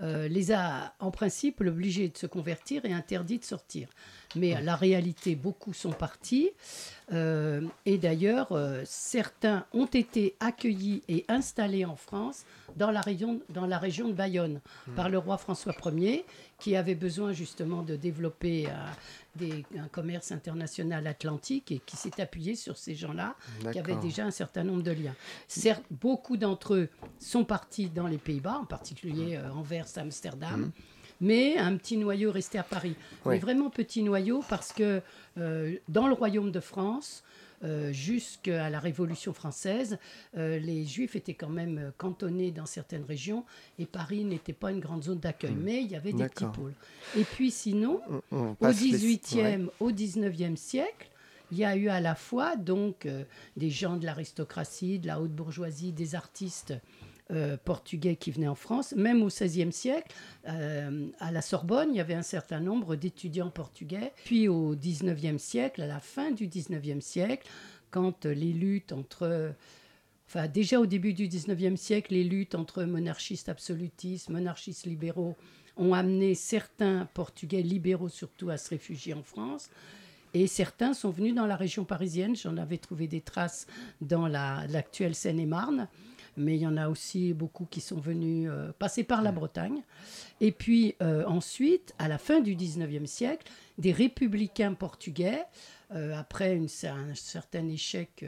les 0.00 0.52
a 0.52 0.94
en 1.00 1.10
principe 1.10 1.60
obligés 1.60 2.08
de 2.08 2.16
se 2.16 2.26
convertir 2.26 2.84
et 2.84 2.92
interdit 2.92 3.38
de 3.38 3.44
sortir. 3.44 3.88
Mais 4.36 4.60
la 4.60 4.76
réalité, 4.76 5.34
beaucoup 5.36 5.72
sont 5.72 5.92
partis. 5.92 6.50
et 7.10 7.98
d'ailleurs, 7.98 8.58
certains 8.84 9.66
ont 9.72 9.86
été 9.86 10.36
accueillis 10.40 11.02
et 11.08 11.24
installés 11.28 11.84
en 11.84 11.96
France 11.96 12.44
dans 12.76 12.90
la 12.90 13.00
région, 13.00 13.40
dans 13.50 13.66
la 13.66 13.78
région 13.78 14.08
de 14.08 14.14
Bayonne 14.14 14.60
par 14.96 15.08
le 15.08 15.18
roi 15.18 15.38
François 15.38 15.74
Ier, 15.92 16.24
qui 16.58 16.76
avait 16.76 16.94
besoin 16.94 17.32
justement 17.32 17.82
de 17.82 17.96
développer 17.96 18.68
un 19.40 19.88
commerce 19.88 20.32
international 20.32 21.06
atlantique 21.06 21.72
et 21.72 21.80
qui 21.84 21.96
s'est 21.96 22.20
appuyé 22.20 22.54
sur 22.54 22.76
ces 22.76 22.94
gens-là 22.94 23.34
qui 23.72 23.78
avaient 23.78 23.96
déjà 23.96 24.24
un 24.24 24.30
certain 24.30 24.64
nombre 24.64 24.82
de 24.82 24.92
liens. 24.92 25.14
Certes, 25.60 25.84
beaucoup 25.90 26.36
d'entre 26.36 26.74
eux 26.74 26.88
sont 27.18 27.44
partis 27.44 27.88
dans 27.88 28.06
les 28.06 28.18
Pays-Bas, 28.18 28.58
en 28.62 28.64
particulier 28.64 29.36
euh, 29.36 29.50
Anvers, 29.52 29.86
Amsterdam. 29.96 30.60
Mhm. 30.60 30.72
Mais 31.20 31.56
un 31.56 31.76
petit 31.76 31.96
noyau 31.96 32.32
resté 32.32 32.58
à 32.58 32.62
Paris. 32.62 32.96
Mais 33.24 33.38
vraiment 33.38 33.70
petit 33.70 34.02
noyau 34.02 34.42
parce 34.48 34.72
que 34.72 35.00
euh, 35.38 35.76
dans 35.88 36.08
le 36.08 36.14
royaume 36.14 36.50
de 36.50 36.60
France, 36.60 37.22
euh, 37.62 37.92
jusqu'à 37.92 38.68
la 38.68 38.78
Révolution 38.78 39.32
française, 39.32 39.98
euh, 40.36 40.58
les 40.58 40.84
Juifs 40.84 41.16
étaient 41.16 41.34
quand 41.34 41.48
même 41.48 41.92
cantonnés 41.96 42.50
dans 42.50 42.66
certaines 42.66 43.04
régions 43.04 43.44
et 43.78 43.86
Paris 43.86 44.24
n'était 44.24 44.52
pas 44.52 44.70
une 44.70 44.80
grande 44.80 45.04
zone 45.04 45.18
d'accueil, 45.18 45.52
hmm. 45.52 45.62
mais 45.62 45.82
il 45.82 45.90
y 45.90 45.96
avait 45.96 46.12
des 46.12 46.28
petits 46.28 46.44
pôles. 46.52 46.74
Et 47.16 47.24
puis 47.24 47.50
sinon, 47.50 48.00
au 48.30 48.54
18e, 48.66 49.68
au 49.80 49.92
19e 49.92 50.56
siècle, 50.56 51.08
il 51.54 51.58
y 51.60 51.64
a 51.64 51.76
eu 51.76 51.88
à 51.88 52.00
la 52.00 52.16
fois 52.16 52.56
donc 52.56 53.08
des 53.56 53.70
gens 53.70 53.96
de 53.96 54.04
l'aristocratie, 54.04 54.98
de 54.98 55.06
la 55.06 55.20
haute 55.20 55.30
bourgeoisie, 55.30 55.92
des 55.92 56.16
artistes 56.16 56.74
euh, 57.30 57.56
portugais 57.56 58.16
qui 58.16 58.30
venaient 58.30 58.48
en 58.48 58.54
France. 58.54 58.92
Même 58.92 59.22
au 59.22 59.28
XVIe 59.28 59.72
siècle, 59.72 60.14
euh, 60.46 61.08
à 61.20 61.32
la 61.32 61.40
Sorbonne, 61.40 61.88
il 61.90 61.96
y 61.96 62.00
avait 62.00 62.12
un 62.12 62.22
certain 62.22 62.60
nombre 62.60 62.96
d'étudiants 62.96 63.48
portugais. 63.48 64.12
Puis 64.26 64.46
au 64.46 64.76
XIXe 64.76 65.42
siècle, 65.42 65.80
à 65.80 65.86
la 65.86 66.00
fin 66.00 66.32
du 66.32 66.48
XIXe 66.48 67.02
siècle, 67.02 67.48
quand 67.90 68.26
les 68.26 68.52
luttes 68.52 68.92
entre... 68.92 69.54
Enfin, 70.26 70.48
déjà 70.48 70.78
au 70.80 70.84
début 70.84 71.14
du 71.14 71.26
XIXe 71.28 71.80
siècle, 71.80 72.12
les 72.12 72.24
luttes 72.24 72.54
entre 72.54 72.84
monarchistes 72.84 73.48
absolutistes, 73.48 74.28
monarchistes 74.28 74.84
libéraux 74.84 75.34
ont 75.78 75.94
amené 75.94 76.34
certains 76.34 77.08
Portugais 77.14 77.62
libéraux 77.62 78.10
surtout 78.10 78.50
à 78.50 78.58
se 78.58 78.68
réfugier 78.68 79.14
en 79.14 79.22
France. 79.22 79.70
Et 80.34 80.46
certains 80.46 80.94
sont 80.94 81.10
venus 81.10 81.34
dans 81.34 81.46
la 81.46 81.56
région 81.56 81.84
parisienne. 81.84 82.36
J'en 82.36 82.56
avais 82.56 82.78
trouvé 82.78 83.06
des 83.06 83.20
traces 83.20 83.66
dans 84.00 84.26
l'actuelle 84.26 85.14
Seine-et-Marne 85.14 85.88
mais 86.36 86.56
il 86.56 86.62
y 86.62 86.66
en 86.66 86.76
a 86.76 86.88
aussi 86.88 87.32
beaucoup 87.32 87.64
qui 87.64 87.80
sont 87.80 88.00
venus 88.00 88.48
euh, 88.50 88.72
passer 88.78 89.04
par 89.04 89.22
la 89.22 89.32
Bretagne. 89.32 89.82
Et 90.40 90.52
puis 90.52 90.96
euh, 91.02 91.24
ensuite, 91.26 91.94
à 91.98 92.08
la 92.08 92.18
fin 92.18 92.40
du 92.40 92.56
19e 92.56 93.06
siècle, 93.06 93.50
des 93.78 93.92
républicains 93.92 94.74
portugais, 94.74 95.44
euh, 95.94 96.14
après 96.16 96.54
une, 96.54 96.68
un 96.84 97.14
certain 97.14 97.68
échec 97.68 98.24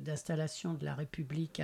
d'installation 0.00 0.74
de 0.74 0.84
la 0.84 0.94
République 0.94 1.62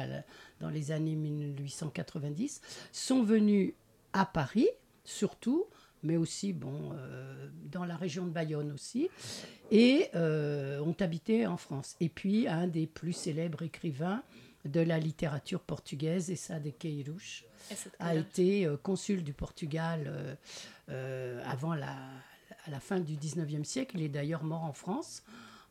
dans 0.60 0.70
les 0.70 0.92
années 0.92 1.16
1890, 1.16 2.60
sont 2.92 3.22
venus 3.22 3.74
à 4.12 4.26
Paris, 4.26 4.68
surtout, 5.04 5.66
mais 6.02 6.16
aussi 6.16 6.52
bon, 6.52 6.92
dans 7.70 7.84
la 7.84 7.96
région 7.96 8.24
de 8.24 8.30
Bayonne 8.30 8.72
aussi, 8.72 9.08
et 9.70 10.08
ont 10.14 10.96
habité 11.00 11.46
en 11.46 11.56
France. 11.56 11.96
Et 12.00 12.08
puis 12.08 12.48
un 12.48 12.66
des 12.66 12.86
plus 12.86 13.12
célèbres 13.12 13.62
écrivains, 13.62 14.22
de 14.64 14.80
la 14.80 14.98
littérature 14.98 15.60
portugaise, 15.60 16.30
et 16.30 16.36
ça 16.36 16.60
de 16.60 16.70
Queiroz, 16.70 17.44
a 17.98 18.14
été 18.14 18.66
euh, 18.66 18.76
consul 18.76 19.24
du 19.24 19.32
Portugal 19.32 20.04
euh, 20.06 20.34
euh, 20.90 21.42
avant 21.46 21.74
la, 21.74 21.96
à 22.66 22.70
la 22.70 22.80
fin 22.80 23.00
du 23.00 23.16
19e 23.16 23.64
siècle. 23.64 23.96
Il 23.98 24.02
est 24.02 24.08
d'ailleurs 24.08 24.44
mort 24.44 24.64
en 24.64 24.72
France 24.72 25.22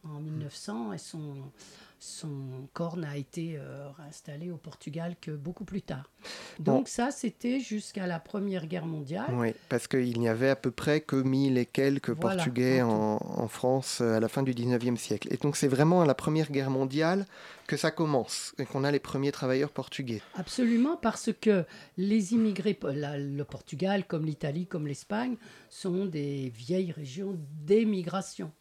en 0.03 0.19
1900 0.19 0.93
et 0.93 0.97
son, 0.97 1.51
son 1.99 2.67
corps 2.73 2.95
n'a 2.95 3.17
été 3.17 3.57
euh, 3.57 3.89
réinstallé 3.97 4.51
au 4.51 4.57
Portugal 4.57 5.15
que 5.19 5.31
beaucoup 5.31 5.65
plus 5.65 5.81
tard. 5.81 6.09
Donc 6.57 6.87
ça, 6.87 7.11
c'était 7.11 7.59
jusqu'à 7.59 8.07
la 8.07 8.19
Première 8.19 8.67
Guerre 8.67 8.85
mondiale. 8.85 9.31
Oui, 9.33 9.53
parce 9.67 9.87
qu'il 9.87 10.17
n'y 10.19 10.29
avait 10.29 10.49
à 10.49 10.55
peu 10.55 10.71
près 10.71 11.01
que 11.01 11.17
mille 11.17 11.57
et 11.57 11.65
quelques 11.65 12.13
Portugais 12.13 12.81
en, 12.81 13.47
France 13.47 13.99
euh, 14.01 14.17
à 14.17 14.19
la 14.19 14.29
fin 14.29 14.43
du 14.43 14.53
19e 14.53 14.95
siècle. 14.95 15.27
Et 15.31 15.37
donc 15.37 15.57
c'est 15.57 15.67
vraiment 15.67 16.01
à 16.01 16.05
la 16.05 16.15
Première 16.15 16.51
Guerre 16.51 16.69
mondiale 16.69 17.25
que 17.67 17.77
ça 17.77 17.91
commence 17.91 18.55
et 18.57 18.65
qu'on 18.65 18.83
a 18.83 18.91
les 18.91 18.99
premiers 18.99 19.31
travailleurs 19.31 19.71
portugais. 19.71 20.21
Absolument, 20.35 20.97
parce 20.97 21.29
que 21.39 21.65
les 21.97 22.33
immigrés, 22.33 22.77
le 22.81 23.43
Portugal 23.43 24.05
comme 24.05 24.25
l'Italie, 24.25 24.65
comme 24.65 24.87
l'Espagne, 24.87 25.35
sont 25.69 26.05
des 26.05 26.49
vieilles 26.49 26.91
régions 26.91 27.37
d'émigration. 27.65 28.51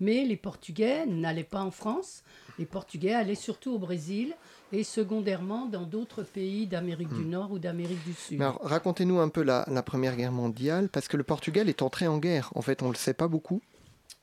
Mais 0.00 0.24
les 0.24 0.36
Portugais 0.36 1.06
n'allaient 1.06 1.44
pas 1.44 1.62
en 1.62 1.70
France, 1.70 2.22
les 2.58 2.66
Portugais 2.66 3.12
allaient 3.12 3.34
surtout 3.34 3.72
au 3.72 3.78
Brésil 3.78 4.34
et 4.72 4.84
secondairement 4.84 5.66
dans 5.66 5.84
d'autres 5.84 6.22
pays 6.22 6.66
d'Amérique 6.66 7.12
du 7.12 7.22
hmm. 7.22 7.30
Nord 7.30 7.52
ou 7.52 7.58
d'Amérique 7.58 8.04
du 8.04 8.12
Sud. 8.12 8.42
racontez-nous 8.62 9.18
un 9.20 9.28
peu 9.28 9.42
la, 9.42 9.64
Première 9.82 10.16
Guerre 10.16 10.32
mondiale, 10.32 10.88
parce 10.88 11.08
que 11.08 11.16
le 11.16 11.22
Portugal 11.22 11.68
est 11.68 11.82
entré 11.82 12.06
en 12.06 12.18
guerre. 12.18 12.50
En 12.54 12.62
fait, 12.62 12.82
on 12.82 12.86
ne 12.86 12.92
le 12.92 12.96
sait 12.96 13.14
pas 13.14 13.28
beaucoup. 13.28 13.62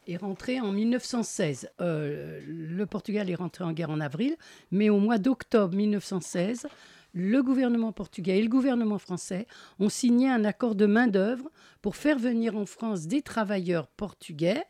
Est 0.07 0.17
rentré 0.17 0.59
en 0.59 0.71
1916. 0.71 1.69
Euh, 1.79 2.41
le 2.45 2.85
Portugal 2.85 3.29
est 3.29 3.35
rentré 3.35 3.63
en 3.63 3.71
guerre 3.71 3.89
en 3.89 4.01
avril, 4.01 4.35
mais 4.71 4.89
au 4.89 4.99
mois 4.99 5.17
d'octobre 5.17 5.73
1916, 5.75 6.67
le 7.13 7.43
gouvernement 7.43 7.91
portugais 7.91 8.39
et 8.39 8.41
le 8.41 8.49
gouvernement 8.49 8.97
français 8.97 9.47
ont 9.79 9.89
signé 9.89 10.29
un 10.29 10.43
accord 10.45 10.75
de 10.75 10.85
main-d'œuvre 10.85 11.49
pour 11.81 11.95
faire 11.95 12.17
venir 12.17 12.57
en 12.57 12.65
France 12.65 13.07
des 13.07 13.21
travailleurs 13.21 13.87
portugais, 13.87 14.63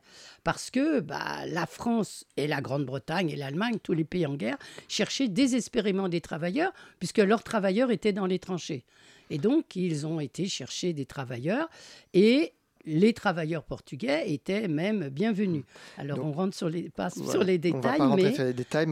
parce 0.44 0.70
que 0.70 1.00
bah, 1.00 1.46
la 1.48 1.66
France 1.66 2.26
et 2.36 2.48
la 2.48 2.60
Grande-Bretagne 2.60 3.30
et 3.30 3.36
l'Allemagne, 3.36 3.78
tous 3.82 3.94
les 3.94 4.04
pays 4.04 4.26
en 4.26 4.36
guerre, 4.36 4.58
cherchaient 4.88 5.30
désespérément 5.30 6.10
des 6.10 6.22
travailleurs, 6.22 6.74
puisque 7.00 7.20
leurs 7.20 7.44
travailleurs 7.44 7.91
étaient 7.91 8.14
dans 8.14 8.26
les 8.26 8.39
tranchées. 8.39 8.84
Et 9.30 9.38
donc, 9.38 9.76
ils 9.76 10.06
ont 10.06 10.20
été 10.20 10.48
chercher 10.48 10.94
des 10.94 11.06
travailleurs, 11.06 11.70
et 12.14 12.54
les 12.86 13.14
travailleurs 13.14 13.64
portugais 13.64 14.32
étaient 14.32 14.68
même 14.68 15.10
bienvenus. 15.10 15.64
Alors 15.98 16.20
on 16.24 16.32
rentre 16.32 16.56
sur 16.56 16.70
les, 16.70 16.90
pas 16.90 17.10
sur 17.10 17.44
les 17.44 17.58
détails, 17.58 18.02
mais, 18.16 18.34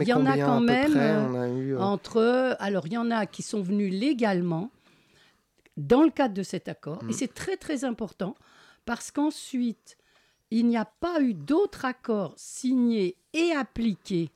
il 0.02 0.08
y 0.08 0.12
en 0.12 0.26
a 0.26 0.36
quand 0.38 0.60
même 0.60 0.96
euh, 0.96 1.78
entre. 1.78 2.56
Alors 2.58 2.86
il 2.86 2.94
y 2.94 2.98
en 2.98 3.10
a 3.10 3.26
qui 3.26 3.42
sont 3.42 3.62
venus 3.62 3.92
légalement 3.92 4.70
dans 5.76 6.02
le 6.02 6.10
cadre 6.10 6.34
de 6.34 6.42
cet 6.42 6.68
accord, 6.68 7.00
et 7.04 7.12
mm. 7.12 7.12
c'est 7.12 7.34
très 7.34 7.56
très 7.56 7.84
important 7.84 8.34
parce 8.84 9.10
qu'ensuite 9.10 9.96
il 10.50 10.66
n'y 10.66 10.76
a 10.76 10.84
pas 10.84 11.20
eu 11.22 11.32
d'autre 11.32 11.84
accord 11.86 12.34
signé 12.36 13.16
et 13.32 13.52
appliqué 13.52 14.30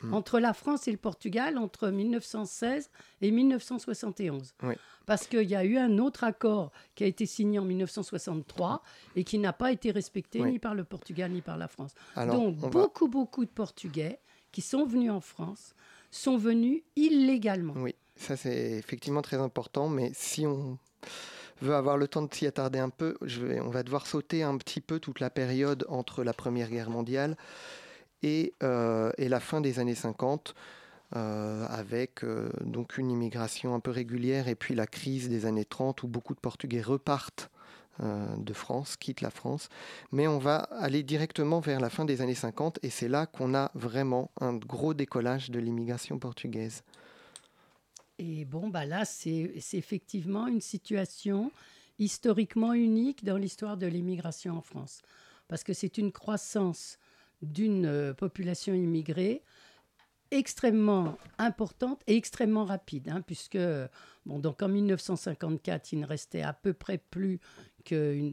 Mm. 0.00 0.14
entre 0.14 0.38
la 0.38 0.54
France 0.54 0.86
et 0.86 0.92
le 0.92 0.96
Portugal 0.98 1.58
entre 1.58 1.88
1916 1.88 2.90
et 3.20 3.30
1971. 3.32 4.54
Oui. 4.62 4.74
Parce 5.06 5.26
qu'il 5.26 5.48
y 5.48 5.56
a 5.56 5.64
eu 5.64 5.76
un 5.76 5.98
autre 5.98 6.22
accord 6.24 6.70
qui 6.94 7.02
a 7.04 7.06
été 7.06 7.26
signé 7.26 7.58
en 7.58 7.64
1963 7.64 8.82
et 9.16 9.24
qui 9.24 9.38
n'a 9.38 9.52
pas 9.52 9.72
été 9.72 9.90
respecté 9.90 10.40
Oui. 10.40 10.52
ni 10.52 10.58
par 10.58 10.74
le 10.74 10.84
Portugal 10.84 11.30
ni 11.32 11.40
par 11.40 11.56
la 11.56 11.66
France. 11.66 11.92
Alors, 12.14 12.36
Donc 12.36 12.56
va- 12.56 12.68
beaucoup, 12.68 13.08
beaucoup 13.08 13.44
de 13.44 13.50
Portugais 13.50 14.20
qui 14.52 14.60
sont 14.60 14.84
venus 14.86 15.10
en 15.10 15.20
France 15.20 15.74
sont 16.10 16.36
venus 16.38 16.82
illégalement. 16.96 17.74
Oui, 17.76 17.94
ça 18.16 18.36
c'est 18.36 18.72
effectivement 18.72 19.22
très 19.22 19.36
important, 19.38 19.88
mais 19.88 20.10
si 20.14 20.46
on 20.46 20.78
veut 21.60 21.74
avoir 21.74 21.96
le 21.96 22.06
temps 22.08 22.22
de 22.22 22.32
s'y 22.32 22.46
attarder 22.46 22.78
un 22.78 22.88
peu, 22.90 23.16
je 23.22 23.40
vais- 23.44 23.60
on 23.60 23.68
va 23.70 23.82
devoir 23.82 24.06
sauter 24.06 24.42
un 24.42 24.56
petit 24.58 24.80
peu 24.80 25.00
toute 25.00 25.20
la 25.20 25.28
période 25.30 25.84
entre 25.88 26.22
la 26.22 26.32
Première 26.32 26.70
Guerre 26.70 26.88
mondiale 26.90 27.36
et, 28.22 28.54
euh, 28.62 29.12
et 29.18 29.28
la 29.28 29.40
fin 29.40 29.60
des 29.60 29.78
années 29.78 29.94
50, 29.94 30.54
euh, 31.16 31.66
avec 31.68 32.22
euh, 32.22 32.50
donc 32.60 32.98
une 32.98 33.10
immigration 33.10 33.74
un 33.74 33.80
peu 33.80 33.90
régulière 33.90 34.48
et 34.48 34.54
puis 34.54 34.74
la 34.74 34.86
crise 34.86 35.28
des 35.28 35.46
années 35.46 35.64
30 35.64 36.02
où 36.02 36.08
beaucoup 36.08 36.34
de 36.34 36.40
Portugais 36.40 36.82
repartent 36.82 37.50
de 38.00 38.52
France, 38.52 38.96
quittent 38.96 39.22
la 39.22 39.30
France. 39.32 39.68
Mais 40.12 40.28
on 40.28 40.38
va 40.38 40.58
aller 40.58 41.02
directement 41.02 41.58
vers 41.58 41.80
la 41.80 41.90
fin 41.90 42.04
des 42.04 42.20
années 42.20 42.36
50 42.36 42.78
et 42.84 42.90
c'est 42.90 43.08
là 43.08 43.26
qu'on 43.26 43.56
a 43.56 43.72
vraiment 43.74 44.30
un 44.40 44.54
gros 44.54 44.94
décollage 44.94 45.50
de 45.50 45.58
l'immigration 45.58 46.16
portugaise. 46.20 46.84
Et 48.20 48.44
bon, 48.44 48.68
bah 48.68 48.84
là, 48.84 49.04
c'est 49.04 49.50
effectivement 49.72 50.46
une 50.46 50.60
situation 50.60 51.50
historiquement 51.98 52.72
unique 52.72 53.24
dans 53.24 53.36
l'histoire 53.36 53.76
de 53.76 53.88
l'immigration 53.88 54.56
en 54.56 54.62
France. 54.62 55.02
Parce 55.48 55.64
que 55.64 55.72
c'est 55.72 55.98
une 55.98 56.12
croissance 56.12 56.98
d'une 57.42 57.86
euh, 57.86 58.14
population 58.14 58.74
immigrée 58.74 59.42
extrêmement 60.30 61.16
importante 61.38 62.02
et 62.06 62.16
extrêmement 62.16 62.64
rapide, 62.64 63.08
hein, 63.08 63.22
puisque 63.22 63.58
bon, 64.26 64.38
donc 64.38 64.62
en 64.62 64.68
1954, 64.68 65.92
il 65.92 66.00
ne 66.00 66.06
restait 66.06 66.42
à 66.42 66.52
peu 66.52 66.74
près 66.74 66.98
plus 66.98 67.40
que 67.84 68.30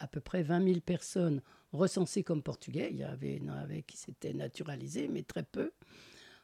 à 0.00 0.08
peu 0.08 0.20
près 0.20 0.42
20 0.42 0.64
000 0.64 0.80
personnes 0.80 1.40
recensées 1.72 2.24
comme 2.24 2.42
portugais. 2.42 2.88
Il 2.90 2.98
y 2.98 3.50
en 3.50 3.56
avait 3.56 3.82
qui 3.82 3.96
s'étaient 3.96 4.32
naturalisés, 4.32 5.08
mais 5.08 5.22
très 5.22 5.44
peu. 5.44 5.72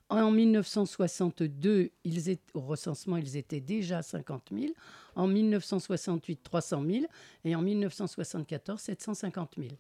En 0.09 0.31
1962, 0.31 1.91
ils 2.05 2.29
étaient, 2.29 2.43
au 2.53 2.61
recensement, 2.61 3.17
ils 3.17 3.39
étaient 3.39 3.61
déjà 3.63 4.03
50 4.03 4.51
000. 4.53 4.73
En 5.15 5.27
1968, 5.27 6.43
300 6.43 6.85
000. 6.87 7.05
Et 7.45 7.57
en 7.57 7.63
1974, 7.63 8.79
750 8.79 9.55
000. 9.57 9.71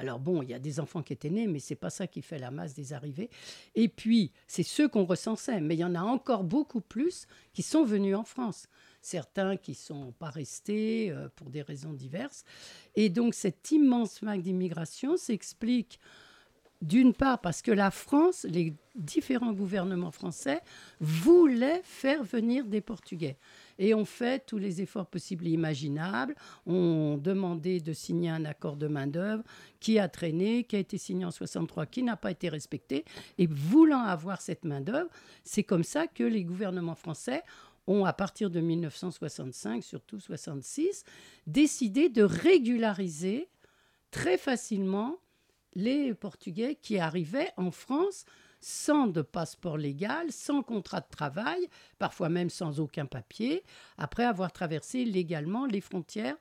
Alors 0.00 0.18
bon, 0.18 0.40
il 0.40 0.48
y 0.48 0.54
a 0.54 0.58
des 0.58 0.80
enfants 0.80 1.02
qui 1.02 1.12
étaient 1.12 1.28
nés, 1.28 1.46
mais 1.46 1.58
c'est 1.58 1.74
pas 1.74 1.90
ça 1.90 2.06
qui 2.06 2.22
fait 2.22 2.38
la 2.38 2.50
masse 2.50 2.72
des 2.72 2.94
arrivées. 2.94 3.28
Et 3.74 3.86
puis, 3.88 4.32
c'est 4.46 4.62
ceux 4.62 4.88
qu'on 4.88 5.04
recensait, 5.04 5.60
mais 5.60 5.74
il 5.74 5.80
y 5.80 5.84
en 5.84 5.94
a 5.94 6.00
encore 6.00 6.42
beaucoup 6.42 6.80
plus 6.80 7.26
qui 7.52 7.62
sont 7.62 7.84
venus 7.84 8.16
en 8.16 8.24
France. 8.24 8.66
Certains 9.02 9.58
qui 9.58 9.74
sont 9.74 10.12
pas 10.12 10.30
restés 10.30 11.10
euh, 11.10 11.28
pour 11.36 11.50
des 11.50 11.60
raisons 11.60 11.92
diverses. 11.92 12.44
Et 12.94 13.10
donc, 13.10 13.34
cette 13.34 13.72
immense 13.72 14.24
vague 14.24 14.40
d'immigration 14.40 15.18
s'explique 15.18 16.00
d'une 16.80 17.12
part 17.12 17.42
parce 17.42 17.60
que 17.60 17.70
la 17.70 17.90
France, 17.90 18.46
les 18.48 18.74
différents 18.94 19.52
gouvernements 19.52 20.12
français 20.12 20.62
voulaient 20.98 21.82
faire 21.84 22.24
venir 22.24 22.64
des 22.64 22.80
Portugais 22.80 23.36
et 23.80 23.94
ont 23.94 24.04
fait 24.04 24.46
tous 24.46 24.58
les 24.58 24.82
efforts 24.82 25.06
possibles 25.06 25.48
et 25.48 25.52
imaginables, 25.52 26.36
ont 26.66 27.16
demandé 27.16 27.80
de 27.80 27.94
signer 27.94 28.28
un 28.28 28.44
accord 28.44 28.76
de 28.76 28.86
main-d'œuvre 28.86 29.42
qui 29.80 29.98
a 29.98 30.08
traîné, 30.08 30.64
qui 30.64 30.76
a 30.76 30.78
été 30.78 30.98
signé 30.98 31.24
en 31.24 31.30
63, 31.30 31.86
qui 31.86 32.02
n'a 32.02 32.16
pas 32.16 32.30
été 32.30 32.50
respecté. 32.50 33.06
Et 33.38 33.46
voulant 33.46 34.02
avoir 34.02 34.42
cette 34.42 34.64
main-d'œuvre, 34.64 35.08
c'est 35.44 35.64
comme 35.64 35.82
ça 35.82 36.06
que 36.06 36.22
les 36.22 36.44
gouvernements 36.44 36.94
français 36.94 37.42
ont, 37.86 38.04
à 38.04 38.12
partir 38.12 38.50
de 38.50 38.60
1965, 38.60 39.82
surtout 39.82 40.20
66, 40.20 41.04
décidé 41.46 42.10
de 42.10 42.22
régulariser 42.22 43.48
très 44.10 44.36
facilement 44.36 45.16
les 45.74 46.12
Portugais 46.12 46.74
qui 46.74 46.98
arrivaient 46.98 47.52
en 47.56 47.70
France 47.70 48.26
sans 48.60 49.06
de 49.06 49.22
passeport 49.22 49.78
légal, 49.78 50.30
sans 50.30 50.62
contrat 50.62 51.00
de 51.00 51.08
travail, 51.10 51.68
parfois 51.98 52.28
même 52.28 52.50
sans 52.50 52.80
aucun 52.80 53.06
papier, 53.06 53.62
après 53.98 54.24
avoir 54.24 54.52
traversé 54.52 55.04
légalement 55.04 55.66
les 55.66 55.80
frontières 55.80 56.36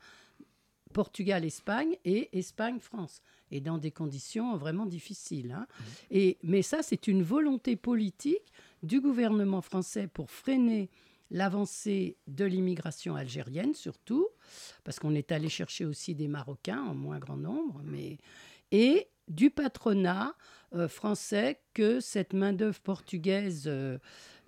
Portugal-Espagne 0.94 1.98
et 2.04 2.38
Espagne-France, 2.38 3.22
et 3.52 3.62
dans 3.62 3.78
des 3.78 3.92
conditions 3.92 4.58
vraiment 4.58 4.86
difficiles. 4.86 5.52
hein. 5.52 5.68
Et, 6.10 6.38
mais 6.44 6.62
ça, 6.62 6.82
c'est 6.82 7.08
une 7.08 7.22
volonté 7.22 7.76
politique 7.76 8.52
du 8.82 9.00
gouvernement 9.00 9.62
français 9.62 10.08
pour 10.08 10.32
freiner 10.32 10.90
l'avancée 11.32 12.18
de 12.28 12.44
l'immigration 12.44 13.16
algérienne, 13.16 13.76
surtout, 13.76 14.28
parce 14.84 15.00
qu'on 15.00 15.14
est 15.14 15.32
allé 15.32 15.48
chercher 15.48 15.86
aussi 15.86 16.16
des 16.16 16.28
Marocains 16.28 16.82
en 16.82 16.96
moins 16.96 17.20
grand 17.20 17.38
nombre, 17.38 17.82
mais 17.84 18.18
et 18.72 19.08
du 19.30 19.50
patronat 19.50 20.34
euh, 20.76 20.88
français 20.88 21.60
que 21.74 22.00
cette 22.00 22.34
main-d'œuvre 22.34 22.80
portugaise 22.82 23.64
euh, 23.68 23.98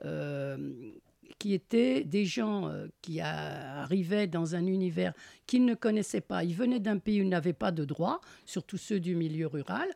euh, 0.05 0.91
qui 1.39 1.53
étaient 1.53 2.03
des 2.03 2.25
gens 2.25 2.71
qui 3.01 3.19
arrivaient 3.19 4.27
dans 4.27 4.53
un 4.53 4.67
univers 4.67 5.13
qu'ils 5.47 5.65
ne 5.65 5.73
connaissaient 5.73 6.21
pas. 6.21 6.43
Ils 6.43 6.53
venaient 6.53 6.79
d'un 6.79 6.99
pays 6.99 7.21
où 7.21 7.23
ils 7.23 7.29
n'avaient 7.29 7.53
pas 7.53 7.71
de 7.71 7.83
droit, 7.83 8.21
surtout 8.45 8.77
ceux 8.77 8.99
du 8.99 9.15
milieu 9.15 9.47
rural, 9.47 9.87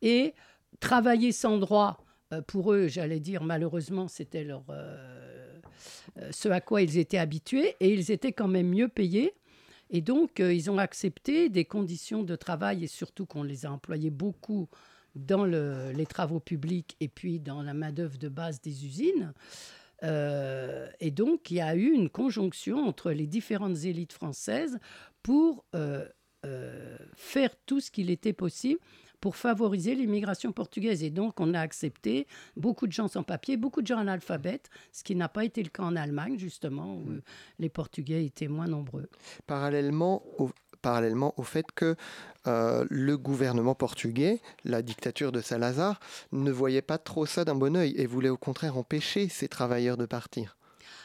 et 0.00 0.32
travailler 0.80 1.32
sans 1.32 1.58
droit, 1.58 2.02
pour 2.46 2.72
eux, 2.72 2.86
j'allais 2.86 3.20
dire, 3.20 3.42
malheureusement, 3.42 4.08
c'était 4.08 4.44
leur, 4.44 4.64
ce 6.30 6.48
à 6.48 6.62
quoi 6.62 6.80
ils 6.80 6.96
étaient 6.96 7.18
habitués, 7.18 7.76
et 7.80 7.92
ils 7.92 8.10
étaient 8.10 8.32
quand 8.32 8.48
même 8.48 8.68
mieux 8.68 8.88
payés. 8.88 9.34
Et 9.90 10.00
donc, 10.00 10.40
euh, 10.40 10.52
ils 10.52 10.70
ont 10.70 10.78
accepté 10.78 11.48
des 11.48 11.64
conditions 11.64 12.22
de 12.22 12.36
travail, 12.36 12.84
et 12.84 12.86
surtout 12.88 13.26
qu'on 13.26 13.42
les 13.42 13.66
a 13.66 13.72
employés 13.72 14.10
beaucoup 14.10 14.68
dans 15.14 15.44
le- 15.44 15.92
les 15.92 16.06
travaux 16.06 16.40
publics 16.40 16.96
et 17.00 17.08
puis 17.08 17.38
dans 17.38 17.62
la 17.62 17.74
main-d'œuvre 17.74 18.18
de 18.18 18.28
base 18.28 18.60
des 18.60 18.84
usines. 18.84 19.32
Euh, 20.02 20.88
et 21.00 21.10
donc, 21.10 21.50
il 21.50 21.58
y 21.58 21.60
a 21.60 21.76
eu 21.76 21.92
une 21.92 22.10
conjonction 22.10 22.78
entre 22.78 23.12
les 23.12 23.26
différentes 23.26 23.84
élites 23.84 24.12
françaises 24.12 24.78
pour 25.22 25.64
euh, 25.74 26.06
faire 27.14 27.54
tout 27.64 27.80
ce 27.80 27.90
qu'il 27.90 28.10
était 28.10 28.34
possible 28.34 28.80
pour 29.24 29.36
favoriser 29.36 29.94
l'immigration 29.94 30.52
portugaise. 30.52 31.02
Et 31.02 31.08
donc, 31.08 31.40
on 31.40 31.54
a 31.54 31.60
accepté 31.60 32.26
beaucoup 32.58 32.86
de 32.86 32.92
gens 32.92 33.08
sans 33.08 33.22
papier, 33.22 33.56
beaucoup 33.56 33.80
de 33.80 33.86
gens 33.86 33.96
analphabètes, 33.96 34.68
ce 34.92 35.02
qui 35.02 35.16
n'a 35.16 35.30
pas 35.30 35.46
été 35.46 35.62
le 35.62 35.70
cas 35.70 35.82
en 35.82 35.96
Allemagne, 35.96 36.38
justement, 36.38 36.96
où 36.96 37.06
les 37.58 37.70
Portugais 37.70 38.26
étaient 38.26 38.48
moins 38.48 38.66
nombreux. 38.66 39.08
parallèlement 39.46 40.22
au, 40.36 40.50
parallèlement 40.82 41.32
au 41.38 41.42
fait 41.42 41.64
que 41.74 41.96
euh, 42.46 42.84
le 42.90 43.16
gouvernement 43.16 43.74
portugais, 43.74 44.42
la 44.66 44.82
dictature 44.82 45.32
de 45.32 45.40
Salazar, 45.40 46.00
ne 46.32 46.50
voyait 46.50 46.82
pas 46.82 46.98
trop 46.98 47.24
ça 47.24 47.46
d'un 47.46 47.54
bon 47.54 47.78
œil 47.78 47.94
et 47.96 48.04
voulait 48.04 48.28
au 48.28 48.36
contraire 48.36 48.76
empêcher 48.76 49.30
ces 49.30 49.48
travailleurs 49.48 49.96
de 49.96 50.04
partir. 50.04 50.54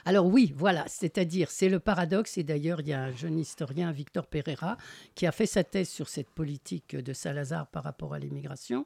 Alors 0.06 0.26
oui, 0.26 0.54
voilà, 0.56 0.86
c'est-à-dire, 0.88 1.52
c'est 1.52 1.70
le 1.70 1.80
paradoxe, 1.80 2.38
et 2.38 2.43
d'ailleurs, 2.43 2.82
il 2.82 2.88
y 2.88 2.93
a 2.93 3.04
un 3.04 3.12
jeune 3.12 3.38
historien, 3.38 3.91
Victor 3.91 4.28
Pereira, 4.28 4.78
qui 5.16 5.26
a 5.26 5.32
fait 5.32 5.45
sa 5.45 5.64
thèse 5.64 5.89
sur 5.89 6.08
cette 6.08 6.30
politique 6.30 6.95
de 6.95 7.14
Salazar 7.14 7.68
par 7.68 7.84
rapport 7.84 8.14
à 8.14 8.20
l'immigration, 8.20 8.86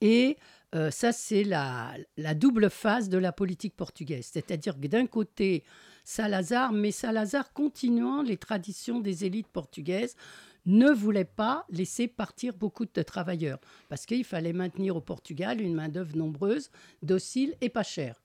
et 0.00 0.36
euh, 0.74 0.90
ça, 0.90 1.12
c'est 1.12 1.44
la, 1.44 1.94
la 2.16 2.34
double 2.34 2.70
phase 2.70 3.08
de 3.08 3.18
la 3.18 3.32
politique 3.32 3.76
portugaise, 3.76 4.28
c'est-à-dire 4.32 4.80
que 4.80 4.86
d'un 4.86 5.06
côté, 5.06 5.64
Salazar, 6.04 6.72
mais 6.72 6.90
Salazar 6.90 7.52
continuant 7.52 8.22
les 8.22 8.36
traditions 8.36 9.00
des 9.00 9.24
élites 9.24 9.48
portugaises, 9.48 10.16
ne 10.66 10.90
voulait 10.90 11.24
pas 11.24 11.66
laisser 11.70 12.08
partir 12.08 12.54
beaucoup 12.54 12.86
de 12.86 13.02
travailleurs, 13.02 13.58
parce 13.88 14.06
qu'il 14.06 14.24
fallait 14.24 14.52
maintenir 14.52 14.96
au 14.96 15.00
Portugal 15.00 15.60
une 15.60 15.74
main-d'œuvre 15.74 16.16
nombreuse, 16.16 16.70
docile 17.02 17.54
et 17.60 17.68
pas 17.68 17.82
chère. 17.82 18.20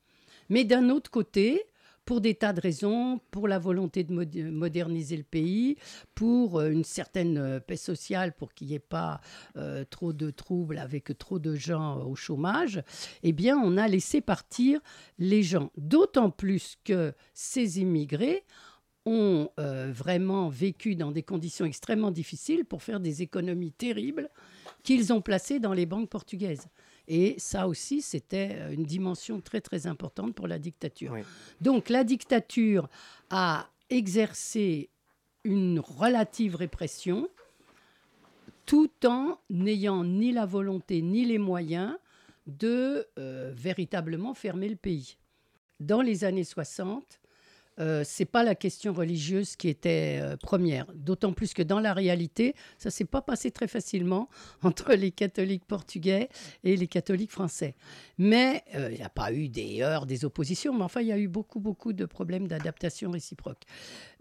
Mais 0.50 0.64
d'un 0.64 0.90
autre 0.90 1.12
côté, 1.12 1.64
pour 2.10 2.22
des 2.22 2.34
tas 2.34 2.54
de 2.54 2.60
raisons, 2.60 3.22
pour 3.30 3.48
la 3.48 3.60
volonté 3.60 4.04
de 4.04 4.12
mod- 4.12 4.36
moderniser 4.36 5.16
le 5.16 5.22
pays, 5.22 5.78
pour 6.16 6.60
euh, 6.60 6.72
une 6.72 6.84
certaine 6.84 7.38
euh, 7.38 7.60
paix 7.60 7.78
sociale, 7.78 8.34
pour 8.34 8.52
qu'il 8.56 8.70
n'y 8.70 8.74
ait 8.74 8.80
pas 8.80 9.22
euh, 9.58 9.86
trop 9.88 10.12
de 10.12 10.32
troubles 10.32 10.80
avec 10.80 11.16
trop 11.20 11.38
de 11.38 11.54
gens 11.54 12.04
au 12.04 12.16
chômage, 12.16 12.82
eh 13.22 13.32
bien, 13.32 13.60
on 13.64 13.78
a 13.78 13.88
laissé 13.88 14.22
partir 14.22 14.82
les 15.20 15.44
gens. 15.44 15.70
D'autant 15.78 16.32
plus 16.32 16.78
que 16.84 17.14
ces 17.36 17.80
immigrés 17.80 18.44
ont 19.06 19.50
vraiment 19.58 20.50
vécu 20.50 20.96
dans 20.96 21.12
des 21.12 21.24
conditions 21.24 21.66
extrêmement 21.66 22.12
difficiles 22.12 22.66
pour 22.66 22.84
faire 22.84 23.00
des 23.00 23.22
économies 23.22 23.72
terribles 23.72 24.30
qu'ils 24.84 25.14
ont 25.14 25.22
placées 25.22 25.60
dans 25.60 25.74
les 25.74 25.86
banques 25.86 26.10
portugaises. 26.10 26.68
Et 27.10 27.36
ça 27.38 27.68
aussi, 27.68 28.02
c'était 28.02 28.52
euh, 28.54 28.72
une 28.72 28.84
dimension 28.84 29.42
très 29.42 29.60
très 29.60 29.88
importante 29.88 30.34
pour 30.34 30.48
la 30.48 30.60
dictature. 30.60 31.16
Donc 31.60 31.90
la 31.90 32.04
dictature 32.04 32.88
a 33.30 33.68
exercé 33.90 34.90
une 35.44 35.80
relative 35.80 36.56
répression 36.56 37.28
tout 38.66 38.92
en 39.06 39.40
n'ayant 39.50 40.04
ni 40.04 40.32
la 40.32 40.46
volonté 40.46 41.02
ni 41.02 41.26
les 41.26 41.40
moyens 41.40 41.96
de 42.46 43.08
véritablement 43.52 44.34
fermer 44.34 44.70
le 44.70 44.76
pays. 44.76 45.18
Dans 45.80 46.02
les 46.02 46.24
années 46.24 46.44
60, 46.44 47.19
euh, 47.80 48.04
c'est 48.06 48.26
pas 48.26 48.44
la 48.44 48.56
question 48.56 48.94
religieuse 48.94 49.56
qui 49.56 49.70
était 49.70 50.20
euh, 50.22 50.38
première. 50.38 50.86
D'autant 50.94 51.34
plus 51.34 51.54
que 51.54 51.62
dans 51.64 51.80
la 51.80 51.94
réalité, 51.94 52.56
ça 52.78 52.90
s'est 52.90 53.06
pas 53.06 53.22
passé 53.22 53.52
très 53.52 53.68
facilement 53.68 54.30
entre 54.64 54.94
les 54.94 55.12
catholiques 55.12 55.66
portugais 55.66 56.30
et 56.64 56.76
les 56.76 56.88
catholiques 56.88 57.32
français. 57.32 57.76
Mais 58.18 58.64
euh, 58.76 58.90
il 58.92 58.98
n'y 58.98 59.04
a 59.04 59.10
pas 59.10 59.32
eu 59.32 59.50
des 59.50 59.82
heurts, 59.82 60.06
des 60.06 60.26
oppositions, 60.26 60.74
mais 60.74 60.84
enfin 60.84 61.02
il 61.02 61.08
y 61.08 61.12
a 61.12 61.18
eu 61.18 61.28
beaucoup 61.28 61.60
beaucoup 61.60 61.94
de 61.94 62.06
problèmes 62.06 62.48
d'adaptation 62.48 63.12
réciproque. 63.12 63.64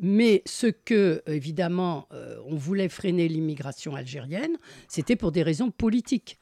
Mais 0.01 0.43
ce 0.47 0.67
que 0.67 1.23
évidemment 1.27 2.09
on 2.47 2.57
voulait 2.57 2.89
freiner 2.89 3.29
l'immigration 3.29 3.95
algérienne, 3.95 4.57
c'était 4.89 5.17
pour 5.17 5.33
des 5.33 5.43
raisons 5.43 5.71
politiques 5.71 6.39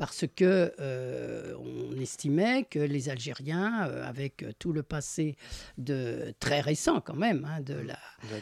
parce 0.00 0.24
que 0.34 0.72
euh, 0.80 1.52
on 1.58 2.00
estimait 2.00 2.64
que 2.64 2.78
les 2.78 3.10
Algériens, 3.10 3.86
euh, 3.86 4.08
avec 4.08 4.46
tout 4.58 4.72
le 4.72 4.82
passé 4.82 5.36
de 5.76 6.32
très 6.40 6.62
récent 6.62 7.02
quand 7.02 7.16
même 7.16 7.46
hein, 7.46 7.60
de 7.60 7.74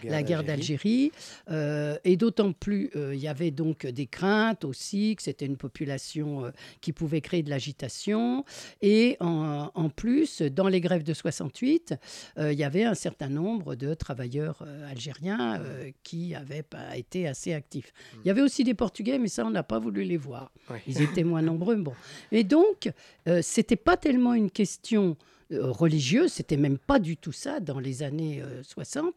la, 0.08 0.22
guerre, 0.22 0.44
d'Algérie, 0.44 1.10
euh, 1.50 1.98
et 2.04 2.16
d'autant 2.16 2.52
plus, 2.52 2.92
il 2.94 3.18
y 3.18 3.26
avait 3.26 3.50
donc 3.50 3.86
des 3.86 4.06
craintes 4.06 4.64
aussi 4.64 5.16
que 5.16 5.22
c'était 5.24 5.46
une 5.46 5.56
population 5.56 6.52
qui 6.80 6.92
pouvait 6.92 7.20
créer 7.20 7.42
de 7.42 7.50
l'agitation, 7.50 8.44
et 8.80 9.16
en, 9.18 9.72
en, 9.74 9.88
plus, 9.88 10.42
dans 10.42 10.68
les 10.68 10.80
grèves 10.80 11.02
de 11.02 11.12
68, 11.12 11.96
il 12.36 12.52
y 12.52 12.62
avait 12.62 12.84
un 12.84 12.94
certain 12.94 13.30
nombre 13.30 13.74
de 13.74 13.94
travailleurs 13.94 14.62
algériens 14.88 15.60
qui 16.04 16.36
avaient 16.36 16.62
pas 16.62 16.96
été 16.96 17.26
assez 17.26 17.52
actifs. 17.52 17.92
Il 18.24 18.28
y 18.28 18.30
avait 18.30 18.42
aussi 18.42 18.62
des 18.62 18.74
Portugais, 18.74 19.18
mais 19.18 19.26
ça, 19.26 19.44
on 19.44 19.50
n'a 19.50 19.64
pas 19.64 19.80
voulu 19.80 20.04
les 20.04 20.16
voir. 20.16 20.52
Ils 20.86 21.02
étaient 21.02 21.24
moins 21.24 21.42
nombreux. 21.48 21.76
Bon. 21.76 21.94
Et 22.32 22.44
donc, 22.44 22.90
euh, 23.26 23.40
c'était 23.42 23.76
pas 23.76 23.96
tellement 23.96 24.34
une 24.34 24.50
question 24.50 25.16
euh, 25.50 25.70
religieuse, 25.70 26.32
c'était 26.32 26.56
même 26.56 26.78
pas 26.78 26.98
du 26.98 27.16
tout 27.16 27.32
ça 27.32 27.60
dans 27.60 27.78
les 27.78 28.02
années 28.02 28.42
60, 28.62 29.06
euh, 29.06 29.10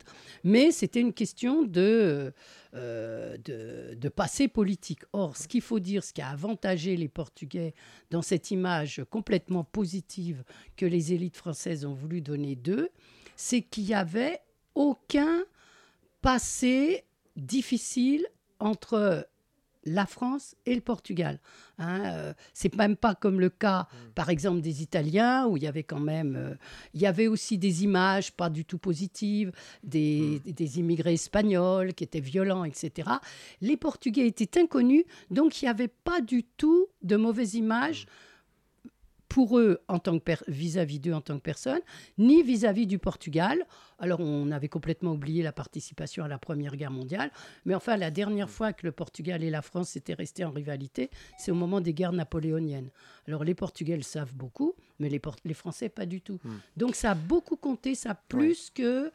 mais 0.44 0.72
c'était 0.72 1.02
une 1.02 1.14
question 1.14 1.64
de, 1.64 2.34
de, 2.74 3.96
de, 3.96 4.10
passé 4.10 4.48
politique. 4.48 5.02
Or, 5.14 5.36
ce 5.36 5.48
qu'il 5.48 5.62
faut 5.62 5.80
dire, 5.80 6.04
ce 6.04 6.14
qui 6.14 6.22
a 6.22 6.30
avantagé 6.30 6.96
les 6.96 7.10
Portugais 7.10 7.74
dans 8.10 8.22
cette 8.22 8.52
image 8.52 9.04
complètement 9.10 9.64
positive 9.64 10.44
que 10.78 10.86
les 10.86 11.14
élites 11.14 11.38
françaises 11.38 11.86
ont 11.86 11.94
voulu 11.94 12.22
donner 12.22 12.56
d'eux, 12.56 12.90
c'est 13.36 13.62
qu'il 13.62 13.86
n'y 13.86 13.94
avait 13.94 14.40
aucun 14.76 15.44
passé 16.22 17.04
difficile 17.36 18.26
entre 18.60 19.28
la 19.84 20.06
France 20.06 20.56
et 20.66 20.76
le 20.76 20.82
Portugal. 20.82 21.40
Hein, 21.78 22.02
euh, 22.06 22.34
c'est 22.54 22.76
même 22.76 22.96
pas 22.96 23.16
comme 23.16 23.40
le 23.40 23.50
cas, 23.50 23.88
mm. 23.92 24.12
par 24.14 24.30
exemple, 24.30 24.62
des 24.62 24.82
Italiens, 24.82 25.48
où 25.48 25.58
il 25.58 25.64
y 25.64 25.68
avait 25.68 25.84
quand 25.84 26.00
même, 26.00 26.36
euh, 26.36 26.56
il 26.94 27.02
y 27.02 27.08
avait 27.08 27.28
aussi 27.28 27.58
des 27.58 27.84
images 27.84 28.32
pas 28.32 28.50
du 28.50 28.66
tout 28.66 28.78
positives, 28.78 29.52
des, 29.84 30.42
mm. 30.46 30.52
des, 30.52 30.80
immigrés 30.80 31.14
espagnols 31.14 31.94
qui 31.94 32.04
étaient 32.04 32.20
violents, 32.20 32.64
etc. 32.64 33.10
Les 33.62 33.78
Portugais 33.78 34.28
étaient 34.28 34.60
inconnus, 34.60 35.06
donc 35.30 35.62
il 35.62 35.66
n'y 35.66 35.70
avait 35.70 35.88
pas 35.88 36.22
du 36.22 36.44
tout 36.44 36.88
de 37.02 37.16
mauvaises 37.16 37.56
images. 37.56 38.06
Mm 38.06 38.10
pour 39.32 39.58
eux 39.58 39.80
en 39.88 39.98
tant 39.98 40.20
que 40.20 40.32
vis-à-vis 40.50 41.00
d'eux 41.00 41.14
en 41.14 41.22
tant 41.22 41.38
que 41.38 41.42
personne, 41.42 41.80
ni 42.18 42.44
vis-à-vis 42.44 42.86
du 42.86 43.00
Portugal. 43.00 43.66
Alors 43.98 44.20
on 44.20 44.52
avait 44.52 44.68
complètement 44.68 45.14
oublié 45.14 45.42
la 45.42 45.54
participation 45.54 46.26
à 46.26 46.28
la 46.28 46.38
Première 46.38 46.76
Guerre 46.76 46.92
mondiale, 46.92 47.32
mais 47.64 47.74
enfin 47.74 47.96
la 47.96 48.12
dernière 48.12 48.50
fois 48.50 48.74
que 48.74 48.86
le 48.86 48.92
Portugal 48.92 49.42
et 49.42 49.50
la 49.50 49.62
France 49.62 49.96
étaient 49.96 50.16
restés 50.16 50.44
en 50.44 50.52
rivalité, 50.52 51.10
c'est 51.38 51.50
au 51.50 51.56
moment 51.56 51.80
des 51.80 51.94
guerres 51.94 52.12
napoléoniennes. 52.12 52.90
Alors 53.26 53.46
les 53.46 53.56
Portugais 53.56 53.96
le 53.96 54.04
savent 54.04 54.34
beaucoup, 54.34 54.74
mais 55.00 55.08
les, 55.08 55.22
les 55.46 55.54
Français 55.54 55.88
pas 55.88 56.06
du 56.06 56.20
tout. 56.20 56.40
Hmm. 56.44 56.58
Donc 56.76 56.96
ça 56.96 57.12
a 57.12 57.16
beaucoup 57.16 57.56
compté, 57.56 57.96
ça 57.96 58.14
plus 58.14 58.70
que 58.70 59.14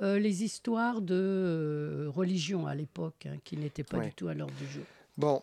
euh, 0.00 0.20
les 0.20 0.44
histoires 0.44 1.00
de 1.00 1.16
euh, 1.16 2.06
religion 2.14 2.68
à 2.68 2.76
l'époque, 2.76 3.26
hein, 3.26 3.38
qui 3.42 3.56
n'étaient 3.56 3.82
pas 3.82 3.98
du 3.98 4.12
tout 4.12 4.28
à 4.28 4.34
l'ordre 4.34 4.54
du 4.54 4.66
jour. 4.68 4.84
Bon, 5.18 5.42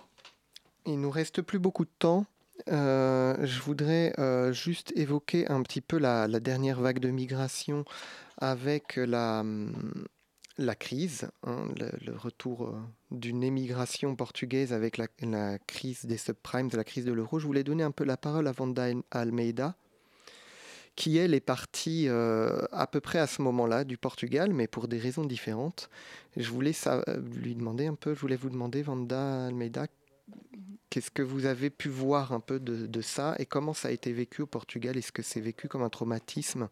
il 0.86 1.02
nous 1.02 1.12
reste 1.12 1.42
plus 1.42 1.60
beaucoup 1.60 1.84
de 1.84 1.92
temps. 2.00 2.26
Euh, 2.70 3.36
je 3.46 3.62
voudrais 3.62 4.14
euh, 4.20 4.54
juste 4.54 4.94
évoquer 4.96 5.48
un 5.48 5.64
petit 5.64 5.82
peu 5.82 5.98
la, 5.98 6.28
dernière 6.40 6.80
vague 6.80 7.00
de 7.00 7.10
migration 7.10 7.84
avec 8.38 8.96
la, 8.96 9.42
hum, 9.42 10.06
la 10.58 10.76
crise, 10.76 11.30
hein, 11.44 11.68
le, 11.78 12.16
retour 12.16 12.68
euh, 12.68 12.80
d'une 13.12 13.44
émigration 13.44 14.16
portugaise 14.16 14.72
avec 14.72 14.98
la, 14.98 15.58
crise 15.60 16.06
des 16.06 16.18
subprimes, 16.18 16.70
la 16.74 16.84
crise 16.84 17.06
de 17.06 17.12
l'euro. 17.12 17.40
Je 17.40 17.48
voulais 17.48 17.64
donner 17.64 17.84
un 17.84 17.92
peu 17.92 18.04
la 18.04 18.18
parole 18.18 18.48
à 18.48 18.52
Vanda 18.52 18.88
Almeida, 19.12 19.76
qui 20.96 21.18
elle 21.18 21.34
est 21.34 21.40
partie 21.40 22.08
à 22.08 22.88
peu 22.88 23.02
près 23.02 23.18
à 23.18 23.26
ce 23.26 23.42
moment-là 23.42 23.84
du 23.84 23.98
Portugal, 23.98 24.54
mais 24.54 24.68
pour 24.68 24.88
des 24.88 25.00
raisons 25.00 25.26
différentes. 25.26 25.90
Je 26.38 26.52
voulais 26.52 26.74
lui 27.34 27.56
demander 27.56 27.88
un 27.88 27.96
peu, 27.96 28.14
je 28.14 28.20
voulais 28.20 28.36
vous 28.36 28.52
demander, 28.52 28.84
Vanda 28.84 29.48
Almeida, 29.48 29.88
Qu'est-ce 30.90 31.10
que 31.10 31.24
vous 31.24 31.46
avez 31.46 31.72
pu 31.72 31.90
voir 31.90 32.34
un 32.34 32.40
peu 32.40 32.60
de, 32.60 33.02
ça 33.02 33.36
et 33.40 33.48
comment 33.48 33.74
ça 33.74 33.88
a 33.88 33.92
été 33.92 34.14
vécu 34.14 34.44
au 34.44 34.46
Portugal? 34.46 34.96
Est-ce 34.96 35.12
que 35.12 35.24
c'est 35.24 35.42
vécu 35.42 35.68
comme 35.68 35.82
un 35.82 35.90
traumatisme, 35.90 36.70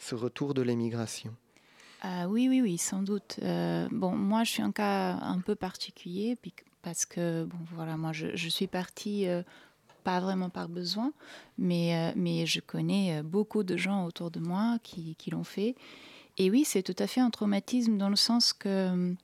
ce 0.00 0.16
retour 0.16 0.54
de 0.54 0.62
l'émigration? 0.62 1.32
Ah 2.02 2.26
Oui, 2.28 2.48
oui, 2.48 2.60
oui, 2.60 2.78
sans 2.78 3.02
doute. 3.02 3.36
Euh, 3.42 3.86
bon, 3.92 4.16
moi, 4.16 4.42
je 4.42 4.50
suis 4.50 4.62
un 4.62 4.72
cas 4.72 5.12
un 5.18 5.38
peu 5.38 5.54
particulier 5.54 6.36
parce 6.82 7.06
que, 7.06 7.44
bon, 7.44 7.58
voilà, 7.74 7.96
moi, 7.96 8.12
je, 8.12 8.48
suis 8.48 8.66
partie 8.66 9.28
euh, 9.28 9.42
pas 10.02 10.18
vraiment 10.18 10.50
par 10.50 10.68
besoin, 10.68 11.12
mais, 11.56 11.94
euh, 11.94 12.12
mais 12.16 12.46
je 12.46 12.58
connais 12.58 13.22
beaucoup 13.22 13.62
de 13.62 13.76
gens 13.76 14.04
autour 14.04 14.32
de 14.32 14.40
moi 14.40 14.78
qui, 14.82 15.14
qui 15.14 15.30
l'ont 15.30 15.44
fait. 15.44 15.76
Et 16.38 16.50
oui, 16.50 16.64
c'est 16.64 16.82
tout 16.82 16.96
à 16.98 17.06
fait 17.06 17.20
un 17.20 17.30
traumatisme 17.30 17.96
dans 17.96 18.08
le 18.08 18.16
sens 18.16 18.52
que 18.52 19.14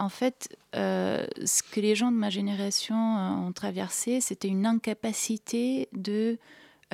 en 0.00 0.08
fait, 0.08 0.56
euh, 0.74 1.26
ce 1.44 1.62
que 1.62 1.78
les 1.78 1.94
gens 1.94 2.10
de 2.10 2.16
ma 2.16 2.30
génération 2.30 2.96
euh, 2.96 3.46
ont 3.46 3.52
traversé, 3.52 4.22
c'était 4.22 4.48
une 4.48 4.64
incapacité 4.64 5.88
de 5.92 6.38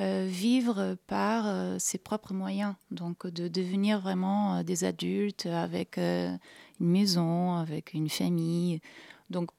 euh, 0.01 0.27
vivre 0.29 0.97
par 1.07 1.79
ses 1.79 1.97
propres 1.97 2.33
moyens, 2.33 2.75
donc 2.91 3.25
de 3.25 3.47
devenir 3.47 4.01
vraiment 4.01 4.61
des 4.61 4.83
adultes 4.83 5.45
avec 5.47 5.97
une 5.97 6.37
maison, 6.79 7.53
avec 7.55 7.93
une 7.93 8.09
famille. 8.09 8.81
Donc, 9.29 9.49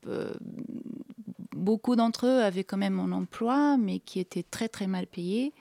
beaucoup 1.56 1.96
d'entre 1.96 2.26
eux 2.26 2.42
avaient 2.42 2.64
quand 2.64 2.76
même 2.76 3.00
un 3.00 3.10
emploi, 3.10 3.76
mais 3.78 3.98
qui 3.98 4.20
était 4.20 4.44
très 4.44 4.68
très 4.68 4.86
mal 4.86 5.06
payé. 5.08 5.52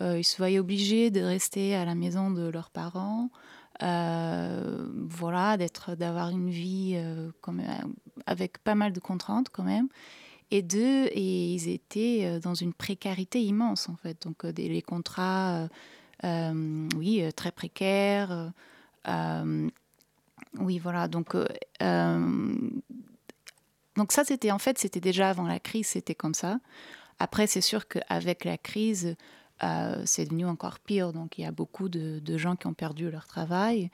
ils 0.00 0.24
se 0.24 0.38
voyaient 0.38 0.60
obligés 0.60 1.10
de 1.10 1.20
rester 1.20 1.74
à 1.74 1.84
la 1.84 1.94
maison 1.94 2.30
de 2.30 2.48
leurs 2.48 2.70
parents. 2.70 3.28
Euh, 3.82 4.86
voilà, 5.08 5.56
d'être, 5.56 5.96
d'avoir 5.96 6.28
une 6.30 6.50
vie 6.50 6.94
euh, 6.96 7.30
euh, 7.48 7.62
avec 8.26 8.58
pas 8.58 8.74
mal 8.74 8.92
de 8.92 9.00
contraintes 9.00 9.48
quand 9.50 9.64
même. 9.64 9.88
Et 10.50 10.62
deux, 10.62 11.06
et 11.06 11.54
ils 11.54 11.68
étaient 11.68 12.38
dans 12.40 12.54
une 12.54 12.74
précarité 12.74 13.42
immense 13.42 13.88
en 13.88 13.96
fait. 13.96 14.22
Donc 14.22 14.44
les 14.44 14.82
contrats, 14.82 15.66
oui, 16.22 17.24
très 17.34 17.50
précaires. 17.52 18.52
oui, 20.58 20.78
voilà. 20.78 21.08
Donc 21.08 21.34
donc 23.96 24.12
ça, 24.12 24.24
c'était 24.24 24.50
en 24.50 24.58
fait, 24.58 24.78
c'était 24.78 25.00
déjà 25.00 25.30
avant 25.30 25.46
la 25.46 25.58
crise, 25.58 25.88
c'était 25.88 26.14
comme 26.14 26.34
ça. 26.34 26.58
Après, 27.18 27.46
c'est 27.46 27.60
sûr 27.60 27.86
qu'avec 27.86 28.44
la 28.44 28.58
crise, 28.58 29.06
euh, 29.06 29.14
c'est 30.04 30.24
devenu 30.24 30.46
encore 30.46 30.78
pire. 30.80 31.12
Donc 31.12 31.38
il 31.38 31.42
y 31.42 31.44
a 31.44 31.52
beaucoup 31.52 31.88
de, 31.88 32.36
gens 32.36 32.56
qui 32.56 32.66
ont 32.66 32.74
perdu 32.74 33.10
leur 33.10 33.26
travail 33.26 33.90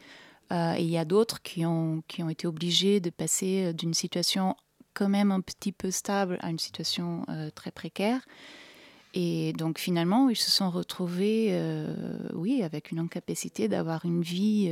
euh, 0.52 0.74
et 0.74 0.82
il 0.82 0.90
y 0.90 0.98
a 0.98 1.04
d'autres 1.04 1.42
qui 1.42 1.66
ont, 1.66 2.02
qui 2.08 2.22
ont 2.22 2.30
été 2.30 2.46
obligés 2.46 3.00
de 3.00 3.10
passer 3.10 3.72
d'une 3.74 3.94
situation 3.94 4.56
quand 4.94 5.08
même 5.08 5.30
un 5.30 5.40
petit 5.40 5.72
peu 5.72 5.90
stable 5.90 6.38
à 6.40 6.50
une 6.50 6.58
situation 6.58 7.24
euh, 7.28 7.50
très 7.50 7.70
précaire. 7.70 8.20
Et 9.14 9.52
donc 9.54 9.78
finalement, 9.78 10.28
ils 10.28 10.36
se 10.36 10.50
sont 10.50 10.70
retrouvés, 10.70 11.58
oui, 12.34 12.62
avec 12.62 12.92
une 12.92 12.98
incapacité 12.98 13.66
d'avoir 13.66 14.04
une 14.04 14.20
vie 14.22 14.70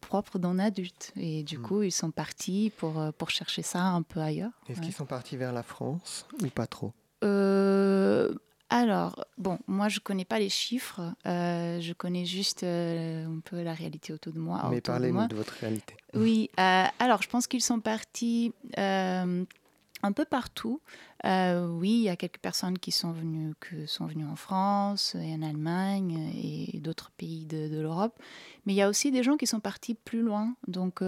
propre 0.00 0.38
d'un 0.38 0.58
adulte. 0.58 1.12
Et 1.14 1.42
du 1.42 1.58
hmm. 1.58 1.62
coup, 1.62 1.82
ils 1.82 1.92
sont 1.92 2.10
partis 2.10 2.72
pour, 2.78 3.12
pour 3.18 3.30
chercher 3.30 3.62
ça 3.62 3.84
un 3.84 4.02
peu 4.02 4.20
ailleurs. 4.20 4.52
Est-ce 4.68 4.80
qu'ils 4.80 4.94
sont 4.94 5.06
partis 5.06 5.36
vers 5.36 5.52
la 5.52 5.62
France 5.62 6.26
ou 6.42 6.48
pas 6.48 6.66
trop? 6.66 6.92
Euh, 7.24 8.32
alors, 8.70 9.24
bon, 9.38 9.58
moi 9.66 9.88
je 9.88 10.00
connais 10.00 10.24
pas 10.24 10.38
les 10.38 10.50
chiffres, 10.50 11.00
euh, 11.26 11.80
je 11.80 11.92
connais 11.94 12.26
juste 12.26 12.62
euh, 12.64 13.26
un 13.26 13.40
peu 13.40 13.62
la 13.62 13.72
réalité 13.72 14.12
autour 14.12 14.32
de 14.32 14.38
moi. 14.38 14.66
Mais 14.70 14.80
parlez-nous 14.80 15.26
de, 15.26 15.34
votre 15.34 15.54
réalité. 15.54 15.96
Oui, 16.14 16.50
alors 16.56 17.22
je 17.22 17.28
pense 17.28 17.46
qu'ils 17.46 17.62
sont 17.62 17.80
partis 17.80 18.52
un 18.76 20.12
peu 20.12 20.24
partout. 20.24 20.80
oui, 21.24 21.90
il 21.90 22.02
y 22.02 22.08
a 22.10 22.16
quelques 22.16 22.38
personnes 22.38 22.78
qui 22.78 22.92
sont 22.92 23.12
venues, 23.12 23.54
que 23.58 23.86
sont 23.86 24.06
venues 24.06 24.26
en 24.26 24.36
France 24.36 25.14
et 25.14 25.32
en 25.32 25.42
Allemagne 25.42 26.30
et 26.36 26.78
d'autres 26.80 27.10
pays 27.16 27.46
de, 27.46 27.68
de 27.68 27.80
l'Europe, 27.80 28.20
mais 28.66 28.74
il 28.74 28.76
y 28.76 28.82
a 28.82 28.88
aussi 28.88 29.10
des 29.10 29.22
gens 29.22 29.36
qui 29.38 29.46
sont 29.46 29.60
partis 29.60 29.94
plus 29.94 30.20
loin. 30.20 30.54
Donc 30.66 31.02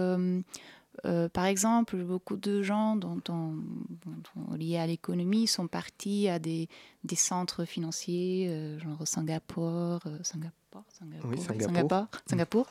euh, 1.05 1.29
par 1.29 1.45
exemple, 1.45 1.97
beaucoup 1.97 2.35
de 2.35 2.61
gens 2.61 2.95
dont 2.95 3.21
on, 3.29 3.55
liés 4.55 4.77
à 4.77 4.85
l'économie 4.85 5.47
sont 5.47 5.67
partis 5.67 6.27
à 6.27 6.37
des, 6.37 6.67
des 7.03 7.15
centres 7.15 7.65
financiers, 7.65 8.47
euh, 8.49 8.79
genre 8.79 9.07
Singapour, 9.07 9.99
euh, 10.05 10.17
Singapour, 10.21 10.83
Singapour, 10.89 12.07
Singapour. 12.27 12.67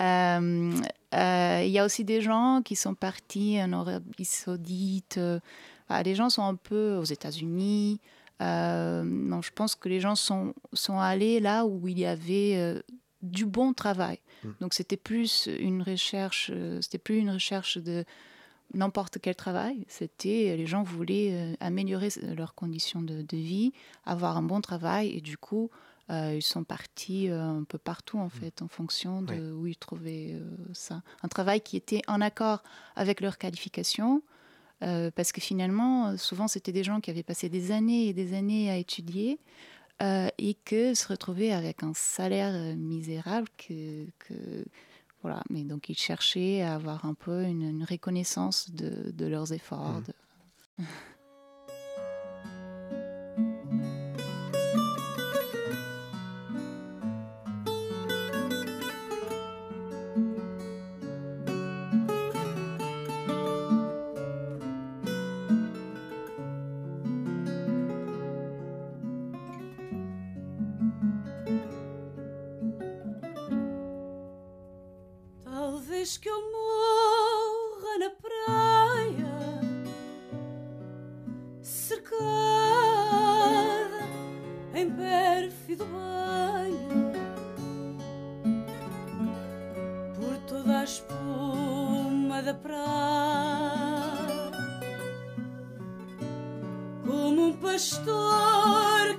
Il 0.00 1.70
y 1.70 1.78
a 1.78 1.84
aussi 1.84 2.04
des 2.04 2.20
gens 2.20 2.62
qui 2.64 2.76
sont 2.76 2.94
partis 2.94 3.58
en 3.62 3.72
Arabie 3.72 4.24
Saoudite. 4.24 5.20
Ah, 5.88 6.02
les 6.02 6.14
gens 6.14 6.30
sont 6.30 6.44
un 6.44 6.56
peu 6.56 6.96
aux 6.96 7.04
États-Unis. 7.04 8.00
non, 8.40 9.42
je 9.42 9.50
pense 9.54 9.74
que 9.74 9.88
les 9.88 10.00
gens 10.00 10.16
sont, 10.16 10.54
sont 10.72 10.98
allés 10.98 11.40
là 11.40 11.66
où 11.66 11.86
il 11.88 11.98
y 11.98 12.06
avait 12.06 12.82
du 13.22 13.46
bon 13.46 13.72
travail. 13.72 14.18
Mm. 14.44 14.48
Donc 14.60 14.74
c'était 14.74 14.96
plus 14.96 15.48
une 15.58 15.82
recherche, 15.82 16.50
euh, 16.52 16.80
c'était 16.80 16.98
plus 16.98 17.18
une 17.18 17.30
recherche 17.30 17.78
de 17.78 18.04
n'importe 18.74 19.18
quel 19.20 19.34
travail. 19.34 19.84
C'était 19.88 20.56
les 20.56 20.66
gens 20.66 20.82
voulaient 20.82 21.30
euh, 21.32 21.54
améliorer 21.60 22.08
leurs 22.36 22.54
conditions 22.54 23.02
de, 23.02 23.24
vie, 23.32 23.72
avoir 24.04 24.36
un 24.36 24.42
bon 24.42 24.60
travail 24.60 25.10
et 25.16 25.20
du 25.20 25.36
coup 25.36 25.70
euh, 26.10 26.34
ils 26.34 26.42
sont 26.42 26.64
partis 26.64 27.28
un 27.28 27.64
peu 27.64 27.78
partout 27.78 28.18
en 28.18 28.26
mm. 28.26 28.30
fait 28.30 28.62
en 28.62 28.68
fonction 28.68 29.22
de 29.22 29.52
où 29.52 29.66
ils 29.66 29.76
trouvaient 29.76 30.34
ça. 30.72 31.02
Un 31.22 31.28
travail 31.28 31.60
qui 31.60 31.76
était 31.76 32.02
en 32.06 32.20
accord 32.20 32.62
avec 32.96 33.20
leurs 33.20 33.38
qualifications. 33.38 34.22
parce 34.80 35.30
que 35.30 35.42
finalement, 35.42 36.16
souvent, 36.16 36.48
c'était 36.48 36.72
des 36.72 36.84
gens 36.84 37.00
qui 37.00 37.10
avaient 37.10 37.22
passé 37.22 37.50
des 37.50 37.70
années 37.70 38.08
et 38.08 38.14
des 38.14 38.32
années 38.32 38.70
à 38.70 38.78
étudier, 38.78 39.38
euh, 40.02 40.28
et 40.38 40.54
que 40.54 40.94
se 40.94 41.08
retrouver 41.08 41.52
avec 41.52 41.82
un 41.82 41.92
salaire 41.94 42.54
euh, 42.54 42.74
misérable 42.74 43.48
que, 43.56 44.06
que, 44.18 44.64
voilà 45.22 45.42
mais 45.50 45.64
donc 45.64 45.88
ils 45.88 45.98
cherchaient 45.98 46.62
à 46.62 46.74
avoir 46.74 47.04
un 47.04 47.14
peu 47.14 47.42
une, 47.44 47.84
reconnaissance 47.84 48.70
de, 48.70 49.10
de, 49.10 49.26
leurs 49.26 49.52
efforts 49.52 50.02
mmh. 50.78 50.84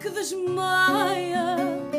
que 0.01 0.09
desmaia. 0.09 1.90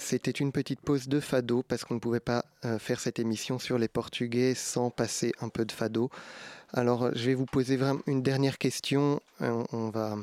C'était 0.00 0.32
une 0.32 0.50
petite 0.50 0.80
pause 0.80 1.08
de 1.08 1.20
fado 1.20 1.62
parce 1.62 1.84
qu'on 1.84 1.94
ne 1.94 2.00
pouvait 2.00 2.20
pas 2.20 2.44
euh, 2.64 2.78
faire 2.78 3.00
cette 3.00 3.18
émission 3.18 3.58
sur 3.58 3.78
les 3.78 3.88
Portugais 3.88 4.54
sans 4.54 4.90
passer 4.90 5.32
un 5.40 5.48
peu 5.48 5.64
de 5.64 5.72
fado. 5.72 6.10
Alors, 6.72 7.14
je 7.14 7.26
vais 7.26 7.34
vous 7.34 7.46
poser 7.46 7.76
vraiment 7.76 8.00
une 8.06 8.22
dernière 8.22 8.58
question. 8.58 9.20
Euh, 9.40 9.64
on 9.72 9.90
va 9.90 10.16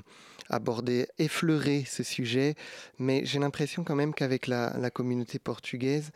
aborder, 0.50 1.08
effleurer 1.20 1.84
ce 1.86 2.04
sujet, 2.04 2.56
mais 3.00 3.26
j'ai 3.26 3.40
l'impression 3.40 3.84
quand 3.84 3.96
même 3.96 4.14
qu'avec 4.14 4.48
la, 4.48 4.90
communauté 4.92 5.40
portugaise, 5.40 6.12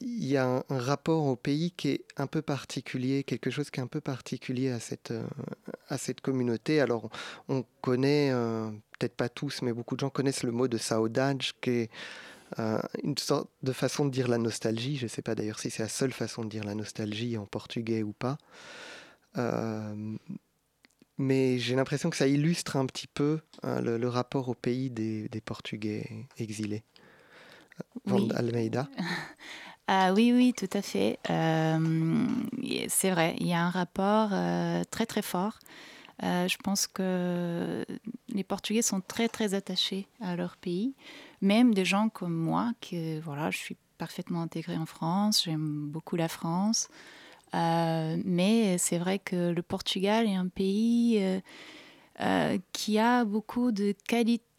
il 0.00 0.24
y 0.24 0.36
a 0.36 0.46
un, 0.46 0.78
rapport 0.78 1.26
au 1.26 1.34
pays 1.34 1.72
qui 1.72 1.88
est 1.88 2.04
un 2.16 2.28
peu 2.28 2.42
particulier, 2.42 3.24
quelque 3.24 3.50
chose 3.50 3.70
qui 3.70 3.80
est 3.80 3.82
un 3.82 3.88
peu 3.88 4.00
particulier 4.00 4.70
à 4.70 4.78
cette, 4.78 5.10
euh, 5.10 5.26
à 5.88 5.98
cette 5.98 6.20
communauté. 6.20 6.80
Alors, 6.80 7.10
on 7.48 7.64
connaît, 7.80 8.30
peut-être 8.98 9.16
pas 9.16 9.28
tous, 9.28 9.62
mais 9.62 9.72
beaucoup 9.72 9.96
de 9.96 10.00
gens 10.00 10.10
connaissent 10.10 10.44
le 10.44 10.52
mot 10.52 10.68
de 10.68 10.78
saudade, 10.78 11.42
qui 11.60 11.70
est 11.70 11.90
euh, 12.58 12.78
une 13.02 13.16
sorte 13.16 13.48
de 13.62 13.72
façon 13.72 14.04
de 14.04 14.10
dire 14.10 14.28
la 14.28 14.38
nostalgie. 14.38 14.96
Je 14.96 15.04
ne 15.04 15.08
sais 15.08 15.22
pas 15.22 15.34
d'ailleurs 15.34 15.58
si 15.58 15.70
c'est 15.70 15.82
la 15.82 15.88
seule 15.88 16.12
façon 16.12 16.44
de 16.44 16.48
dire 16.48 16.64
la 16.64 16.74
nostalgie 16.74 17.38
en 17.38 17.46
portugais 17.46 18.02
ou 18.02 18.12
pas. 18.12 18.36
Euh, 19.38 20.16
mais 21.18 21.58
j'ai 21.58 21.76
l'impression 21.76 22.10
que 22.10 22.16
ça 22.16 22.26
illustre 22.26 22.76
un 22.76 22.86
petit 22.86 23.06
peu 23.06 23.40
hein, 23.62 23.80
le, 23.80 24.08
rapport 24.08 24.48
au 24.48 24.54
pays 24.54 24.90
des, 24.90 25.28
Portugais 25.44 26.26
exilés. 26.38 26.84
Oui. 28.06 28.28
Almeida. 28.34 28.88
Ah 29.88 30.12
oui, 30.14 30.32
oui, 30.32 30.54
tout 30.56 30.70
à 30.72 30.80
fait. 30.80 31.18
Euh, 31.28 32.26
c'est 32.88 33.10
vrai, 33.10 33.36
il 33.40 33.48
y 33.48 33.52
a 33.52 33.62
un 33.62 33.70
rapport 33.70 34.30
euh, 34.32 34.84
très 34.90 35.06
très 35.06 35.22
fort. 35.22 35.58
Euh, 36.22 36.46
je 36.46 36.56
pense 36.58 36.86
que 36.86 37.84
les 38.28 38.44
Portugais 38.44 38.82
sont 38.82 39.00
très 39.00 39.28
très 39.28 39.54
attachés 39.54 40.06
à 40.20 40.36
leur 40.36 40.56
pays, 40.56 40.94
même 41.40 41.74
des 41.74 41.84
gens 41.84 42.08
comme 42.08 42.34
moi, 42.34 42.72
que 42.80 43.18
voilà, 43.20 43.50
je 43.50 43.58
suis 43.58 43.76
parfaitement 43.98 44.42
intégrée 44.42 44.76
en 44.76 44.86
France, 44.86 45.42
j'aime 45.44 45.88
beaucoup 45.88 46.14
la 46.16 46.28
France, 46.28 46.88
mais 47.52 48.78
c'est 48.78 48.98
vrai 48.98 49.18
que 49.18 49.50
le 49.50 49.62
Portugal 49.62 50.26
est 50.26 50.36
un 50.36 50.48
pays 50.48 51.22
qui 52.72 52.98
a 52.98 53.24
beaucoup 53.24 53.72
de 53.72 53.94
qualités 54.06 54.52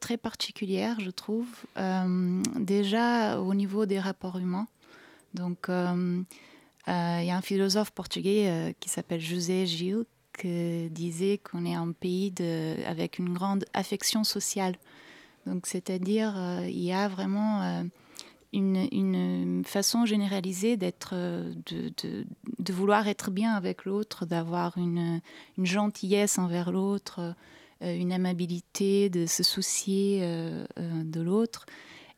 très 0.00 0.16
particulière, 0.16 0.98
je 1.00 1.10
trouve, 1.10 1.48
euh, 1.76 2.42
déjà 2.58 3.40
au 3.40 3.54
niveau 3.54 3.86
des 3.86 3.98
rapports 3.98 4.38
humains. 4.38 4.68
Donc, 5.34 5.68
euh, 5.68 6.22
euh, 6.88 7.18
il 7.20 7.26
y 7.26 7.30
a 7.30 7.36
un 7.36 7.42
philosophe 7.42 7.90
portugais 7.90 8.74
qui 8.80 8.88
s'appelle 8.88 9.20
José 9.20 9.66
Gil 9.66 10.04
qui 10.38 10.88
disait 10.90 11.38
qu'on 11.38 11.66
est 11.66 11.74
un 11.74 11.92
pays 11.92 12.32
avec 12.86 13.18
une 13.18 13.34
grande 13.34 13.64
affection 13.74 14.24
sociale. 14.24 14.76
Donc, 15.46 15.66
c'est-à-dire, 15.66 16.34
il 16.64 16.82
y 16.82 16.92
a 16.92 17.08
vraiment 17.08 17.84
une, 18.52 18.88
une, 18.92 19.62
façon 19.64 20.06
généralisée 20.06 20.76
d'être, 20.76 21.14
de, 21.14 21.92
de, 22.02 22.26
de, 22.58 22.72
vouloir 22.72 23.08
être 23.08 23.30
bien 23.30 23.52
avec 23.54 23.84
l'autre, 23.84 24.26
d'avoir 24.26 24.76
une, 24.78 25.20
une, 25.58 25.66
gentillesse 25.66 26.38
envers 26.38 26.72
l'autre, 26.72 27.34
euh, 27.82 27.96
une 27.96 28.12
amabilité, 28.12 29.08
de 29.08 29.24
se 29.24 29.42
soucier 29.42 30.20
euh, 30.22 30.66
euh, 30.78 31.02
de 31.02 31.20
l'autre. 31.20 31.64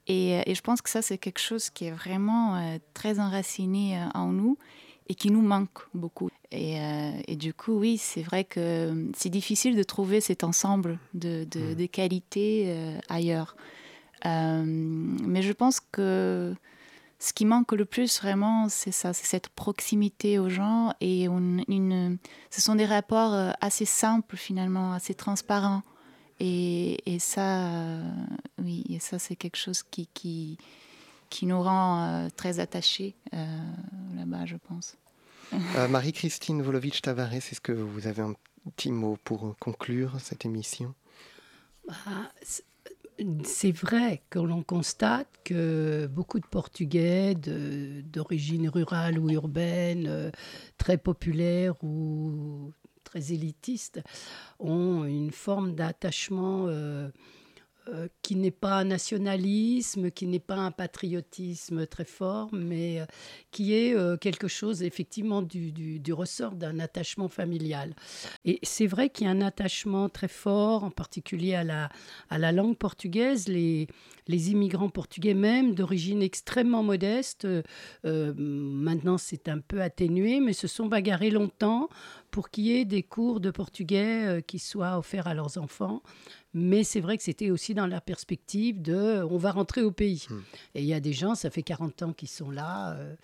Et, 0.09 0.43
je 0.53 0.61
pense 0.61 0.83
que 0.83 0.91
ça, 0.91 1.03
c'est 1.03 1.19
quelque 1.19 1.39
chose 1.39 1.71
qui 1.71 1.85
est 1.85 1.93
vraiment 1.93 2.77
très 2.93 3.21
enraciné 3.21 4.05
en 4.15 4.33
nous 4.33 4.59
et 5.09 5.15
qui 5.15 5.31
nous 5.31 5.41
manque 5.41 5.87
beaucoup. 5.95 6.29
Et, 6.51 7.37
du 7.37 7.55
coup, 7.55 7.79
oui, 7.79 7.99
c'est 7.99 8.23
vrai 8.23 8.43
que 8.43 9.09
c'est 9.17 9.29
difficile 9.29 9.77
de 9.77 9.83
trouver 9.85 10.21
cet 10.21 10.43
ensemble 10.43 10.99
de, 11.15 11.47
de, 11.49 11.75
de 11.75 11.87
qualités 11.87 12.75
ailleurs. 13.09 13.55
Mais 14.25 15.43
je 15.43 15.53
pense 15.53 15.81
que 15.81 16.55
ce 17.23 17.33
qui 17.33 17.45
manque 17.45 17.71
le 17.71 17.85
plus 17.85 18.21
vraiment, 18.21 18.69
c'est 18.69 18.91
ça, 18.91 19.13
c'est 19.13 19.27
cette 19.27 19.49
proximité 19.49 20.41
aux 20.41 20.49
gens 20.49 20.93
et 21.01 21.27
une, 21.27 22.19
ce 22.51 22.61
sont 22.61 22.75
des 22.75 22.85
rapports 22.85 23.33
euh, 23.33 23.53
assez 23.61 23.85
simples 23.85 24.37
finalement, 24.37 24.93
assez 24.93 25.15
transparents. 25.15 25.83
Et, 26.41 26.99
ça, 27.21 27.69
euh, 27.69 28.03
oui, 28.59 28.85
et 28.89 28.99
ça 28.99 29.21
c'est 29.21 29.37
quelque 29.37 29.57
chose 29.57 29.85
qui, 29.85 30.09
qui, 30.09 30.59
qui 31.31 31.47
nous 31.47 31.63
rend 31.63 32.03
euh, 32.03 32.29
très 32.35 32.59
attachés 32.59 33.15
là-bas, 33.31 34.45
je 34.45 34.57
pense. 34.57 34.97
Marie-Christine 35.89 36.61
Volovitch-Tavares, 36.61 37.35
est-ce 37.35 37.61
que 37.61 37.71
vous 37.71 38.09
avez 38.09 38.23
un 38.23 38.35
petit 38.75 38.91
mot 38.91 39.17
pour 39.23 39.55
conclure 39.61 40.19
cette 40.19 40.45
émission? 40.45 40.93
Bah, 41.87 41.95
c'est 43.45 43.73
vrai 43.73 44.23
que 44.31 44.39
l'on 44.39 44.63
constate 44.63 45.29
que 45.45 46.07
beaucoup 46.07 46.41
de 46.41 46.47
Portugais 46.47 47.35
d'origine 47.35 48.69
rurale 48.69 49.19
ou 49.19 49.31
urbaine, 49.31 50.07
euh, 50.09 50.31
très 50.79 50.99
populaires 50.99 51.83
ou 51.83 52.73
très 53.05 53.33
élitistes, 53.33 54.01
ont 54.59 55.05
une 55.05 55.31
forme 55.31 55.75
d'attachement 55.75 56.67
euh, 56.69 57.11
euh, 57.89 58.07
qui 58.23 58.37
n'est 58.37 58.53
pas 58.53 58.77
un 58.77 58.85
nationalisme, 58.85 60.13
qui 60.13 60.29
n'est 60.29 60.39
pas 60.39 60.55
un 60.55 60.71
patriotisme 60.71 61.85
très 61.89 62.05
fort, 62.05 62.49
mais 62.53 63.01
euh, 63.01 63.07
qui 63.51 63.75
est 63.75 63.93
euh, 63.97 64.17
quelque 64.17 64.47
chose 64.47 64.85
effectivement 64.85 65.43
du, 65.43 66.01
ressort 66.13 66.53
d'un 66.53 66.79
attachement 66.79 67.27
familial. 67.27 67.97
Et 68.45 68.61
c'est 68.63 68.87
vrai 68.87 69.11
qu'il 69.11 69.27
y 69.27 69.29
a 69.29 69.33
un 69.33 69.41
attachement 69.41 70.09
très 70.09 70.29
fort, 70.29 70.85
en 70.85 70.93
particulier 70.93 71.57
à 71.57 71.65
la, 71.65 71.89
à 72.31 72.39
la 72.39 72.53
langue 72.53 72.77
portugaise. 72.77 73.49
Les, 73.49 73.89
les 74.29 74.53
immigrants 74.53 74.89
portugais 74.89 75.35
même 75.35 75.75
d'origine 75.75 76.23
extrêmement 76.23 76.85
modeste, 76.85 77.49
maintenant 78.05 79.19
c'est 79.19 79.49
un 79.49 79.59
peu 79.59 79.83
atténué, 79.83 80.39
mais 80.39 80.53
se 80.53 80.69
sont 80.69 80.87
bagarrés 80.87 81.31
longtemps 81.31 81.89
pour 82.31 82.49
qu'il 82.49 82.65
y 82.65 82.77
ait 82.77 82.85
des 82.85 83.03
cours 83.03 83.41
de 83.41 83.51
portugais 83.51 84.41
qui 84.47 84.61
soient 84.61 84.97
offerts 84.97 85.27
à 85.27 85.35
leurs 85.35 85.59
enfants 85.59 86.03
mais 86.55 86.85
c'est 86.85 87.01
vrai 87.01 87.17
que 87.17 87.23
c'était 87.23 87.51
aussi 87.51 87.75
dans 87.75 87.87
la 87.87 88.01
perspective 88.01 88.83
de 88.83 89.23
on 89.31 89.39
va 89.39 89.53
rentrer 89.53 89.83
au 89.83 89.91
pays. 89.91 90.27
Hmm. 90.29 90.41
Et 90.75 90.83
il 90.83 90.87
y 90.87 90.95
a 90.95 91.01
des 91.01 91.13
gens, 91.13 91.35
ça 91.35 91.51
fait 91.51 91.63
40 91.63 92.03
ans 92.03 92.13
qu'ils 92.13 92.29
sont 92.29 92.51
là, 92.51 92.95
euh, 92.95 93.15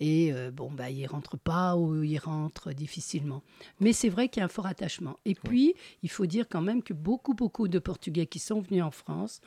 et 0.00 0.32
euh, 0.32 0.50
bon, 0.50 0.70
bah, 0.70 0.90
ils 0.90 1.02
ne 1.02 1.08
rentrent 1.08 1.38
pas 1.38 1.76
ou 1.76 2.02
ils 2.02 2.18
rentrent 2.18 2.72
difficilement. 2.72 3.42
Mais 3.80 3.92
c'est 3.92 4.08
vrai 4.08 4.28
qu'il 4.28 4.40
y 4.40 4.42
a 4.42 4.46
un 4.46 4.48
fort 4.48 4.66
attachement. 4.66 5.16
Et 5.24 5.34
puis, 5.34 5.74
il 6.02 6.10
faut 6.10 6.26
dire 6.26 6.46
quand 6.48 6.62
même 6.62 6.82
que 6.82 6.94
beaucoup, 6.94 7.34
beaucoup 7.34 7.68
de 7.68 7.78
Portugais 7.78 8.26
qui 8.26 8.38
sont 8.38 8.60
venus 8.60 8.82
en 8.82 8.90
France 8.90 9.40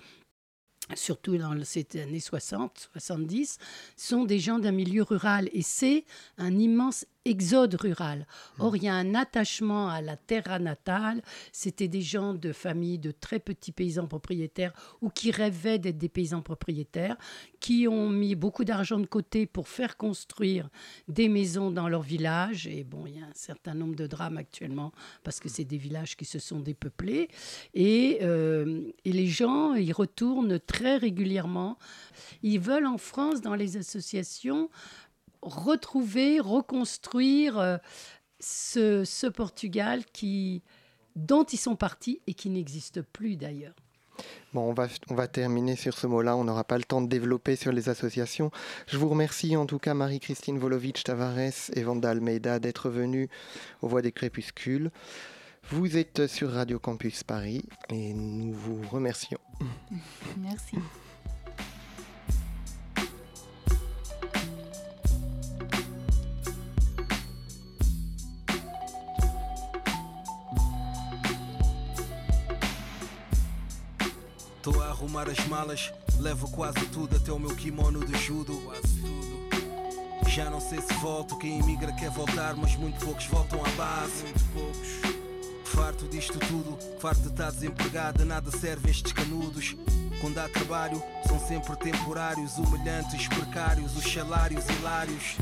surtout 0.96 1.38
dans 1.38 1.56
ces 1.64 1.86
années 1.96 2.20
60, 2.20 2.90
70, 2.94 3.58
sont 3.96 4.26
des 4.26 4.40
gens 4.40 4.60
d'un 4.60 4.72
milieu 4.72 5.04
rural. 5.04 5.50
Et 5.54 5.62
c'est 5.62 6.06
un 6.38 6.58
immense 6.58 7.06
exode 7.26 7.76
rural. 7.76 8.20
Mmh. 8.58 8.62
Or, 8.62 8.76
il 8.76 8.84
y 8.84 8.88
a 8.88 8.94
un 8.94 9.16
attachement 9.16 9.90
à 9.90 10.02
la 10.02 10.18
terre 10.18 10.60
natale. 10.60 11.22
C'était 11.52 11.88
des 11.88 12.02
gens 12.02 12.34
de 12.34 12.52
famille 12.52 12.98
de 12.98 13.12
très 13.12 13.40
petits 13.40 13.72
paysans 13.72 14.08
propriétaires 14.08 14.74
ou 15.02 15.10
qui 15.10 15.32
rêvaient 15.32 15.80
d'être 15.80 15.98
des 15.98 16.10
paysans 16.10 16.42
propriétaires, 16.42 17.18
qui 17.60 17.88
ont 17.88 18.10
mis 18.10 18.36
beaucoup 18.36 18.64
d'argent 18.64 19.00
de 19.00 19.06
côté 19.06 19.46
pour 19.46 19.68
faire 19.68 19.98
construire 19.98 20.70
des 21.08 21.30
maisons 21.30 21.72
dans 21.72 21.90
leur 21.90 22.02
village. 22.02 22.68
Et 22.68 22.84
bon, 22.84 23.06
il 23.06 23.18
y 23.18 23.22
a 23.22 23.26
un 23.26 23.34
certain 23.34 23.74
nombre 23.74 23.96
de 23.96 24.08
drames 24.08 24.38
actuellement 24.38 24.92
parce 25.24 25.40
que 25.40 25.50
c'est 25.50 25.66
des 25.66 25.78
villages 25.78 26.16
qui 26.16 26.26
se 26.26 26.40
sont 26.40 26.60
dépeuplés. 26.60 27.30
Et, 27.74 28.20
euh, 28.22 28.82
et 29.06 29.12
les 29.12 29.28
gens, 29.28 29.74
ils 29.74 29.94
retournent 29.94 30.60
très 30.60 30.98
régulièrement. 30.98 31.78
Ils 32.44 32.60
veulent 32.60 32.86
en 32.86 32.98
France, 32.98 33.42
dans 33.42 33.56
les 33.56 33.78
associations, 33.78 34.70
retrouver, 35.42 36.40
reconstruire 36.40 37.58
euh, 37.58 37.78
ce, 38.40 39.28
Portugal 39.28 40.06
qui, 40.06 40.64
dont 41.16 41.44
ils 41.44 41.58
sont 41.58 41.76
partis 41.76 42.22
et 42.28 42.34
qui 42.34 42.50
n'existe 42.50 43.02
plus 43.02 43.36
d'ailleurs. 43.36 43.76
Bon, 44.54 44.70
on 44.70 44.74
va, 44.74 44.88
on 45.10 45.16
va 45.16 45.28
terminer 45.28 45.76
sur 45.76 45.98
ce 45.98 46.08
mot-là. 46.08 46.36
On 46.36 46.44
n'aura 46.44 46.66
pas 46.66 46.78
le 46.78 46.84
temps 46.84 47.02
de 47.02 47.08
développer 47.08 47.56
sur 47.56 47.72
les 47.72 47.88
associations. 47.88 48.52
Je 48.88 48.98
vous 48.98 49.08
remercie 49.08 49.56
en 49.56 49.66
tout 49.66 49.80
cas 49.80 49.94
Marie-Christine 49.94 50.60
Volovitch 50.60 51.04
Tavares 51.04 51.72
et 51.74 51.84
Vanda 51.84 52.10
Almeida 52.10 52.60
d'être 52.60 52.90
venus 52.90 53.30
aux 53.82 53.88
Voix 53.88 54.02
des 54.02 54.12
Crépuscules. 54.12 54.92
Vous 55.72 55.98
êtes 55.98 56.28
sur 56.28 56.52
Radio 56.52 56.80
Campus 56.80 57.24
Paris 57.24 57.64
et 57.90 58.14
nous 58.14 58.54
vous 58.54 58.82
remercions. 58.90 59.40
Merci. 60.38 60.78
Arrumar 75.00 75.30
as 75.30 75.40
malas, 75.48 75.94
levo 76.20 76.52
quase 76.52 76.86
tudo, 76.88 77.16
até 77.16 77.32
o 77.32 77.40
meu 77.40 77.56
kimono 77.56 78.06
de 78.06 78.18
judo. 78.18 78.54
Já 80.28 80.50
não 80.50 80.60
sei 80.60 80.82
se 80.82 80.94
volto, 80.96 81.38
quem 81.38 81.60
imigra 81.60 81.94
quer 81.94 82.10
voltar, 82.10 82.54
mas 82.56 82.76
muito 82.76 83.04
poucos 83.04 83.26
voltam 83.28 83.64
à 83.64 83.70
base. 83.70 84.26
Farto 85.64 86.06
disto 86.10 86.38
tudo, 86.40 86.78
farto 87.00 87.22
de 87.22 87.30
estar 87.30 87.50
desempregado, 87.52 88.26
nada 88.26 88.52
serve 88.52 88.92
estes 88.92 89.14
canudos. 89.14 89.76
Quando 90.20 90.38
há 90.38 90.50
trabalho, 90.50 91.02
são 91.26 91.40
sempre 91.40 91.78
temporários, 91.78 92.58
humilhantes, 92.58 93.28
precários, 93.30 93.96
os 93.96 94.04
salários 94.12 94.66
hilários. 94.68 95.38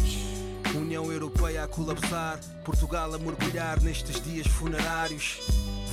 União 0.75 1.11
Europeia 1.11 1.63
a 1.63 1.67
colapsar, 1.67 2.39
Portugal 2.63 3.11
a 3.11 3.17
mergulhar 3.17 3.81
nestes 3.81 4.21
dias 4.21 4.45
funerários. 4.45 5.39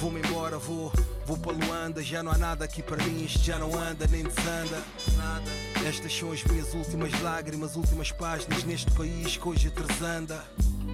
Vou-me 0.04 0.20
embora, 0.20 0.58
vou, 0.58 0.92
vou 1.24 1.38
para 1.38 1.52
Luanda. 1.52 2.02
Já 2.02 2.22
não 2.22 2.30
há 2.30 2.36
nada 2.36 2.66
aqui 2.66 2.82
para 2.82 3.02
mim, 3.04 3.24
isto 3.24 3.42
já 3.42 3.58
não 3.58 3.74
anda 3.74 4.06
nem 4.06 4.22
desanda. 4.22 4.84
Nada. 5.16 5.50
Estas 5.88 6.14
são 6.14 6.30
as 6.30 6.44
minhas 6.44 6.74
últimas 6.74 7.18
lágrimas, 7.22 7.74
últimas 7.74 8.12
páginas 8.12 8.64
neste 8.64 8.90
país 8.90 9.38
que 9.38 9.48
hoje 9.48 9.70
tresanda. 9.70 10.44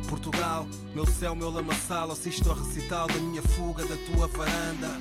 Portugal, 0.08 0.64
meu 0.94 1.04
céu, 1.04 1.34
meu 1.34 1.50
lamaçal, 1.50 2.12
assisto 2.12 2.50
ao 2.50 2.54
recital 2.54 3.08
da 3.08 3.14
minha 3.14 3.42
fuga 3.42 3.84
da 3.84 3.96
tua 3.96 4.28
varanda. 4.28 4.96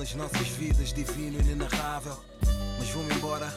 Nas 0.00 0.14
nossas 0.14 0.48
vidas, 0.48 0.94
divino 0.94 1.36
e 1.38 1.42
inenarrável. 1.42 2.16
Mas 2.78 2.88
vou-me 2.88 3.12
embora, 3.12 3.52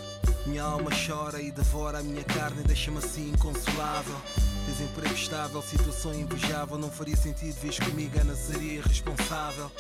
minha 0.46 0.62
alma 0.62 0.92
chora 0.92 1.42
e 1.42 1.50
devora 1.50 2.00
a 2.00 2.04
minha 2.04 2.24
carne 2.26 2.62
deixa-me 2.64 2.98
assim 2.98 3.30
inconsolável. 3.30 4.20
Desemprego 4.66 5.14
estável, 5.16 5.62
situação 5.62 6.14
invejável, 6.14 6.78
não 6.78 6.92
faria 6.92 7.16
sentido 7.16 7.56
vis 7.62 7.80
comigo, 7.80 8.20
Ana 8.20 8.36
seria 8.36 8.74
irresponsável. 8.74 9.72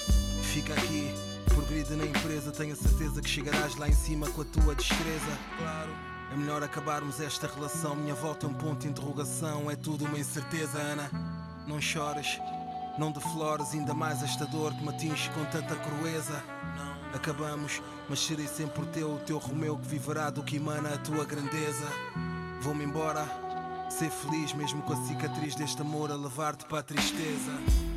Fica 0.53 0.74
aqui, 0.74 1.14
progride 1.49 1.95
na 1.95 2.05
empresa, 2.05 2.49
tenho 2.53 2.72
a 2.72 2.78
certeza 2.78 3.22
que 3.22 3.30
chegarás 3.30 3.76
lá 3.76 3.89
em 3.89 3.93
cima 3.93 4.30
com 4.30 4.41
a 4.41 4.45
tua 4.45 4.74
destreza. 4.74 5.38
Claro. 5.57 5.91
É 6.32 6.36
melhor 6.38 6.64
acabarmos 6.64 7.20
esta 7.20 7.45
relação. 7.45 7.93
Minha 7.93 8.16
volta 8.16 8.45
é 8.45 8.49
um 8.49 8.53
ponto 8.53 8.80
de 8.80 8.88
interrogação. 8.88 9.70
É 9.70 9.76
tudo 9.76 10.05
uma 10.05 10.18
incerteza, 10.18 10.80
Ana. 10.80 11.11
Não 11.68 11.82
chores, 11.82 12.39
não 12.98 13.12
deflores, 13.12 13.74
ainda 13.74 13.94
mais 13.94 14.22
esta 14.24 14.46
dor 14.46 14.74
que 14.74 14.84
me 14.84 14.89
atinge 14.89 15.30
com 15.32 15.44
tanta 15.46 15.76
crueza. 15.76 16.44
Acabamos, 17.14 17.82
mas 18.10 18.20
serei 18.20 18.48
sempre 18.48 18.86
teu, 18.88 19.14
o 19.14 19.20
teu 19.20 19.38
Romeu 19.38 19.78
que 19.78 19.88
viverá 19.88 20.30
do 20.30 20.44
que 20.44 20.58
emana 20.58 20.94
a 20.94 20.98
tua 20.98 21.26
grandeza. 21.26 21.88
Vou-me 22.62 22.84
embora, 22.84 23.26
ser 23.89 24.10
feliz 24.10 24.54
mesmo 24.54 24.82
com 24.82 24.94
a 24.94 25.08
cicatriz 25.08 25.56
deste 25.56 25.82
amor 25.82 26.12
a 26.12 26.16
levar-te 26.16 26.66
para 26.66 26.80
a 26.80 26.84
tristeza. 26.84 27.93